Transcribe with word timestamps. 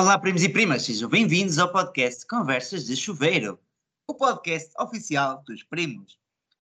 Olá, 0.00 0.18
primos 0.18 0.42
e 0.42 0.48
primas, 0.48 0.80
sejam 0.80 1.10
bem-vindos 1.10 1.58
ao 1.58 1.70
podcast 1.70 2.26
Conversas 2.26 2.86
de 2.86 2.96
Chuveiro, 2.96 3.60
o 4.08 4.14
podcast 4.14 4.72
oficial 4.80 5.44
dos 5.46 5.62
primos. 5.62 6.18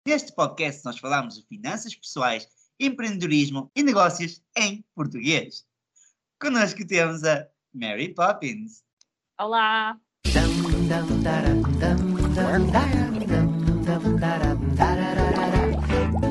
Neste 0.07 0.31
podcast, 0.31 0.85
nós 0.85 0.97
falamos 0.97 1.35
de 1.35 1.45
finanças 1.45 1.93
pessoais, 1.93 2.47
empreendedorismo 2.79 3.69
e 3.75 3.83
negócios 3.83 4.41
em 4.57 4.81
português. 4.95 5.65
Connosco 6.41 6.87
temos 6.87 7.25
a 7.25 7.45
Mary 7.73 8.13
Poppins. 8.13 8.81
Olá! 9.37 9.99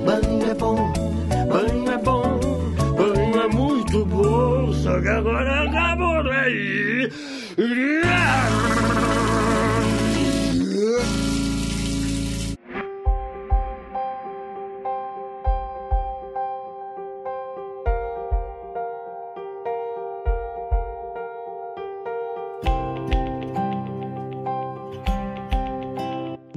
Banho 0.07 0.51
é 0.51 0.55
bom, 0.55 0.93
banho 1.47 1.91
é 1.91 1.99
bom, 1.99 2.41
banho 2.97 3.41
é 3.43 3.49
muito 3.49 4.07
bom, 4.07 4.73
só 4.73 4.99
que 4.99 5.09
agora 5.09 5.69
acabou. 5.69 6.07
No 7.59 7.63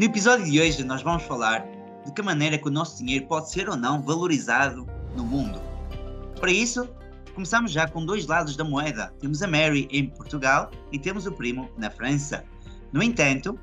episódio 0.03 0.43
de 0.43 0.59
hoje, 0.59 0.83
nós 0.83 1.01
vamos 1.01 1.23
falar 1.23 1.65
de 2.05 2.11
que 2.11 2.21
maneira 2.21 2.57
que 2.57 2.67
o 2.67 2.71
nosso 2.71 2.97
dinheiro 2.97 3.25
pode 3.25 3.49
ser 3.49 3.69
ou 3.69 3.77
não 3.77 4.01
valorizado 4.01 4.85
no 5.15 5.23
mundo. 5.23 5.61
Para 6.41 6.51
isso, 6.51 6.89
começamos 7.29 7.71
já 7.71 7.87
com 7.87 8.05
dois 8.05 8.27
lados 8.27 8.55
da 8.55 8.63
moeda. 8.63 9.13
Temos 9.19 9.41
a 9.41 9.47
Mary 9.47 9.87
em 9.91 10.07
Portugal 10.07 10.69
e 10.91 10.99
temos 10.99 11.25
o 11.25 11.31
primo 11.31 11.69
na 11.77 11.89
França. 11.89 12.43
No 12.91 13.03
entanto, 13.03 13.57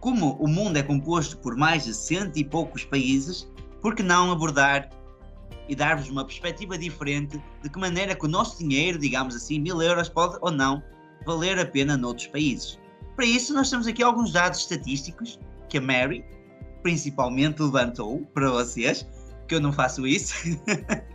como 0.00 0.34
o 0.34 0.46
mundo 0.46 0.76
é 0.76 0.82
composto 0.82 1.38
por 1.38 1.56
mais 1.56 1.84
de 1.84 1.94
cento 1.94 2.36
e 2.36 2.44
poucos 2.44 2.84
países, 2.84 3.50
por 3.80 3.94
que 3.94 4.02
não 4.02 4.30
abordar 4.30 4.90
e 5.68 5.74
dar-vos 5.74 6.08
uma 6.08 6.24
perspectiva 6.24 6.76
diferente 6.76 7.42
de 7.62 7.70
que 7.70 7.78
maneira 7.78 8.14
que 8.14 8.24
o 8.24 8.28
nosso 8.28 8.58
dinheiro, 8.58 8.98
digamos 8.98 9.34
assim, 9.34 9.58
mil 9.58 9.80
euros, 9.80 10.08
pode 10.08 10.36
ou 10.40 10.50
não 10.50 10.82
valer 11.26 11.58
a 11.58 11.66
pena 11.66 11.96
noutros 11.96 12.26
países? 12.26 12.78
Para 13.16 13.24
isso, 13.24 13.54
nós 13.54 13.70
temos 13.70 13.86
aqui 13.86 14.02
alguns 14.02 14.32
dados 14.32 14.60
estatísticos 14.60 15.38
que 15.68 15.78
a 15.78 15.80
Mary, 15.80 16.24
principalmente, 16.82 17.62
levantou 17.62 18.20
para 18.34 18.50
vocês, 18.50 19.06
que 19.48 19.54
eu 19.54 19.60
não 19.60 19.72
faço 19.72 20.06
isso. 20.06 20.34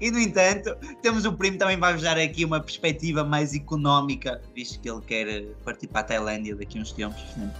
e, 0.00 0.10
no 0.10 0.18
entanto, 0.18 0.76
temos 1.02 1.24
o 1.24 1.32
primo 1.32 1.58
também 1.58 1.78
vai-vos 1.78 2.02
dar 2.02 2.18
aqui 2.18 2.44
uma 2.44 2.60
perspectiva 2.60 3.24
mais 3.24 3.54
económica, 3.54 4.40
visto 4.54 4.80
que 4.80 4.90
ele 4.90 5.00
quer 5.02 5.44
partir 5.64 5.86
para 5.88 6.00
a 6.00 6.04
Tailândia 6.04 6.54
daqui 6.54 6.78
a 6.78 6.82
uns 6.82 6.92
tempos. 6.92 7.22
Né? 7.36 7.52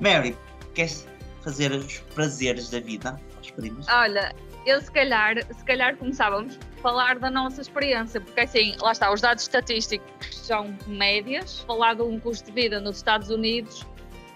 Mary, 0.00 0.36
queres 0.74 1.06
fazer 1.42 1.72
os 1.72 1.98
prazeres 2.14 2.70
da 2.70 2.80
vida 2.80 3.20
aos 3.36 3.50
primos? 3.50 3.86
Olha, 3.88 4.34
eu 4.66 4.80
se 4.80 4.90
calhar, 4.90 5.36
se 5.52 5.64
calhar 5.64 5.96
começávamos 5.96 6.58
a 6.78 6.80
falar 6.80 7.18
da 7.18 7.30
nossa 7.30 7.60
experiência, 7.60 8.20
porque 8.20 8.40
assim, 8.40 8.74
lá 8.80 8.92
está, 8.92 9.12
os 9.12 9.20
dados 9.20 9.42
estatísticos 9.42 10.08
são 10.30 10.76
médias, 10.86 11.60
falar 11.60 11.94
de 11.94 12.02
um 12.02 12.18
custo 12.18 12.46
de 12.46 12.52
vida 12.52 12.80
nos 12.80 12.96
Estados 12.96 13.30
Unidos 13.30 13.86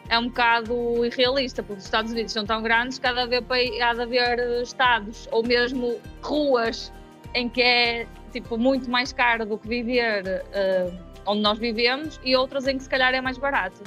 é 0.09 0.19
um 0.19 0.29
bocado 0.29 1.05
irrealista, 1.05 1.63
porque 1.63 1.79
os 1.79 1.85
Estados 1.85 2.13
Unidos 2.13 2.33
são 2.33 2.45
tão 2.45 2.63
grandes 2.63 2.99
que 2.99 3.07
há 3.07 3.13
de 3.13 3.21
haver, 3.21 3.45
há 3.83 3.95
de 3.95 4.03
haver 4.03 4.63
estados 4.63 5.29
ou 5.31 5.43
mesmo 5.43 6.01
ruas 6.23 6.93
em 7.35 7.49
que 7.49 7.63
é 7.63 8.07
tipo, 8.33 8.59
muito 8.59 8.91
mais 8.91 9.13
caro 9.13 9.47
do 9.47 9.59
que 9.59 9.69
viver 9.69 10.25
uh, 10.27 11.21
onde 11.27 11.43
nós 11.43 11.59
vivemos 11.59 12.21
e 12.25 12.37
outras 12.37 12.67
em 12.67 12.77
que 12.77 12.85
se 12.85 12.89
calhar 12.89 13.15
é 13.15 13.21
mais 13.21 13.39
barato. 13.39 13.83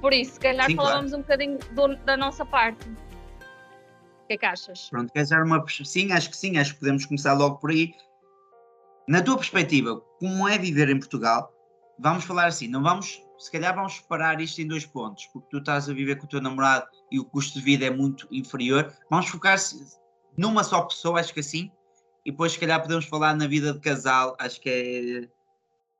Por 0.00 0.12
isso, 0.12 0.34
se 0.34 0.40
calhar 0.40 0.66
Sim, 0.66 0.76
falávamos 0.76 1.10
claro. 1.10 1.18
um 1.18 1.22
bocadinho 1.22 1.58
do, 1.72 1.96
da 2.04 2.16
nossa 2.16 2.44
parte. 2.44 2.86
O 2.88 4.26
que 4.26 4.34
é 4.34 4.38
que 4.38 4.46
achas? 4.46 4.88
Pronto, 4.90 5.12
queres 5.12 5.30
dar 5.30 5.42
uma. 5.42 5.64
Sim, 5.68 6.12
acho 6.12 6.30
que 6.30 6.36
sim, 6.36 6.58
acho 6.58 6.74
que 6.74 6.80
podemos 6.80 7.06
começar 7.06 7.32
logo 7.34 7.56
por 7.56 7.70
aí. 7.70 7.94
Na 9.06 9.22
tua 9.22 9.36
perspectiva, 9.36 10.00
como 10.18 10.48
é 10.48 10.58
viver 10.58 10.88
em 10.88 10.98
Portugal? 10.98 11.52
Vamos 11.98 12.24
falar 12.24 12.46
assim, 12.46 12.66
não 12.66 12.82
vamos 12.82 13.22
se 13.38 13.50
calhar 13.50 13.74
vamos 13.74 13.96
separar 13.96 14.40
isto 14.40 14.60
em 14.60 14.66
dois 14.66 14.86
pontos, 14.86 15.26
porque 15.26 15.48
tu 15.50 15.58
estás 15.58 15.88
a 15.88 15.92
viver 15.92 16.16
com 16.16 16.24
o 16.24 16.28
teu 16.28 16.40
namorado 16.40 16.86
e 17.10 17.18
o 17.18 17.24
custo 17.24 17.58
de 17.58 17.64
vida 17.64 17.84
é 17.84 17.90
muito 17.90 18.26
inferior. 18.30 18.92
Vamos 19.10 19.28
focar 19.28 19.58
numa 20.36 20.64
só 20.64 20.82
pessoa, 20.82 21.20
acho 21.20 21.34
que 21.34 21.40
assim, 21.40 21.70
e 22.24 22.30
depois 22.30 22.52
se 22.52 22.58
calhar 22.58 22.80
podemos 22.80 23.04
falar 23.04 23.34
na 23.36 23.46
vida 23.46 23.72
de 23.72 23.80
casal, 23.80 24.36
acho 24.38 24.60
que 24.60 24.70
é 24.70 25.28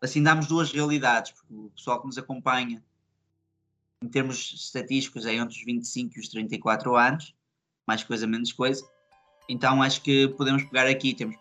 assim 0.01 0.23
damos 0.23 0.47
duas 0.47 0.71
realidades, 0.73 1.33
porque 1.33 1.55
o 1.55 1.71
pessoal 1.71 2.01
que 2.01 2.07
nos 2.07 2.19
acompanha 2.19 2.83
em 4.03 4.09
termos 4.09 4.53
estatísticos 4.55 5.25
é 5.27 5.35
entre 5.35 5.57
os 5.57 5.65
25 5.65 6.17
e 6.17 6.21
os 6.21 6.29
34 6.29 6.97
anos, 6.97 7.35
mais 7.87 8.03
coisa 8.03 8.27
menos 8.27 8.53
coisa. 8.53 8.87
Então 9.49 9.83
acho 9.83 10.03
que 10.03 10.29
podemos 10.29 10.65
pegar 10.65 10.87
aqui, 10.87 11.15
temos 11.15 11.37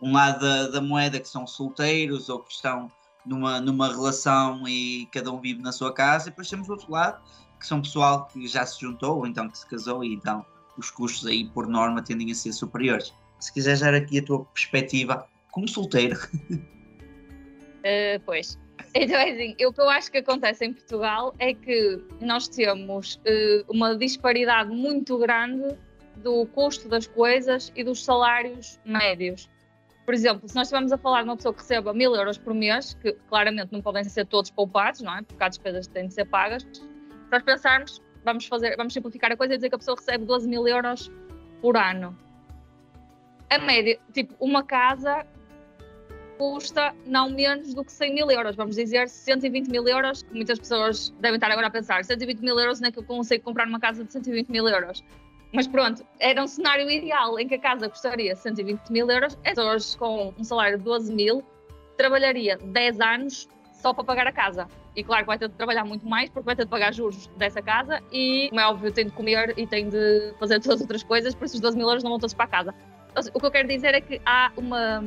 um 0.00 0.12
lado 0.12 0.40
da, 0.40 0.68
da 0.68 0.80
moeda 0.80 1.20
que 1.20 1.28
são 1.28 1.46
solteiros 1.46 2.28
ou 2.28 2.40
que 2.40 2.52
estão 2.52 2.90
numa, 3.24 3.60
numa 3.60 3.88
relação 3.88 4.66
e 4.66 5.06
cada 5.12 5.30
um 5.30 5.40
vive 5.40 5.62
na 5.62 5.72
sua 5.72 5.92
casa, 5.92 6.26
e 6.26 6.30
depois 6.30 6.48
temos 6.48 6.68
outro 6.68 6.90
lado, 6.90 7.22
que 7.58 7.66
são 7.66 7.80
pessoal 7.80 8.26
que 8.26 8.46
já 8.46 8.66
se 8.66 8.80
juntou, 8.80 9.18
ou 9.18 9.26
então 9.26 9.48
que 9.48 9.56
se 9.56 9.66
casou, 9.66 10.02
e 10.02 10.12
então 10.14 10.44
os 10.76 10.90
custos 10.90 11.26
aí, 11.26 11.48
por 11.48 11.66
norma, 11.66 12.02
tendem 12.02 12.30
a 12.32 12.34
ser 12.34 12.52
superiores. 12.52 13.12
Se 13.42 13.52
quiseres 13.52 13.80
dar 13.80 13.92
aqui 13.92 14.20
a 14.20 14.22
tua 14.22 14.44
perspectiva 14.44 15.28
como 15.50 15.66
solteiro. 15.66 16.16
Uh, 17.80 18.20
pois. 18.24 18.56
Então 18.94 19.16
é 19.16 19.30
assim, 19.30 19.56
o 19.66 19.72
que 19.72 19.80
eu 19.80 19.90
acho 19.90 20.12
que 20.12 20.18
acontece 20.18 20.64
em 20.64 20.72
Portugal 20.72 21.34
é 21.40 21.52
que 21.52 22.00
nós 22.20 22.46
temos 22.46 23.16
uh, 23.16 23.64
uma 23.68 23.96
disparidade 23.96 24.70
muito 24.70 25.18
grande 25.18 25.76
do 26.16 26.46
custo 26.46 26.88
das 26.88 27.06
coisas 27.08 27.72
e 27.74 27.82
dos 27.82 28.04
salários 28.04 28.78
médios. 28.84 29.50
Por 30.04 30.14
exemplo, 30.14 30.48
se 30.48 30.54
nós 30.54 30.68
estivermos 30.68 30.92
a 30.92 30.98
falar 30.98 31.22
de 31.22 31.28
uma 31.28 31.36
pessoa 31.36 31.52
que 31.52 31.60
receba 31.60 31.92
mil 31.92 32.14
euros 32.14 32.38
por 32.38 32.54
mês, 32.54 32.94
que 32.94 33.12
claramente 33.28 33.72
não 33.72 33.82
podem 33.82 34.04
ser 34.04 34.26
todos 34.26 34.50
poupados, 34.50 35.00
não 35.00 35.16
é? 35.16 35.22
Porque 35.22 35.42
há 35.42 35.48
despesas 35.48 35.88
que 35.88 35.94
têm 35.94 36.06
de 36.06 36.14
ser 36.14 36.26
pagas, 36.26 36.62
se 36.62 36.82
nós 37.30 37.42
pensarmos, 37.42 38.00
vamos, 38.24 38.46
fazer, 38.46 38.76
vamos 38.76 38.92
simplificar 38.92 39.32
a 39.32 39.36
coisa 39.36 39.54
e 39.54 39.56
dizer 39.56 39.68
que 39.68 39.74
a 39.74 39.78
pessoa 39.78 39.96
recebe 39.96 40.24
12 40.24 40.48
mil 40.48 40.68
euros 40.68 41.10
por 41.60 41.76
ano. 41.76 42.16
A 43.52 43.58
média, 43.58 43.98
tipo, 44.14 44.34
uma 44.40 44.62
casa 44.62 45.26
custa 46.38 46.94
não 47.04 47.28
menos 47.28 47.74
do 47.74 47.84
que 47.84 47.92
100 47.92 48.14
mil 48.14 48.30
euros, 48.30 48.56
vamos 48.56 48.76
dizer 48.76 49.10
120 49.10 49.68
mil 49.68 49.86
euros, 49.86 50.22
que 50.22 50.32
muitas 50.32 50.58
pessoas 50.58 51.10
devem 51.20 51.34
estar 51.34 51.50
agora 51.50 51.66
a 51.66 51.70
pensar, 51.70 52.02
120 52.02 52.40
mil 52.40 52.58
euros 52.58 52.80
não 52.80 52.88
é 52.88 52.90
que 52.90 52.98
eu 52.98 53.04
consigo 53.04 53.44
comprar 53.44 53.68
uma 53.68 53.78
casa 53.78 54.04
de 54.04 54.10
120 54.10 54.48
mil 54.48 54.66
euros. 54.66 55.04
Mas 55.52 55.66
pronto, 55.66 56.02
era 56.18 56.42
um 56.42 56.46
cenário 56.46 56.90
ideal 56.90 57.38
em 57.38 57.46
que 57.46 57.56
a 57.56 57.58
casa 57.58 57.90
custaria 57.90 58.34
120 58.34 58.88
mil 58.88 59.10
euros, 59.10 59.34
as 59.44 59.54
pessoas 59.54 59.96
com 59.96 60.32
um 60.38 60.44
salário 60.44 60.78
de 60.78 60.84
12 60.84 61.14
mil 61.14 61.44
trabalharia 61.98 62.56
10 62.56 63.00
anos 63.00 63.50
só 63.74 63.92
para 63.92 64.02
pagar 64.02 64.26
a 64.26 64.32
casa. 64.32 64.66
E 64.96 65.04
claro 65.04 65.24
que 65.24 65.26
vai 65.26 65.38
ter 65.38 65.48
de 65.48 65.54
trabalhar 65.56 65.84
muito 65.84 66.08
mais 66.08 66.30
porque 66.30 66.46
vai 66.46 66.56
ter 66.56 66.64
de 66.64 66.70
pagar 66.70 66.94
juros 66.94 67.26
dessa 67.36 67.60
casa 67.60 68.02
e, 68.10 68.48
como 68.48 68.60
é 68.62 68.66
óbvio, 68.66 68.90
tem 68.90 69.04
de 69.04 69.12
comer 69.12 69.52
e 69.58 69.66
tem 69.66 69.90
de 69.90 70.32
fazer 70.40 70.58
todas 70.58 70.76
as 70.76 70.80
outras 70.80 71.02
coisas, 71.02 71.34
por 71.34 71.44
isso 71.44 71.56
os 71.56 71.60
12 71.60 71.76
mil 71.76 71.86
euros 71.86 72.02
não 72.02 72.18
todos 72.18 72.32
para 72.32 72.46
a 72.46 72.48
casa. 72.48 72.74
O 73.34 73.40
que 73.40 73.46
eu 73.46 73.50
quero 73.50 73.68
dizer 73.68 73.94
é 73.94 74.00
que 74.00 74.20
há 74.24 74.50
uma 74.56 75.04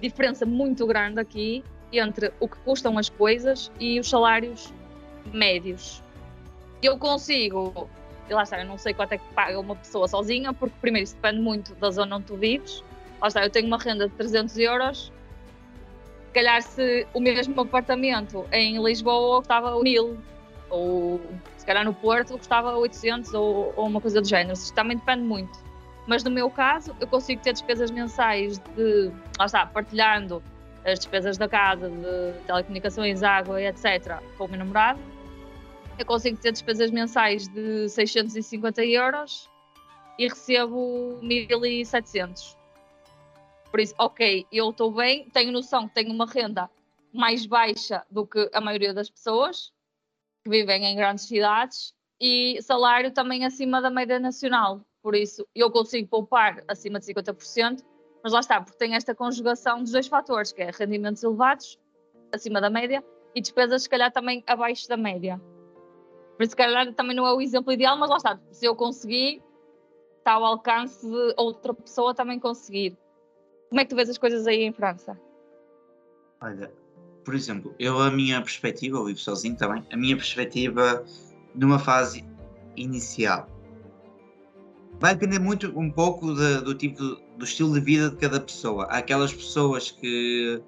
diferença 0.00 0.44
muito 0.44 0.86
grande 0.86 1.20
aqui 1.20 1.64
entre 1.92 2.32
o 2.38 2.48
que 2.48 2.56
custam 2.58 2.98
as 2.98 3.08
coisas 3.08 3.72
e 3.80 3.98
os 3.98 4.08
salários 4.08 4.72
médios. 5.32 6.02
Eu 6.82 6.98
consigo 6.98 7.88
e 8.28 8.34
lá 8.34 8.42
está, 8.42 8.60
eu 8.60 8.66
não 8.66 8.76
sei 8.76 8.92
quanto 8.92 9.12
é 9.12 9.18
que 9.18 9.24
paga 9.34 9.58
uma 9.58 9.74
pessoa 9.74 10.06
sozinha, 10.06 10.52
porque 10.52 10.74
primeiro 10.80 11.04
isso 11.04 11.14
depende 11.14 11.40
muito 11.40 11.74
da 11.76 11.90
zona 11.90 12.16
onde 12.16 12.26
tu 12.26 12.36
vives. 12.36 12.84
Lá 13.20 13.28
está, 13.28 13.42
eu 13.42 13.50
tenho 13.50 13.66
uma 13.66 13.78
renda 13.78 14.06
de 14.06 14.14
300 14.14 14.58
euros. 14.58 15.12
Se 16.26 16.34
calhar 16.34 16.62
se 16.62 17.06
o 17.14 17.20
mesmo 17.20 17.58
apartamento 17.60 18.44
em 18.52 18.82
Lisboa 18.82 19.38
custava 19.38 19.82
1000, 19.82 20.18
ou 20.68 21.20
se 21.56 21.64
calhar 21.64 21.84
no 21.84 21.94
Porto 21.94 22.36
custava 22.36 22.76
800 22.76 23.32
ou, 23.32 23.72
ou 23.74 23.86
uma 23.86 24.00
coisa 24.00 24.20
do 24.20 24.28
género. 24.28 24.52
Isso 24.52 24.74
também 24.74 24.98
depende 24.98 25.22
muito. 25.22 25.58
Mas 26.08 26.24
no 26.24 26.30
meu 26.30 26.50
caso, 26.50 26.96
eu 27.00 27.06
consigo 27.06 27.40
ter 27.40 27.52
despesas 27.52 27.92
mensais 27.92 28.58
de, 28.58 29.12
lá 29.38 29.46
está, 29.46 29.64
partilhando 29.66 30.42
as 30.84 30.98
despesas 30.98 31.38
da 31.38 31.48
casa, 31.48 31.88
de 31.88 32.44
telecomunicações, 32.46 33.22
água, 33.22 33.62
etc., 33.62 34.18
com 34.36 34.46
o 34.46 34.48
meu 34.48 34.58
namorado 34.58 34.98
eu 35.98 36.06
consigo 36.06 36.36
ter 36.38 36.52
despesas 36.52 36.90
mensais 36.90 37.48
de 37.48 37.88
650 37.88 38.84
euros 38.84 39.50
e 40.16 40.28
recebo 40.28 41.18
1700. 41.20 42.56
Por 43.70 43.80
isso, 43.80 43.94
ok, 43.98 44.46
eu 44.50 44.70
estou 44.70 44.92
bem, 44.92 45.28
tenho 45.30 45.52
noção 45.52 45.88
que 45.88 45.94
tenho 45.94 46.12
uma 46.12 46.24
renda 46.24 46.70
mais 47.12 47.44
baixa 47.44 48.04
do 48.10 48.24
que 48.24 48.48
a 48.52 48.60
maioria 48.60 48.94
das 48.94 49.10
pessoas 49.10 49.72
que 50.44 50.50
vivem 50.50 50.84
em 50.84 50.96
grandes 50.96 51.24
cidades 51.26 51.92
e 52.20 52.62
salário 52.62 53.10
também 53.10 53.44
acima 53.44 53.82
da 53.82 53.90
média 53.90 54.20
nacional. 54.20 54.80
Por 55.02 55.14
isso, 55.14 55.46
eu 55.54 55.70
consigo 55.70 56.08
poupar 56.08 56.62
acima 56.66 56.98
de 56.98 57.06
50%, 57.06 57.84
mas 58.22 58.32
lá 58.32 58.40
está, 58.40 58.60
porque 58.60 58.78
tem 58.78 58.94
esta 58.94 59.14
conjugação 59.14 59.82
dos 59.82 59.92
dois 59.92 60.08
fatores, 60.08 60.52
que 60.52 60.62
é 60.62 60.70
rendimentos 60.70 61.22
elevados 61.22 61.78
acima 62.32 62.60
da 62.60 62.68
média 62.68 63.04
e 63.34 63.40
despesas, 63.40 63.84
se 63.84 63.88
calhar, 63.88 64.12
também 64.12 64.42
abaixo 64.46 64.88
da 64.88 64.96
média. 64.96 65.40
Por 66.36 66.42
isso, 66.42 66.50
se 66.50 66.56
calhar, 66.56 66.92
também 66.94 67.16
não 67.16 67.26
é 67.26 67.32
o 67.32 67.40
exemplo 67.40 67.72
ideal, 67.72 67.96
mas 67.96 68.10
lá 68.10 68.16
está. 68.16 68.40
Se 68.50 68.66
eu 68.66 68.74
conseguir, 68.74 69.42
está 70.18 70.32
ao 70.32 70.44
alcance 70.44 71.06
de 71.06 71.34
outra 71.36 71.72
pessoa 71.74 72.14
também 72.14 72.38
conseguir. 72.38 72.96
Como 73.68 73.80
é 73.80 73.84
que 73.84 73.90
tu 73.90 73.96
vês 73.96 74.08
as 74.08 74.18
coisas 74.18 74.46
aí 74.46 74.62
em 74.62 74.72
França? 74.72 75.18
Olha, 76.40 76.72
por 77.24 77.34
exemplo, 77.34 77.74
eu 77.78 78.00
a 78.00 78.10
minha 78.10 78.40
perspectiva, 78.40 78.98
eu 78.98 79.04
vivo 79.04 79.18
sozinho 79.18 79.56
também, 79.56 79.84
a 79.92 79.96
minha 79.96 80.16
perspectiva 80.16 81.04
numa 81.54 81.78
fase 81.78 82.24
inicial 82.76 83.48
vai 85.00 85.14
depender 85.14 85.38
muito 85.38 85.72
um 85.78 85.90
pouco 85.90 86.34
de, 86.34 86.60
do 86.62 86.74
tipo 86.74 87.16
do 87.36 87.44
estilo 87.44 87.72
de 87.74 87.80
vida 87.80 88.10
de 88.10 88.16
cada 88.16 88.40
pessoa. 88.40 88.84
Há 88.84 88.98
aquelas 88.98 89.32
pessoas 89.32 89.90
que 89.90 90.60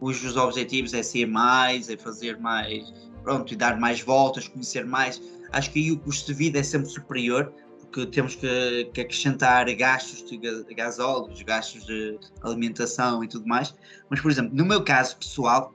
cujos 0.00 0.36
objetivos 0.36 0.92
é 0.94 1.02
ser 1.02 1.26
mais, 1.26 1.88
é 1.88 1.96
fazer 1.96 2.38
mais, 2.38 2.92
pronto, 3.22 3.52
e 3.52 3.56
dar 3.56 3.78
mais 3.78 4.00
voltas, 4.00 4.48
conhecer 4.48 4.84
mais. 4.84 5.22
Acho 5.52 5.70
que 5.70 5.78
aí 5.78 5.92
o 5.92 5.98
custo 5.98 6.32
de 6.32 6.34
vida 6.38 6.58
é 6.58 6.62
sempre 6.62 6.88
superior, 6.88 7.52
porque 7.80 8.06
temos 8.06 8.34
que, 8.34 8.90
que 8.92 9.00
acrescentar 9.00 9.72
gastos 9.76 10.28
de 10.28 10.74
gasóleos, 10.74 11.40
gastos 11.42 11.84
de 11.86 12.18
alimentação 12.42 13.22
e 13.22 13.28
tudo 13.28 13.46
mais. 13.46 13.74
Mas, 14.10 14.20
por 14.20 14.30
exemplo, 14.30 14.56
no 14.56 14.64
meu 14.64 14.82
caso 14.82 15.16
pessoal, 15.16 15.72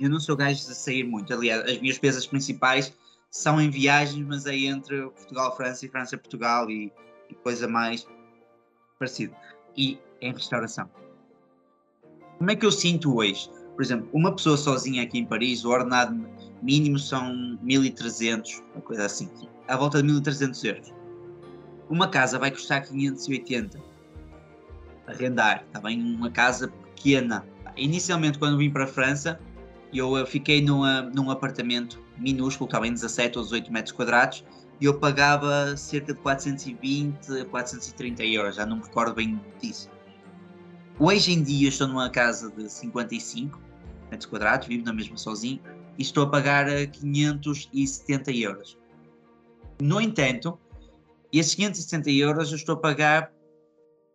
eu 0.00 0.08
não 0.08 0.18
sou 0.18 0.36
gajo 0.36 0.66
de 0.66 0.74
sair 0.74 1.04
muito. 1.04 1.32
Aliás, 1.34 1.68
as 1.68 1.78
minhas 1.80 1.98
pesas 1.98 2.26
principais 2.26 2.94
são 3.34 3.60
em 3.60 3.68
viagens, 3.68 4.24
mas 4.24 4.46
é 4.46 4.56
entre 4.56 5.02
Portugal-França 5.10 5.84
e 5.84 5.88
França-Portugal 5.88 6.70
e, 6.70 6.92
e 7.28 7.34
coisa 7.34 7.66
mais 7.66 8.06
parecida. 8.96 9.36
E 9.76 9.98
em 10.20 10.32
restauração. 10.32 10.88
Como 12.38 12.48
é 12.48 12.54
que 12.54 12.64
eu 12.64 12.70
sinto 12.70 13.16
hoje? 13.16 13.50
Por 13.74 13.82
exemplo, 13.82 14.08
uma 14.12 14.32
pessoa 14.32 14.56
sozinha 14.56 15.02
aqui 15.02 15.18
em 15.18 15.26
Paris, 15.26 15.64
o 15.64 15.70
ordenado 15.70 16.24
mínimo 16.62 16.96
são 16.96 17.58
1300, 17.60 18.62
uma 18.72 18.82
coisa 18.82 19.04
assim, 19.04 19.28
à 19.66 19.76
volta 19.76 19.98
de 19.98 20.04
1300 20.04 20.64
euros. 20.64 20.94
Uma 21.90 22.06
casa 22.06 22.38
vai 22.38 22.52
custar 22.52 22.86
580. 22.86 23.82
Arrendar, 25.08 25.64
está 25.66 25.80
bem? 25.80 26.00
Uma 26.00 26.30
casa 26.30 26.68
pequena. 26.68 27.44
Inicialmente, 27.76 28.38
quando 28.38 28.56
vim 28.56 28.70
para 28.70 28.84
a 28.84 28.86
França, 28.86 29.40
eu 29.92 30.24
fiquei 30.24 30.62
numa, 30.62 31.02
num 31.02 31.32
apartamento 31.32 32.03
minúsculo, 32.18 32.66
estava 32.68 32.86
em 32.86 32.92
17 32.92 33.38
ou 33.38 33.44
18 33.44 33.72
metros 33.72 33.92
quadrados, 33.92 34.44
e 34.80 34.86
eu 34.86 34.98
pagava 34.98 35.76
cerca 35.76 36.12
de 36.12 36.20
420 36.20 37.40
a 37.40 37.44
430 37.44 38.24
euros, 38.24 38.56
já 38.56 38.66
não 38.66 38.76
me 38.76 38.82
recordo 38.82 39.14
bem 39.14 39.40
disso. 39.60 39.90
Hoje 40.98 41.32
em 41.32 41.42
dia 41.42 41.68
estou 41.68 41.88
numa 41.88 42.10
casa 42.10 42.50
de 42.50 42.68
55 42.68 43.60
metros 44.10 44.26
quadrados, 44.26 44.68
vivo 44.68 44.84
na 44.84 44.92
mesma 44.92 45.16
sozinho, 45.16 45.60
e 45.98 46.02
estou 46.02 46.24
a 46.24 46.30
pagar 46.30 46.66
570 46.86 48.32
euros. 48.32 48.78
No 49.80 50.00
entanto, 50.00 50.58
esses 51.32 51.54
570 51.54 52.10
euros 52.10 52.50
eu 52.50 52.56
estou 52.56 52.76
a 52.76 52.78
pagar 52.78 53.32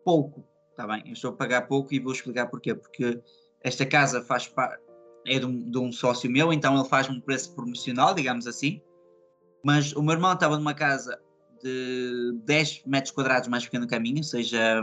pouco, 0.04 0.44
está 0.70 0.86
bem? 0.86 1.02
Eu 1.06 1.12
estou 1.12 1.30
a 1.30 1.34
pagar 1.34 1.62
pouco 1.62 1.92
e 1.92 2.00
vou 2.00 2.12
explicar 2.12 2.46
porquê. 2.46 2.74
Porque 2.74 3.20
esta 3.62 3.84
casa 3.84 4.22
faz 4.22 4.46
parte 4.46 4.89
é 5.26 5.38
de 5.38 5.46
um, 5.46 5.70
de 5.70 5.78
um 5.78 5.92
sócio 5.92 6.30
meu, 6.30 6.52
então 6.52 6.78
ele 6.78 6.88
faz 6.88 7.08
um 7.08 7.20
preço 7.20 7.54
promocional, 7.54 8.14
digamos 8.14 8.46
assim. 8.46 8.80
Mas 9.64 9.92
o 9.92 10.02
meu 10.02 10.14
irmão 10.14 10.32
estava 10.32 10.56
numa 10.56 10.74
casa 10.74 11.20
de 11.62 12.40
10 12.44 12.84
metros 12.86 13.12
quadrados 13.12 13.48
mais 13.48 13.64
pequeno 13.64 13.86
minha, 14.00 14.18
ou 14.18 14.24
seja, 14.24 14.82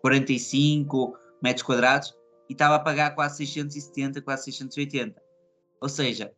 45 0.00 1.04
hum, 1.04 1.12
metros 1.42 1.64
quadrados, 1.64 2.14
e 2.48 2.52
estava 2.52 2.74
a 2.74 2.80
pagar 2.80 3.14
quase 3.14 3.36
670, 3.38 4.20
quase 4.22 4.44
680. 4.44 5.22
Ou 5.80 5.88
seja, 5.88 6.32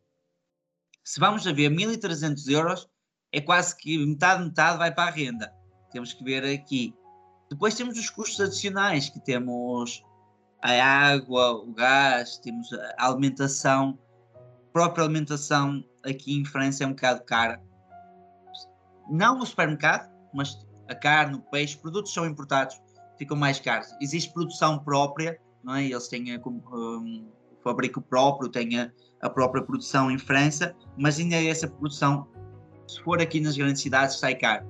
se 1.03 1.19
vamos 1.19 1.45
a 1.47 1.51
ver 1.51 1.71
1.300 1.71 2.49
euros, 2.49 2.87
é 3.31 3.41
quase 3.41 3.75
que 3.75 3.97
metade, 4.05 4.43
metade 4.43 4.77
vai 4.77 4.93
para 4.93 5.09
a 5.09 5.13
renda. 5.13 5.51
Temos 5.91 6.13
que 6.13 6.23
ver 6.23 6.45
aqui. 6.45 6.93
Depois 7.49 7.75
temos 7.75 7.97
os 7.97 8.09
custos 8.09 8.39
adicionais, 8.41 9.09
que 9.09 9.19
temos 9.23 10.03
a 10.65 11.11
água, 11.11 11.51
o 11.53 11.71
gás, 11.73 12.37
temos 12.39 12.73
a 12.73 13.07
alimentação. 13.07 13.99
A 14.33 14.73
própria 14.73 15.03
alimentação 15.03 15.83
aqui 16.03 16.35
em 16.35 16.43
França 16.43 16.83
é 16.83 16.87
um 16.87 16.91
bocado 16.91 17.23
cara. 17.23 17.61
Não 19.09 19.37
no 19.37 19.45
supermercado, 19.45 20.09
mas 20.33 20.57
a 20.87 20.95
carne, 20.95 21.35
o 21.35 21.39
peixe, 21.39 21.77
produtos 21.77 22.13
são 22.13 22.25
importados, 22.25 22.81
ficam 23.17 23.37
mais 23.37 23.59
caros. 23.59 23.87
Existe 24.01 24.33
produção 24.33 24.79
própria, 24.79 25.39
não 25.63 25.75
é? 25.75 25.85
Eles 25.85 26.07
têm 26.07 26.35
um, 26.35 27.27
o 27.51 27.61
fabrico 27.63 28.01
próprio, 28.01 28.49
têm 28.49 28.79
a, 28.79 28.91
a 29.21 29.29
própria 29.29 29.63
produção 29.63 30.09
em 30.09 30.17
França, 30.17 30.75
mas 30.97 31.19
ainda 31.19 31.35
essa 31.35 31.67
produção, 31.67 32.27
se 32.87 32.99
for 33.03 33.21
aqui 33.21 33.39
nas 33.39 33.55
grandes 33.55 33.81
cidades, 33.83 34.17
sai 34.17 34.33
caro. 34.35 34.65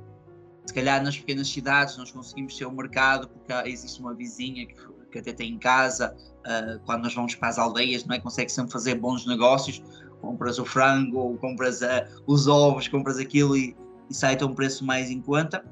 Se 0.66 0.74
calhar 0.74 1.02
nas 1.02 1.18
pequenas 1.18 1.48
cidades 1.48 1.96
nós 1.96 2.12
conseguimos 2.12 2.58
ter 2.58 2.66
o 2.66 2.70
um 2.70 2.74
mercado 2.74 3.30
porque 3.30 3.54
existe 3.70 4.02
uma 4.02 4.14
vizinha 4.14 4.66
que 4.66 4.76
que 5.12 5.20
até 5.20 5.34
tem 5.34 5.54
em 5.54 5.60
casa, 5.60 6.16
uh, 6.46 6.80
quando 6.86 7.04
nós 7.04 7.14
vamos 7.14 7.36
para 7.36 7.50
as 7.50 7.58
aldeias, 7.58 8.06
não 8.06 8.16
é? 8.16 8.20
Consegue 8.20 8.52
sempre 8.52 8.72
fazer 8.72 8.96
bons 8.96 9.26
negócios, 9.26 9.82
compras 10.22 10.60
o 10.60 10.66
frango, 10.66 11.38
compras 11.38 11.82
uh, 11.82 12.06
os 12.28 12.48
ovos, 12.48 12.88
compras 12.88 13.18
aquilo 13.18 13.56
e, 13.56 13.76
e 14.10 14.14
sai 14.14 14.38
a 14.40 14.46
um 14.46 14.54
preço 14.54 14.86
mais 14.86 15.10
em 15.10 15.22
conta. 15.22 15.64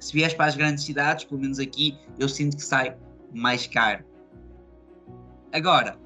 Se 0.00 0.12
vieres 0.12 0.34
para 0.34 0.46
as 0.46 0.56
grandes 0.56 0.84
cidades, 0.84 1.24
pelo 1.24 1.40
menos 1.40 1.58
aqui, 1.58 1.98
eu 2.18 2.28
sinto 2.28 2.56
que 2.56 2.62
sai 2.62 2.96
mais 3.34 3.66
caro. 3.66 4.04
Agora, 5.52 5.98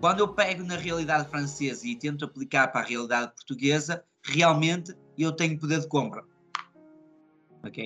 quando 0.00 0.20
eu 0.20 0.28
pego 0.28 0.62
na 0.64 0.76
realidade 0.76 1.28
francesa 1.28 1.86
e 1.86 1.94
tento 1.94 2.24
aplicar 2.24 2.68
para 2.68 2.80
a 2.80 2.84
realidade 2.84 3.32
portuguesa, 3.34 4.02
realmente 4.22 4.94
eu 5.18 5.32
tenho 5.32 5.58
poder 5.58 5.80
de 5.80 5.88
compra. 5.88 6.24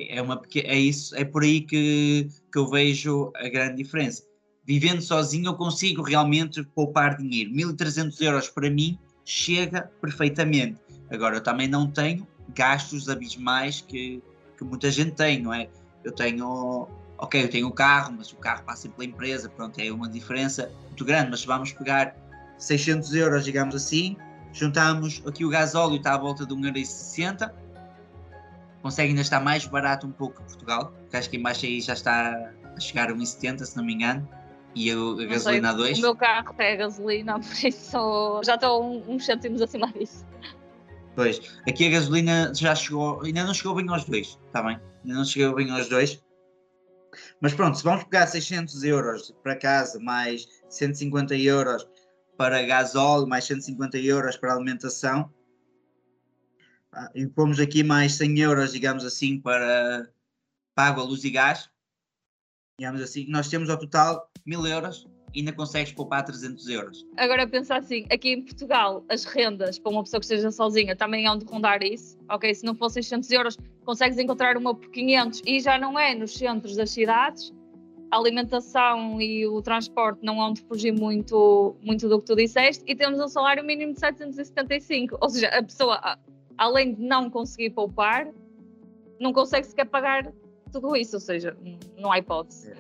É, 0.08 0.22
uma, 0.22 0.40
é 0.54 0.78
isso, 0.78 1.14
é 1.16 1.24
por 1.24 1.42
aí 1.42 1.60
que, 1.60 2.28
que 2.52 2.58
eu 2.58 2.68
vejo 2.68 3.32
a 3.36 3.48
grande 3.48 3.82
diferença. 3.82 4.22
Vivendo 4.64 5.02
sozinho, 5.02 5.46
eu 5.46 5.54
consigo 5.54 6.02
realmente 6.02 6.62
poupar 6.62 7.16
dinheiro. 7.16 7.50
1.300 7.50 8.20
euros 8.22 8.48
para 8.48 8.70
mim 8.70 8.98
chega 9.24 9.90
perfeitamente. 10.00 10.80
Agora, 11.10 11.36
eu 11.36 11.42
também 11.42 11.68
não 11.68 11.90
tenho 11.90 12.26
gastos 12.54 13.08
abismais 13.08 13.80
que, 13.80 14.22
que 14.56 14.64
muita 14.64 14.90
gente 14.90 15.12
tem, 15.12 15.42
não 15.42 15.52
é? 15.52 15.68
Eu 16.02 16.12
tenho, 16.12 16.88
ok, 17.18 17.44
eu 17.44 17.50
tenho 17.50 17.66
o 17.66 17.72
carro, 17.72 18.14
mas 18.16 18.32
o 18.32 18.36
carro 18.36 18.64
passa 18.64 18.88
pela 18.88 19.04
empresa, 19.04 19.48
pronto, 19.48 19.78
é 19.80 19.90
uma 19.90 20.08
diferença 20.08 20.70
muito 20.86 21.04
grande. 21.04 21.30
Mas 21.30 21.44
vamos 21.44 21.72
pegar 21.72 22.16
600 22.58 23.14
euros, 23.14 23.44
digamos 23.44 23.74
assim, 23.74 24.16
juntamos 24.52 25.22
aqui 25.26 25.44
o 25.44 25.50
gasóleo 25.50 25.96
está 25.96 26.14
à 26.14 26.18
volta 26.18 26.46
de 26.46 26.54
1,60€, 26.54 27.52
consegue 28.84 29.08
ainda 29.08 29.22
estar 29.22 29.40
mais 29.40 29.64
barato 29.64 30.06
um 30.06 30.12
pouco 30.12 30.36
que 30.36 30.42
Portugal, 30.42 30.92
porque 31.00 31.16
acho 31.16 31.30
que 31.30 31.38
em 31.38 31.42
baixo 31.42 31.64
aí 31.64 31.80
já 31.80 31.94
está 31.94 32.52
a 32.76 32.78
chegar 32.78 33.08
a 33.08 33.14
1,70 33.14 33.64
se 33.64 33.74
não 33.78 33.82
me 33.82 33.94
engano, 33.94 34.28
e 34.74 34.90
a, 34.90 34.94
a 34.94 35.26
gasolina 35.26 35.70
a 35.70 35.72
2. 35.72 35.98
O 36.00 36.02
meu 36.02 36.14
carro 36.14 36.52
tem 36.52 36.76
gasolina, 36.76 37.40
por 37.40 37.64
isso 37.64 38.42
já 38.44 38.56
estou 38.56 39.02
uns 39.08 39.24
cêntimos 39.24 39.62
acima 39.62 39.90
disso. 39.90 40.26
Pois, 41.14 41.40
aqui 41.66 41.86
a 41.86 41.90
gasolina 41.92 42.52
já 42.54 42.74
chegou, 42.74 43.22
ainda 43.22 43.44
não 43.44 43.54
chegou 43.54 43.74
bem 43.74 43.88
aos 43.88 44.04
dois, 44.04 44.38
está 44.46 44.62
bem? 44.62 44.78
Ainda 45.02 45.16
não 45.16 45.24
chegou 45.24 45.54
bem 45.54 45.70
aos 45.70 45.88
dois. 45.88 46.22
Mas 47.40 47.54
pronto, 47.54 47.78
se 47.78 47.84
vamos 47.84 48.04
pegar 48.04 48.26
600 48.26 48.84
euros 48.84 49.34
para 49.42 49.56
casa, 49.56 49.98
mais 49.98 50.46
150 50.68 51.34
euros 51.36 51.88
para 52.36 52.60
gasóleo, 52.66 53.26
mais 53.26 53.44
150 53.46 53.96
euros 53.96 54.36
para 54.36 54.52
alimentação, 54.52 55.32
e 57.14 57.26
pomos 57.26 57.60
aqui 57.60 57.82
mais 57.82 58.14
100 58.14 58.38
euros, 58.40 58.72
digamos 58.72 59.04
assim, 59.04 59.40
para, 59.40 60.08
pago 60.74 61.00
a 61.00 61.04
luz 61.04 61.24
e 61.24 61.30
gás, 61.30 61.70
digamos 62.78 63.00
assim, 63.00 63.26
nós 63.28 63.48
temos 63.48 63.70
ao 63.70 63.78
total 63.78 64.30
1000 64.44 64.66
euros 64.66 65.06
e 65.32 65.40
ainda 65.40 65.52
consegues 65.52 65.92
poupar 65.92 66.24
300 66.24 66.68
euros. 66.68 67.04
Agora 67.16 67.46
pensa 67.46 67.76
assim, 67.76 68.06
aqui 68.10 68.30
em 68.30 68.42
Portugal 68.42 69.04
as 69.08 69.24
rendas 69.24 69.78
para 69.78 69.90
uma 69.90 70.02
pessoa 70.02 70.20
que 70.20 70.26
esteja 70.26 70.50
sozinha 70.50 70.94
também 70.94 71.26
hão 71.26 71.36
de 71.36 71.44
rondar 71.44 71.82
isso, 71.82 72.16
ok? 72.28 72.54
Se 72.54 72.64
não 72.64 72.74
fossem 72.74 73.02
600 73.02 73.30
euros 73.32 73.58
consegues 73.84 74.18
encontrar 74.18 74.56
uma 74.56 74.74
por 74.74 74.90
500 74.90 75.42
e 75.44 75.60
já 75.60 75.78
não 75.78 75.98
é 75.98 76.14
nos 76.14 76.34
centros 76.34 76.76
das 76.76 76.90
cidades, 76.90 77.52
a 78.10 78.16
alimentação 78.16 79.20
e 79.20 79.46
o 79.46 79.60
transporte 79.60 80.20
não 80.22 80.40
hão 80.40 80.52
de 80.52 80.62
fugir 80.62 80.92
muito, 80.92 81.76
muito 81.82 82.08
do 82.08 82.20
que 82.20 82.26
tu 82.26 82.36
disseste 82.36 82.84
e 82.86 82.94
temos 82.94 83.18
um 83.18 83.28
salário 83.28 83.64
mínimo 83.64 83.92
de 83.92 84.00
775, 84.00 85.18
ou 85.20 85.28
seja, 85.28 85.48
a 85.48 85.62
pessoa 85.62 86.18
além 86.58 86.94
de 86.94 87.02
não 87.02 87.30
conseguir 87.30 87.70
poupar, 87.70 88.28
não 89.20 89.32
consegue 89.32 89.66
sequer 89.66 89.86
pagar 89.86 90.32
tudo 90.72 90.96
isso, 90.96 91.16
ou 91.16 91.20
seja, 91.20 91.56
não 91.98 92.10
há 92.10 92.18
hipótese. 92.18 92.72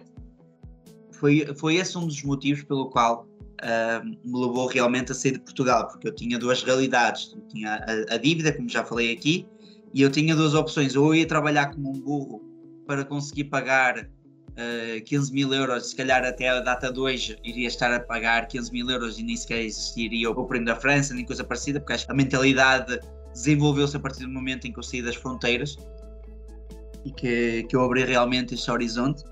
Foi, 1.12 1.46
foi 1.54 1.76
esse 1.76 1.96
um 1.96 2.06
dos 2.06 2.22
motivos 2.22 2.64
pelo 2.64 2.90
qual 2.90 3.26
uh, 3.62 4.04
me 4.04 4.46
levou 4.46 4.66
realmente 4.66 5.12
a 5.12 5.14
sair 5.14 5.32
de 5.32 5.40
Portugal, 5.40 5.88
porque 5.88 6.08
eu 6.08 6.14
tinha 6.14 6.38
duas 6.38 6.62
realidades. 6.62 7.32
Eu 7.34 7.42
tinha 7.48 7.74
a, 7.76 8.14
a, 8.14 8.18
dívida, 8.18 8.52
como 8.52 8.68
já 8.68 8.84
falei 8.84 9.12
aqui, 9.12 9.46
e 9.92 10.02
eu 10.02 10.10
tinha 10.10 10.34
duas 10.34 10.54
opções. 10.54 10.96
Ou 10.96 11.14
eu 11.14 11.20
ia 11.20 11.26
trabalhar 11.26 11.70
como 11.72 11.90
um 11.90 12.00
burro 12.00 12.42
para 12.86 13.04
conseguir 13.04 13.44
pagar 13.44 14.00
uh, 14.00 15.04
15 15.04 15.32
mil 15.32 15.54
euros, 15.54 15.90
se 15.90 15.96
calhar 15.96 16.24
até 16.24 16.48
a 16.48 16.60
data 16.60 16.92
2 16.92 17.36
iria 17.44 17.68
estar 17.68 17.92
a 17.92 18.00
pagar 18.00 18.46
15 18.48 18.72
mil 18.72 18.90
euros 18.90 19.18
e 19.18 19.22
nem 19.22 19.36
sequer 19.36 19.62
existiria 19.62 20.30
o 20.30 20.46
prêmio 20.46 20.66
da 20.66 20.76
França, 20.76 21.14
nem 21.14 21.24
coisa 21.24 21.44
parecida, 21.44 21.80
porque 21.80 21.94
a 22.08 22.14
mentalidade 22.14 22.98
desenvolveu-se 23.34 23.96
a 23.96 24.00
partir 24.00 24.20
do 24.20 24.30
momento 24.30 24.66
em 24.66 24.72
que 24.72 24.78
eu 24.78 24.82
saí 24.82 25.02
das 25.02 25.16
fronteiras 25.16 25.76
e 27.04 27.10
que, 27.10 27.64
que 27.64 27.76
eu 27.76 27.84
abri 27.84 28.04
realmente 28.04 28.54
este 28.54 28.70
horizonte. 28.70 29.24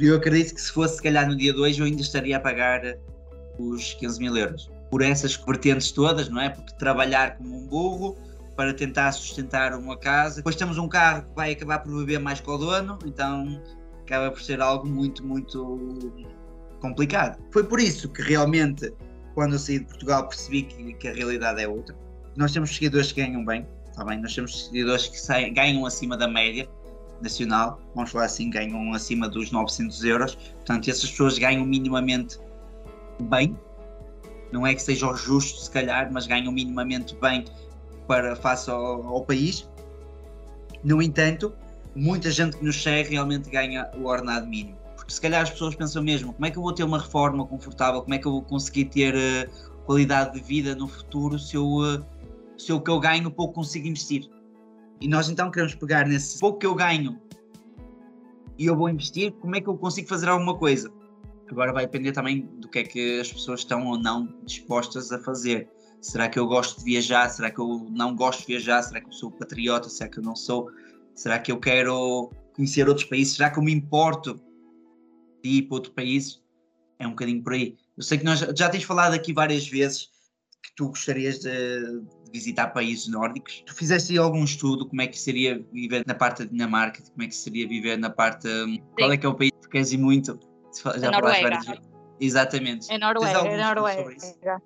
Eu 0.00 0.16
acredito 0.16 0.54
que 0.54 0.60
se 0.60 0.72
fosse 0.72 0.96
se 0.96 1.02
calhar 1.02 1.28
no 1.28 1.36
dia 1.36 1.52
2 1.52 1.78
eu 1.78 1.84
ainda 1.84 2.00
estaria 2.00 2.36
a 2.36 2.40
pagar 2.40 2.80
os 3.58 3.92
15 3.94 4.18
mil 4.18 4.36
euros. 4.36 4.70
Por 4.90 5.02
essas 5.02 5.34
vertentes 5.34 5.90
todas, 5.90 6.28
não 6.28 6.40
é? 6.40 6.50
Porque 6.50 6.72
trabalhar 6.74 7.36
como 7.36 7.56
um 7.56 7.66
burro 7.66 8.16
para 8.56 8.72
tentar 8.74 9.12
sustentar 9.12 9.74
uma 9.74 9.96
casa. 9.96 10.36
Depois 10.36 10.56
temos 10.56 10.78
um 10.78 10.88
carro 10.88 11.22
que 11.22 11.34
vai 11.34 11.52
acabar 11.52 11.78
por 11.80 11.96
viver 11.98 12.18
mais 12.18 12.40
com 12.40 12.52
o 12.52 12.58
dono, 12.58 12.98
então 13.04 13.60
acaba 14.02 14.30
por 14.30 14.42
ser 14.42 14.60
algo 14.60 14.86
muito, 14.86 15.24
muito 15.26 16.12
complicado. 16.80 17.42
Foi 17.50 17.64
por 17.64 17.80
isso 17.80 18.08
que 18.10 18.20
realmente, 18.20 18.92
quando 19.34 19.54
eu 19.54 19.58
saí 19.58 19.78
de 19.78 19.86
Portugal, 19.86 20.28
percebi 20.28 20.64
que, 20.64 20.92
que 20.94 21.08
a 21.08 21.14
realidade 21.14 21.62
é 21.62 21.68
outra. 21.68 21.96
Nós 22.36 22.52
temos 22.52 22.74
seguidores 22.74 23.12
que 23.12 23.22
ganham 23.22 23.44
bem, 23.44 23.66
está 23.90 24.04
bem? 24.04 24.20
Nós 24.20 24.34
temos 24.34 24.66
seguidores 24.66 25.06
que 25.06 25.20
saem, 25.20 25.52
ganham 25.52 25.84
acima 25.84 26.16
da 26.16 26.26
média 26.26 26.68
nacional, 27.20 27.80
vamos 27.94 28.10
falar 28.10 28.24
assim, 28.24 28.50
ganham 28.50 28.92
acima 28.92 29.28
dos 29.28 29.50
900 29.50 30.04
euros. 30.04 30.34
Portanto, 30.34 30.90
essas 30.90 31.10
pessoas 31.10 31.38
ganham 31.38 31.64
minimamente 31.64 32.38
bem. 33.20 33.56
Não 34.50 34.66
é 34.66 34.74
que 34.74 34.82
seja 34.82 35.12
justo, 35.14 35.60
se 35.60 35.70
calhar, 35.70 36.12
mas 36.12 36.26
ganham 36.26 36.52
minimamente 36.52 37.16
bem 37.16 37.44
para 38.06 38.34
face 38.36 38.70
ao, 38.70 39.06
ao 39.06 39.24
país. 39.24 39.68
No 40.82 41.00
entanto, 41.00 41.54
muita 41.94 42.30
gente 42.30 42.56
que 42.56 42.64
nos 42.64 42.82
segue 42.82 43.10
realmente 43.10 43.48
ganha 43.50 43.90
o 43.96 44.04
ordenado 44.04 44.46
mínimo. 44.46 44.76
Porque 44.96 45.12
se 45.12 45.20
calhar 45.20 45.42
as 45.42 45.50
pessoas 45.50 45.74
pensam 45.74 46.02
mesmo, 46.02 46.32
como 46.32 46.46
é 46.46 46.50
que 46.50 46.58
eu 46.58 46.62
vou 46.62 46.72
ter 46.72 46.84
uma 46.84 46.98
reforma 46.98 47.46
confortável, 47.46 48.02
como 48.02 48.14
é 48.14 48.18
que 48.18 48.26
eu 48.26 48.32
vou 48.32 48.42
conseguir 48.42 48.86
ter 48.86 49.14
uh, 49.14 49.50
qualidade 49.84 50.34
de 50.34 50.40
vida 50.40 50.74
no 50.74 50.88
futuro 50.88 51.38
se 51.38 51.56
eu, 51.56 51.66
uh, 51.66 52.04
se 52.62 52.72
o 52.72 52.80
que 52.80 52.90
eu 52.90 53.00
ganho 53.00 53.30
pouco 53.30 53.54
consigo 53.54 53.86
investir. 53.86 54.28
E 55.00 55.08
nós 55.08 55.28
então 55.28 55.50
queremos 55.50 55.74
pegar 55.74 56.06
nesse 56.06 56.38
pouco 56.38 56.58
que 56.60 56.66
eu 56.66 56.74
ganho 56.74 57.20
e 58.56 58.66
eu 58.66 58.76
vou 58.76 58.88
investir, 58.88 59.32
como 59.32 59.56
é 59.56 59.60
que 59.60 59.68
eu 59.68 59.76
consigo 59.76 60.08
fazer 60.08 60.28
alguma 60.28 60.56
coisa? 60.56 60.92
Agora 61.50 61.72
vai 61.72 61.84
depender 61.84 62.12
também 62.12 62.46
do 62.58 62.68
que 62.68 62.78
é 62.78 62.82
que 62.84 63.20
as 63.20 63.32
pessoas 63.32 63.60
estão 63.60 63.86
ou 63.86 63.98
não 63.98 64.32
dispostas 64.44 65.10
a 65.10 65.18
fazer. 65.18 65.68
Será 66.00 66.28
que 66.28 66.38
eu 66.38 66.46
gosto 66.46 66.78
de 66.78 66.84
viajar? 66.84 67.28
Será 67.28 67.50
que 67.50 67.58
eu 67.58 67.88
não 67.90 68.14
gosto 68.14 68.40
de 68.40 68.46
viajar? 68.46 68.82
Será 68.82 69.00
que 69.00 69.08
eu 69.08 69.12
sou 69.12 69.30
patriota? 69.30 69.88
Será 69.88 70.08
que 70.08 70.18
eu 70.18 70.22
não 70.22 70.36
sou? 70.36 70.70
Será 71.14 71.38
que 71.38 71.50
eu 71.50 71.58
quero 71.58 72.30
conhecer 72.54 72.88
outros 72.88 73.06
países? 73.06 73.34
Será 73.34 73.50
que 73.50 73.58
eu 73.58 73.62
me 73.62 73.72
importo 73.72 74.40
de 75.42 75.50
ir 75.50 75.62
para 75.62 75.74
outro 75.74 75.92
país? 75.92 76.40
É 76.98 77.06
um 77.06 77.10
bocadinho 77.10 77.42
por 77.42 77.52
aí. 77.52 77.76
Eu 77.96 78.02
sei 78.02 78.18
que 78.18 78.24
nós 78.24 78.38
já 78.38 78.68
tens 78.68 78.84
falado 78.84 79.14
aqui 79.14 79.32
várias 79.32 79.66
vezes 79.68 80.10
que 80.62 80.72
tu 80.76 80.88
gostarias 80.88 81.40
de, 81.40 81.50
de 81.50 82.21
visitar 82.32 82.68
países 82.68 83.08
nórdicos. 83.08 83.62
Tu 83.66 83.74
fizeste 83.74 84.12
aí 84.12 84.18
algum 84.18 84.44
estudo 84.44 84.88
como 84.88 85.02
é 85.02 85.06
que 85.06 85.18
seria 85.18 85.64
viver 85.72 86.04
na 86.06 86.14
parte 86.14 86.44
da 86.44 86.50
Dinamarca, 86.50 87.02
como 87.02 87.22
é 87.22 87.26
que 87.26 87.34
seria 87.34 87.68
viver 87.68 87.98
na 87.98 88.10
parte. 88.10 88.48
Sim. 88.48 88.82
Qual 88.96 89.12
é 89.12 89.16
que 89.16 89.26
é 89.26 89.28
o 89.28 89.34
país 89.34 89.52
que 89.62 89.68
queres 89.68 89.92
ir 89.92 89.98
muito? 89.98 90.38
Já 90.98 91.10
Noruega. 91.10 91.42
Várias 91.42 91.66
vezes. 91.66 91.82
Exatamente. 92.20 92.92
É 92.92 92.98
Noruega, 92.98 93.38
é 93.40 93.64
Noruega. 93.74 94.62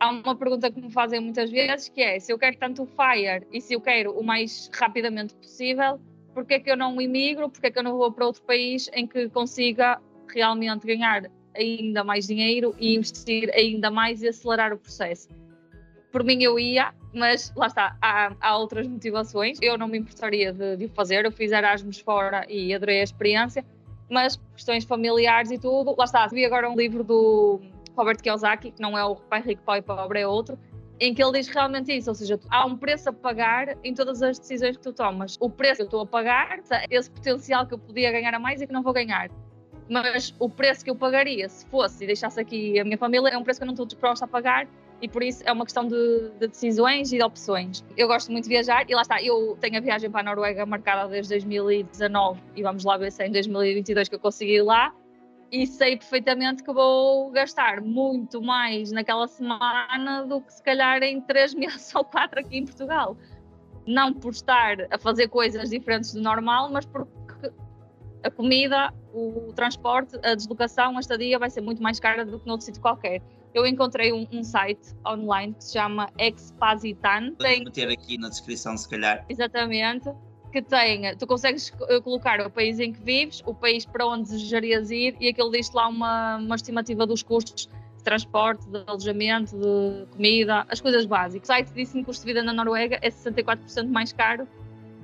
Há 0.00 0.10
uma 0.10 0.34
pergunta 0.34 0.70
que 0.70 0.80
me 0.80 0.90
fazem 0.90 1.20
muitas 1.20 1.50
vezes 1.50 1.90
que 1.90 2.00
é 2.00 2.18
se 2.18 2.32
eu 2.32 2.38
quero 2.38 2.56
tanto 2.56 2.84
o 2.84 2.86
Fire 2.86 3.46
e 3.52 3.60
se 3.60 3.74
eu 3.74 3.80
quero 3.82 4.18
o 4.18 4.24
mais 4.24 4.70
rapidamente 4.72 5.34
possível, 5.34 6.00
porque 6.32 6.54
é 6.54 6.60
que 6.60 6.70
eu 6.70 6.76
não 6.76 6.98
emigro, 7.00 7.50
porque 7.50 7.66
é 7.66 7.70
que 7.70 7.78
eu 7.78 7.82
não 7.82 7.98
vou 7.98 8.10
para 8.10 8.24
outro 8.24 8.42
país 8.42 8.88
em 8.94 9.06
que 9.06 9.28
consiga 9.28 10.00
realmente 10.32 10.86
ganhar 10.86 11.30
ainda 11.54 12.02
mais 12.02 12.26
dinheiro 12.26 12.74
e 12.78 12.94
investir 12.94 13.50
ainda 13.54 13.90
mais 13.90 14.22
e 14.22 14.28
acelerar 14.28 14.72
o 14.72 14.78
processo. 14.78 15.28
Por 16.10 16.24
mim 16.24 16.42
eu 16.42 16.58
ia, 16.58 16.92
mas 17.14 17.52
lá 17.56 17.66
está, 17.66 17.96
há, 18.00 18.32
há 18.40 18.56
outras 18.56 18.86
motivações. 18.86 19.58
Eu 19.60 19.78
não 19.78 19.88
me 19.88 19.98
importaria 19.98 20.52
de, 20.52 20.84
o 20.84 20.88
fazer, 20.88 21.24
eu 21.24 21.32
fiz 21.32 21.52
Erasmus 21.52 22.00
fora 22.00 22.44
e 22.48 22.74
adorei 22.74 23.00
a 23.00 23.04
experiência, 23.04 23.64
mas 24.08 24.36
questões 24.54 24.84
familiares 24.84 25.50
e 25.50 25.58
tudo, 25.58 25.94
lá 25.96 26.04
está. 26.04 26.26
Vi 26.26 26.44
agora 26.44 26.68
um 26.68 26.76
livro 26.76 27.04
do 27.04 27.60
Robert 27.96 28.20
Kiyosaki, 28.20 28.72
que 28.72 28.82
não 28.82 28.98
é 28.98 29.04
o 29.04 29.14
Pai 29.14 29.40
Rico, 29.40 29.62
Pai 29.62 29.80
Pobre, 29.82 30.20
é 30.20 30.26
outro, 30.26 30.58
em 30.98 31.14
que 31.14 31.22
ele 31.22 31.32
diz 31.38 31.48
realmente 31.48 31.96
isso, 31.96 32.10
ou 32.10 32.14
seja, 32.14 32.38
há 32.50 32.66
um 32.66 32.76
preço 32.76 33.08
a 33.08 33.12
pagar 33.12 33.76
em 33.82 33.94
todas 33.94 34.22
as 34.22 34.38
decisões 34.38 34.76
que 34.76 34.82
tu 34.82 34.92
tomas. 34.92 35.36
O 35.40 35.48
preço 35.48 35.76
que 35.76 35.82
eu 35.82 35.86
estou 35.86 36.00
a 36.00 36.06
pagar, 36.06 36.60
esse 36.90 37.10
potencial 37.10 37.66
que 37.66 37.74
eu 37.74 37.78
podia 37.78 38.10
ganhar 38.10 38.34
a 38.34 38.38
mais 38.38 38.60
e 38.60 38.66
que 38.66 38.72
não 38.72 38.82
vou 38.82 38.92
ganhar 38.92 39.30
mas 39.90 40.32
o 40.38 40.48
preço 40.48 40.84
que 40.84 40.90
eu 40.90 40.94
pagaria 40.94 41.48
se 41.48 41.66
fosse 41.66 42.04
e 42.04 42.06
deixasse 42.06 42.40
aqui 42.40 42.78
a 42.78 42.84
minha 42.84 42.96
família 42.96 43.28
é 43.28 43.36
um 43.36 43.42
preço 43.42 43.58
que 43.58 43.64
eu 43.64 43.66
não 43.66 43.74
estou 43.74 43.84
disposta 43.84 44.24
a 44.24 44.28
pagar 44.28 44.68
e 45.00 45.08
por 45.08 45.22
isso 45.22 45.42
é 45.46 45.52
uma 45.52 45.64
questão 45.64 45.86
de, 45.86 46.30
de, 46.38 46.48
decisões 46.48 47.12
e 47.12 47.16
de 47.16 47.22
opções. 47.22 47.84
Eu 47.96 48.06
gosto 48.06 48.30
muito 48.30 48.44
de 48.44 48.50
viajar 48.50 48.84
e 48.88 48.94
lá 48.94 49.02
está, 49.02 49.22
eu 49.22 49.56
tenho 49.60 49.78
a 49.78 49.80
viagem 49.80 50.10
para 50.10 50.20
a 50.20 50.22
Noruega 50.24 50.66
marcada 50.66 51.08
desde 51.08 51.34
2019 51.34 52.40
e 52.54 52.62
vamos 52.62 52.84
lá 52.84 52.96
ver 52.96 53.10
se 53.10 53.22
é 53.22 53.26
em 53.26 53.32
2022 53.32 54.08
que 54.08 54.14
eu 54.14 54.20
consigo 54.20 54.50
ir 54.50 54.62
lá 54.62 54.94
e 55.50 55.66
sei 55.66 55.96
perfeitamente 55.96 56.62
que 56.62 56.72
vou 56.72 57.30
gastar 57.30 57.80
muito 57.80 58.40
mais 58.40 58.92
naquela 58.92 59.26
semana 59.26 60.24
do 60.26 60.40
que 60.40 60.52
se 60.52 60.62
calhar 60.62 61.02
em 61.02 61.20
três 61.20 61.52
meses 61.54 61.94
ou 61.94 62.04
quatro 62.04 62.40
aqui 62.40 62.58
em 62.58 62.64
Portugal. 62.64 63.16
Não 63.86 64.12
por 64.12 64.32
estar 64.32 64.76
a 64.90 64.98
fazer 64.98 65.28
coisas 65.28 65.70
diferentes 65.70 66.12
do 66.12 66.20
normal, 66.20 66.70
mas 66.70 66.84
porque 66.84 67.10
a 68.22 68.30
comida, 68.30 68.92
o 69.12 69.52
transporte, 69.54 70.18
a 70.22 70.34
deslocação, 70.34 70.96
a 70.96 71.00
estadia 71.00 71.38
vai 71.38 71.48
ser 71.48 71.62
muito 71.62 71.82
mais 71.82 71.98
cara 71.98 72.24
do 72.24 72.38
que 72.38 72.46
noutro 72.46 72.66
sítio 72.66 72.80
qualquer. 72.80 73.22
Eu 73.54 73.66
encontrei 73.66 74.12
um, 74.12 74.26
um, 74.32 74.44
site 74.44 74.94
online 75.06 75.54
que 75.54 75.64
se 75.64 75.72
chama 75.72 76.08
Expazitan. 76.18 77.34
Tem... 77.34 77.64
meter 77.64 77.90
aqui 77.90 78.16
na 78.16 78.28
descrição, 78.28 78.76
se 78.76 78.88
calhar. 78.88 79.24
Exatamente. 79.28 80.10
Que 80.52 80.62
tem, 80.62 81.16
tu 81.16 81.26
consegues 81.26 81.72
eh, 81.88 82.00
colocar 82.00 82.40
o 82.44 82.50
país 82.50 82.80
em 82.80 82.92
que 82.92 83.00
vives, 83.00 83.40
o 83.46 83.54
país 83.54 83.86
para 83.86 84.04
onde 84.04 84.30
desejarias 84.30 84.90
ir 84.90 85.16
e 85.20 85.28
aquilo 85.28 85.50
diz 85.50 85.70
lá 85.72 85.86
uma, 85.86 86.38
uma 86.38 86.56
estimativa 86.56 87.06
dos 87.06 87.22
custos 87.22 87.68
de 87.96 88.02
transporte, 88.02 88.68
de 88.68 88.82
alojamento, 88.84 89.56
de 89.56 90.06
comida, 90.10 90.66
as 90.68 90.80
coisas 90.80 91.06
básicas. 91.06 91.48
O 91.48 91.52
site 91.52 91.72
disse 91.72 91.92
que 91.92 92.00
o 92.00 92.04
custo 92.04 92.26
de 92.26 92.32
vida 92.32 92.42
na 92.42 92.52
Noruega 92.52 92.98
é 93.00 93.10
64% 93.10 93.86
mais 93.88 94.12
caro 94.12 94.48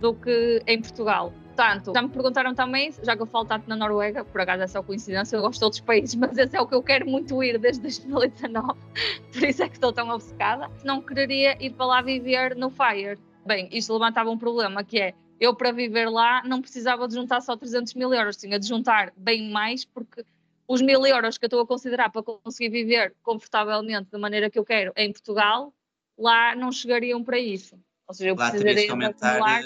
do 0.00 0.15
que 0.15 0.61
em 0.67 0.81
Portugal. 0.81 1.33
Portanto, 1.56 1.92
já 1.94 2.02
me 2.02 2.08
perguntaram 2.10 2.54
também, 2.54 2.92
já 3.02 3.16
que 3.16 3.22
eu 3.22 3.26
falo 3.26 3.46
tanto 3.46 3.66
na 3.68 3.76
Noruega, 3.76 4.25
por 4.25 4.40
acaso 4.42 4.62
é 4.62 4.66
só 4.66 4.82
coincidência, 4.82 5.36
eu 5.36 5.40
gosto 5.40 5.58
de 5.58 5.64
outros 5.64 5.80
países, 5.80 6.14
mas 6.16 6.36
esse 6.36 6.54
é 6.54 6.60
o 6.60 6.66
que 6.66 6.75
eu 6.75 6.82
quero 6.82 7.08
muito 7.08 7.42
ir 7.42 7.58
desde 7.58 7.80
2019, 7.80 8.78
por 9.32 9.42
isso 9.42 9.62
é 9.62 9.68
que 9.68 9.75
estou 9.75 9.92
tão 9.92 10.10
obcecada. 10.10 10.70
Não 10.84 11.00
quereria 11.00 11.56
ir 11.64 11.70
para 11.70 11.86
lá 11.86 12.02
viver 12.02 12.54
no 12.54 12.70
Fire. 12.70 13.18
Bem, 13.46 13.68
isto 13.72 13.92
levantava 13.92 14.28
um 14.30 14.36
problema 14.36 14.84
que 14.84 15.00
é, 15.00 15.14
eu 15.40 15.54
para 15.54 15.72
viver 15.72 16.10
lá 16.10 16.42
não 16.44 16.60
precisava 16.60 17.08
de 17.08 17.14
juntar 17.14 17.40
só 17.40 17.56
300 17.56 17.94
mil 17.94 18.12
euros, 18.12 18.36
tinha 18.36 18.58
de 18.58 18.66
juntar 18.66 19.12
bem 19.16 19.50
mais, 19.50 19.84
porque 19.84 20.25
os 20.68 20.82
mil 20.82 21.06
euros 21.06 21.38
que 21.38 21.44
eu 21.44 21.48
estou 21.48 21.60
a 21.60 21.66
considerar 21.66 22.10
para 22.10 22.22
conseguir 22.22 22.68
viver 22.68 23.14
confortavelmente 23.22 24.10
da 24.10 24.18
maneira 24.18 24.50
que 24.50 24.58
eu 24.58 24.64
quero 24.64 24.92
em 24.96 25.12
Portugal, 25.12 25.72
lá 26.18 26.54
não 26.54 26.72
chegariam 26.72 27.22
para 27.22 27.38
isso. 27.38 27.78
Ou 28.08 28.14
seja, 28.14 28.30
eu 28.30 28.36
lá 28.36 28.50
precisaria 28.50 28.92
acumular 28.92 29.62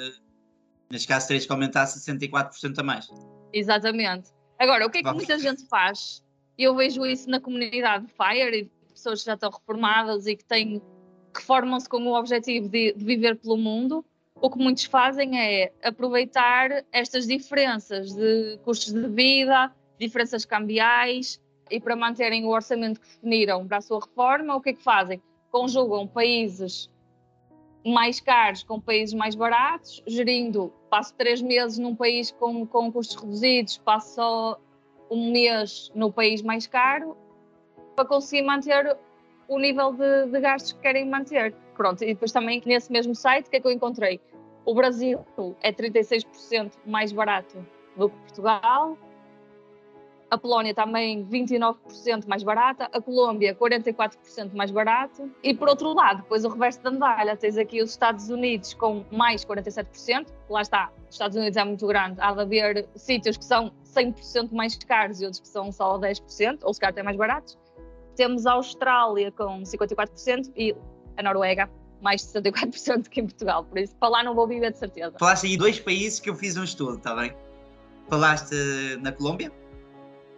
Neste 0.91 1.07
caso, 1.07 1.29
terias 1.29 1.47
que 1.47 1.53
aumentar 1.53 1.87
64% 1.87 2.79
a 2.79 2.83
mais. 2.83 3.09
Exatamente. 3.53 4.31
Agora, 4.59 4.87
o 4.87 4.91
que 4.91 4.99
é 4.99 5.01
que 5.03 5.09
Vamos. 5.09 5.23
muita 5.25 5.39
gente 5.39 5.67
faz? 5.69 6.23
Eu 6.59 6.75
vejo 6.75 7.07
isso 7.07 7.31
na 7.31 7.41
comunidade 7.41 8.07
FIRE 8.09 8.59
e 8.59 8.91
pessoas 8.93 9.21
que 9.21 9.27
já 9.27 9.35
estão 9.35 9.51
reformadas 9.51 10.27
e 10.27 10.37
que 10.37 10.45
têm 10.45 10.83
que 11.33 11.43
formam-se 11.43 11.89
com 11.89 11.99
o 11.99 12.19
objetivo 12.19 12.69
de, 12.69 12.93
de 12.93 13.05
viver 13.05 13.37
pelo 13.37 13.57
mundo. 13.57 14.05
O 14.35 14.51
que 14.51 14.59
muitos 14.59 14.85
fazem 14.85 15.39
é 15.39 15.73
aproveitar 15.83 16.85
estas 16.93 17.27
diferenças 17.27 18.13
de 18.13 18.59
custos 18.65 18.93
de 18.93 19.09
vida, 19.09 19.73
diferenças 19.99 20.45
cambiais, 20.45 21.41
e 21.71 21.79
para 21.79 21.95
manterem 21.95 22.45
o 22.45 22.49
orçamento 22.49 23.01
que 23.01 23.07
definiram 23.07 23.67
para 23.67 23.77
a 23.77 23.81
sua 23.81 24.01
reforma, 24.01 24.57
o 24.57 24.61
que 24.61 24.71
é 24.71 24.73
que 24.73 24.83
fazem? 24.83 25.23
Conjugam 25.51 26.07
países 26.07 26.91
mais 27.85 28.21
caros 28.21 28.63
com 28.63 28.81
países 28.81 29.15
mais 29.15 29.35
baratos, 29.35 30.03
gerindo, 30.07 30.73
passo 30.89 31.15
três 31.15 31.41
meses 31.41 31.79
num 31.79 31.95
país 31.95 32.31
com, 32.33 32.67
com 32.67 32.93
custos 32.93 33.17
reduzidos, 33.17 33.79
passo 33.79 34.15
só 34.17 34.61
um 35.11 35.33
mês 35.33 35.91
no 35.95 36.13
país 36.13 36.43
mais 36.43 36.67
caro, 36.67 37.17
para 37.97 38.05
conseguir 38.05 38.43
manter 38.43 38.97
o 39.49 39.59
nível 39.59 39.93
de, 39.93 40.27
de 40.27 40.41
gastos 40.41 40.73
que 40.73 40.81
querem 40.81 41.09
manter. 41.09 41.55
Pronto, 41.75 42.05
e 42.05 42.09
depois 42.09 42.31
também 42.31 42.63
nesse 42.65 42.93
mesmo 42.93 43.15
site, 43.15 43.47
o 43.47 43.51
que 43.51 43.57
é 43.57 43.61
que 43.61 43.67
eu 43.67 43.73
encontrei? 43.73 44.21
O 44.65 44.75
Brasil 44.75 45.25
é 45.63 45.73
36% 45.73 46.73
mais 46.87 47.11
barato 47.11 47.67
do 47.97 48.11
que 48.11 48.17
Portugal, 48.17 48.97
a 50.31 50.39
Polónia 50.39 50.73
também 50.73 51.27
29% 51.27 52.27
mais 52.27 52.43
barata, 52.43 52.89
a 52.93 53.01
Colômbia 53.01 53.55
44% 53.55 54.55
mais 54.55 54.71
barato. 54.71 55.31
E 55.43 55.53
por 55.53 55.69
outro 55.69 55.93
lado, 55.93 56.23
depois 56.23 56.45
o 56.45 56.49
reverso 56.49 56.81
da 56.83 56.91
medalha, 56.91 57.37
tens 57.37 57.59
aqui 57.59 57.83
os 57.83 57.91
Estados 57.91 58.31
Unidos 58.31 58.73
com 58.75 59.05
mais 59.11 59.45
47%. 59.45 60.29
Lá 60.49 60.63
está, 60.63 60.91
os 61.09 61.15
Estados 61.15 61.37
Unidos 61.37 61.57
é 61.57 61.65
muito 61.65 61.87
grande, 61.87 62.21
há 62.21 62.33
de 62.33 62.41
haver 62.41 62.89
sítios 62.95 63.37
que 63.37 63.45
são 63.45 63.73
100% 63.85 64.53
mais 64.53 64.77
caros 64.77 65.21
e 65.21 65.25
outros 65.25 65.41
que 65.41 65.49
são 65.49 65.73
só 65.73 65.99
10%, 65.99 66.61
ou 66.63 66.73
se 66.73 66.81
calhar 66.81 66.93
até 66.93 67.03
mais 67.03 67.17
baratos. 67.17 67.59
Temos 68.15 68.47
a 68.47 68.53
Austrália 68.53 69.33
com 69.33 69.63
54% 69.63 70.53
e 70.57 70.75
a 71.17 71.23
Noruega 71.23 71.69
mais 72.01 72.23
de 72.23 72.29
64% 72.29 73.09
que 73.09 73.21
em 73.21 73.27
Portugal, 73.27 73.65
por 73.65 73.79
isso 73.79 73.95
para 73.97 74.09
lá 74.09 74.23
não 74.23 74.35
vou 74.35 74.47
viver 74.47 74.73
de 74.73 74.79
certeza. 74.79 75.13
Falaste 75.19 75.47
aí 75.47 75.57
dois 75.57 75.79
países 75.79 76.19
que 76.19 76.31
eu 76.31 76.35
fiz 76.35 76.57
um 76.57 76.65
estudo, 76.65 76.97
está 76.97 77.15
bem? 77.15 77.35
Falaste 78.09 78.55
na 79.03 79.13
Colômbia, 79.13 79.53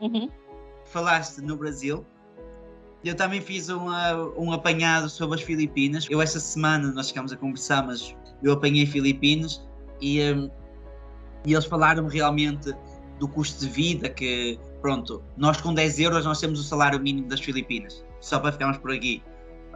Uhum. 0.03 0.29
falaste 0.87 1.41
no 1.41 1.57
Brasil. 1.57 2.05
Eu 3.05 3.17
também 3.17 3.41
fiz 3.41 3.69
um 3.69 4.53
apanhado 4.53 5.09
sobre 5.09 5.39
as 5.39 5.43
Filipinas. 5.43 6.07
Eu 6.11 6.21
esta 6.21 6.39
semana 6.39 6.93
nós 6.93 7.09
chegámos 7.09 7.33
a 7.33 7.37
conversar, 7.37 7.87
mas 7.87 8.15
eu 8.43 8.53
apanhei 8.53 8.85
Filipinas 8.85 9.65
e, 10.01 10.21
hum, 10.23 10.51
e 11.47 11.53
eles 11.53 11.65
falaram 11.65 12.07
realmente 12.07 12.73
do 13.19 13.29
custo 13.29 13.61
de 13.61 13.71
vida 13.71 14.09
que, 14.09 14.59
pronto, 14.81 15.23
nós 15.37 15.61
com 15.61 15.73
10 15.73 16.01
euros 16.01 16.25
nós 16.25 16.41
temos 16.41 16.61
o 16.61 16.65
salário 16.65 17.01
mínimo 17.01 17.29
das 17.29 17.41
Filipinas, 17.41 18.05
só 18.21 18.39
para 18.39 18.53
ficarmos 18.53 18.79
por 18.79 18.93
aqui. 18.93 19.23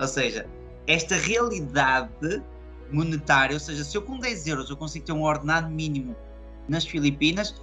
Ou 0.01 0.07
seja, 0.07 0.47
esta 0.87 1.15
realidade 1.17 2.43
monetária, 2.93 3.55
ou 3.55 3.61
seja, 3.61 3.83
se 3.83 3.97
eu 3.97 4.03
com 4.03 4.19
10 4.19 4.47
euros 4.47 4.71
eu 4.71 4.77
consigo 4.77 5.05
ter 5.05 5.13
um 5.13 5.23
ordenado 5.23 5.69
mínimo 5.69 6.15
nas 6.69 6.85
Filipinas, 6.85 7.61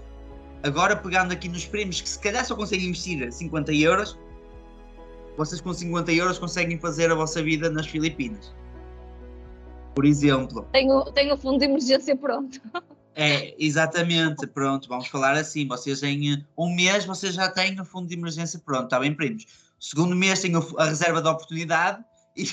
agora 0.63 0.96
pegando 0.96 1.34
aqui 1.34 1.48
nos 1.48 1.65
prémios 1.65 2.01
que 2.01 2.10
se 2.10 2.20
calhar 2.20 2.46
só 2.46 2.55
conseguem 2.55 2.88
investir 2.88 3.32
50 3.32 3.74
euros, 3.74 4.17
vocês 5.38 5.62
com 5.62 5.74
50 5.74 6.12
euros 6.12 6.39
conseguem 6.39 6.79
fazer 6.79 7.12
a 7.12 7.15
vossa 7.15 7.41
vida 7.43 7.70
nas 7.70 7.88
Filipinas. 7.88 8.53
Por 9.93 10.05
exemplo. 10.05 10.67
Tenho, 10.72 11.03
tenho 11.12 11.36
o 11.36 11.38
fundo 11.38 11.60
de 11.60 11.65
emergência 11.65 12.15
pronto. 12.15 12.60
É, 13.15 13.53
exatamente, 13.63 14.48
pronto, 14.48 14.88
vamos 14.88 15.08
falar 15.08 15.36
assim. 15.36 15.67
Vocês 15.67 16.01
em 16.01 16.34
eh, 16.34 16.43
um 16.58 16.74
mês 16.74 17.05
vocês 17.05 17.36
já 17.36 17.48
têm 17.50 17.79
o 17.79 17.86
fundo 17.86 18.08
de 18.08 18.15
emergência 18.15 18.60
pronto, 18.65 18.86
está 18.86 19.00
bem, 19.00 19.13
primos? 19.13 19.46
Segundo 19.79 20.15
mês 20.15 20.39
têm 20.39 20.55
o- 20.55 20.79
a 20.79 20.86
reserva 20.86 21.22
de 21.22 21.27
oportunidade 21.27 22.03
e, 22.36 22.48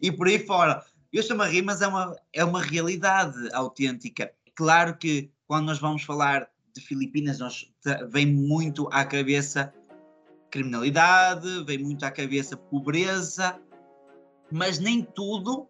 e 0.00 0.12
por 0.12 0.26
aí 0.26 0.38
fora. 0.38 0.82
Eu 1.12 1.20
estou-me 1.20 1.42
a 1.42 1.46
rir, 1.46 1.60
mas 1.62 1.82
é 1.82 1.86
uma, 1.86 2.16
é 2.32 2.42
uma 2.44 2.62
realidade 2.62 3.36
autêntica. 3.52 4.32
Claro 4.54 4.96
que 4.96 5.30
quando 5.46 5.66
nós 5.66 5.78
vamos 5.78 6.02
falar 6.02 6.48
de 6.74 6.80
Filipinas, 6.80 7.38
nós, 7.38 7.70
vem 8.10 8.26
muito 8.26 8.88
à 8.90 9.04
cabeça 9.04 9.72
criminalidade, 10.50 11.64
vem 11.64 11.78
muito 11.78 12.04
à 12.04 12.10
cabeça 12.10 12.56
pobreza, 12.56 13.58
mas 14.50 14.78
nem 14.78 15.02
tudo 15.02 15.66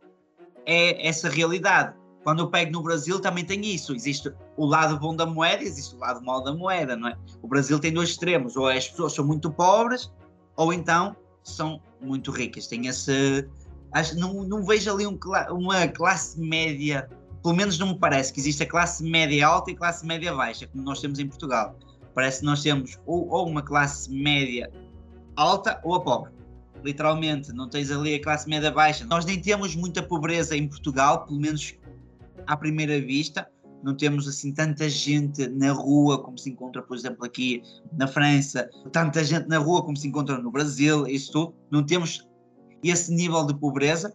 é 0.67 1.07
essa 1.07 1.29
realidade. 1.29 1.95
Quando 2.23 2.41
eu 2.41 2.51
pego 2.51 2.73
no 2.73 2.83
Brasil 2.83 3.21
também 3.21 3.45
tem 3.45 3.65
isso. 3.67 3.95
Existe 3.95 4.33
o 4.57 4.65
lado 4.65 4.99
bom 4.99 5.15
da 5.15 5.27
moeda 5.27 5.63
existe 5.63 5.95
o 5.95 5.99
lado 5.99 6.25
mau 6.25 6.43
da 6.43 6.55
moeda, 6.55 6.97
não 6.97 7.09
é? 7.09 7.19
O 7.41 7.49
Brasil 7.49 7.79
tem 7.81 7.93
dois 7.93 8.11
extremos. 8.11 8.57
Ou 8.57 8.69
as 8.69 8.89
pessoas 8.89 9.13
são 9.13 9.27
muito 9.27 9.51
pobres, 9.51 10.13
ou 10.57 10.73
então 10.73 11.17
são 11.43 11.81
muito 12.01 12.31
ricas. 12.31 12.67
Tem 12.67 12.87
esse... 12.87 13.49
Acho, 13.93 14.19
não, 14.19 14.45
não 14.45 14.65
vejo 14.65 14.91
ali 14.91 15.07
um 15.07 15.19
uma 15.51 15.87
classe 15.89 16.41
média, 16.41 17.09
pelo 17.43 17.55
menos 17.55 17.79
não 17.79 17.89
me 17.89 17.99
parece 17.99 18.33
que 18.33 18.41
existe 18.41 18.63
a 18.63 18.67
classe 18.67 19.03
média 19.03 19.47
alta 19.47 19.71
e 19.71 19.75
classe 19.75 20.07
média 20.07 20.35
baixa, 20.35 20.67
como 20.67 20.83
nós 20.85 21.01
temos 21.01 21.19
em 21.19 21.27
Portugal. 21.27 21.77
Parece 22.15 22.41
que 22.41 22.47
nós 22.47 22.63
temos 22.63 22.99
ou, 23.07 23.29
ou 23.29 23.49
uma 23.49 23.63
classe 23.63 24.11
média 24.13 24.71
alta 25.35 25.81
ou 25.83 25.95
a 25.95 26.01
pobre 26.01 26.43
literalmente, 26.85 27.53
não 27.53 27.69
tens 27.69 27.91
ali 27.91 28.15
a 28.15 28.23
classe 28.23 28.49
média 28.49 28.71
baixa. 28.71 29.05
Nós 29.05 29.25
nem 29.25 29.41
temos 29.41 29.75
muita 29.75 30.03
pobreza 30.03 30.57
em 30.57 30.69
Portugal, 30.69 31.25
pelo 31.25 31.41
menos 31.41 31.75
à 32.47 32.57
primeira 32.57 33.01
vista. 33.01 33.49
Não 33.83 33.97
temos 33.97 34.29
assim 34.29 34.53
tanta 34.53 34.89
gente 34.89 35.49
na 35.49 35.73
rua 35.73 36.23
como 36.23 36.39
se 36.39 36.51
encontra, 36.51 36.83
por 36.83 36.97
exemplo, 36.97 37.25
aqui 37.25 37.63
na 37.93 38.07
França, 38.07 38.71
tanta 38.93 39.25
gente 39.25 39.49
na 39.49 39.59
rua 39.59 39.83
como 39.83 39.97
se 39.97 40.07
encontra 40.07 40.39
no 40.39 40.53
Brasil, 40.53 41.07
isso 41.07 41.33
tudo. 41.33 41.55
Não 41.71 41.85
temos 41.85 42.29
esse 42.83 43.13
nível 43.13 43.45
de 43.45 43.55
pobreza. 43.55 44.15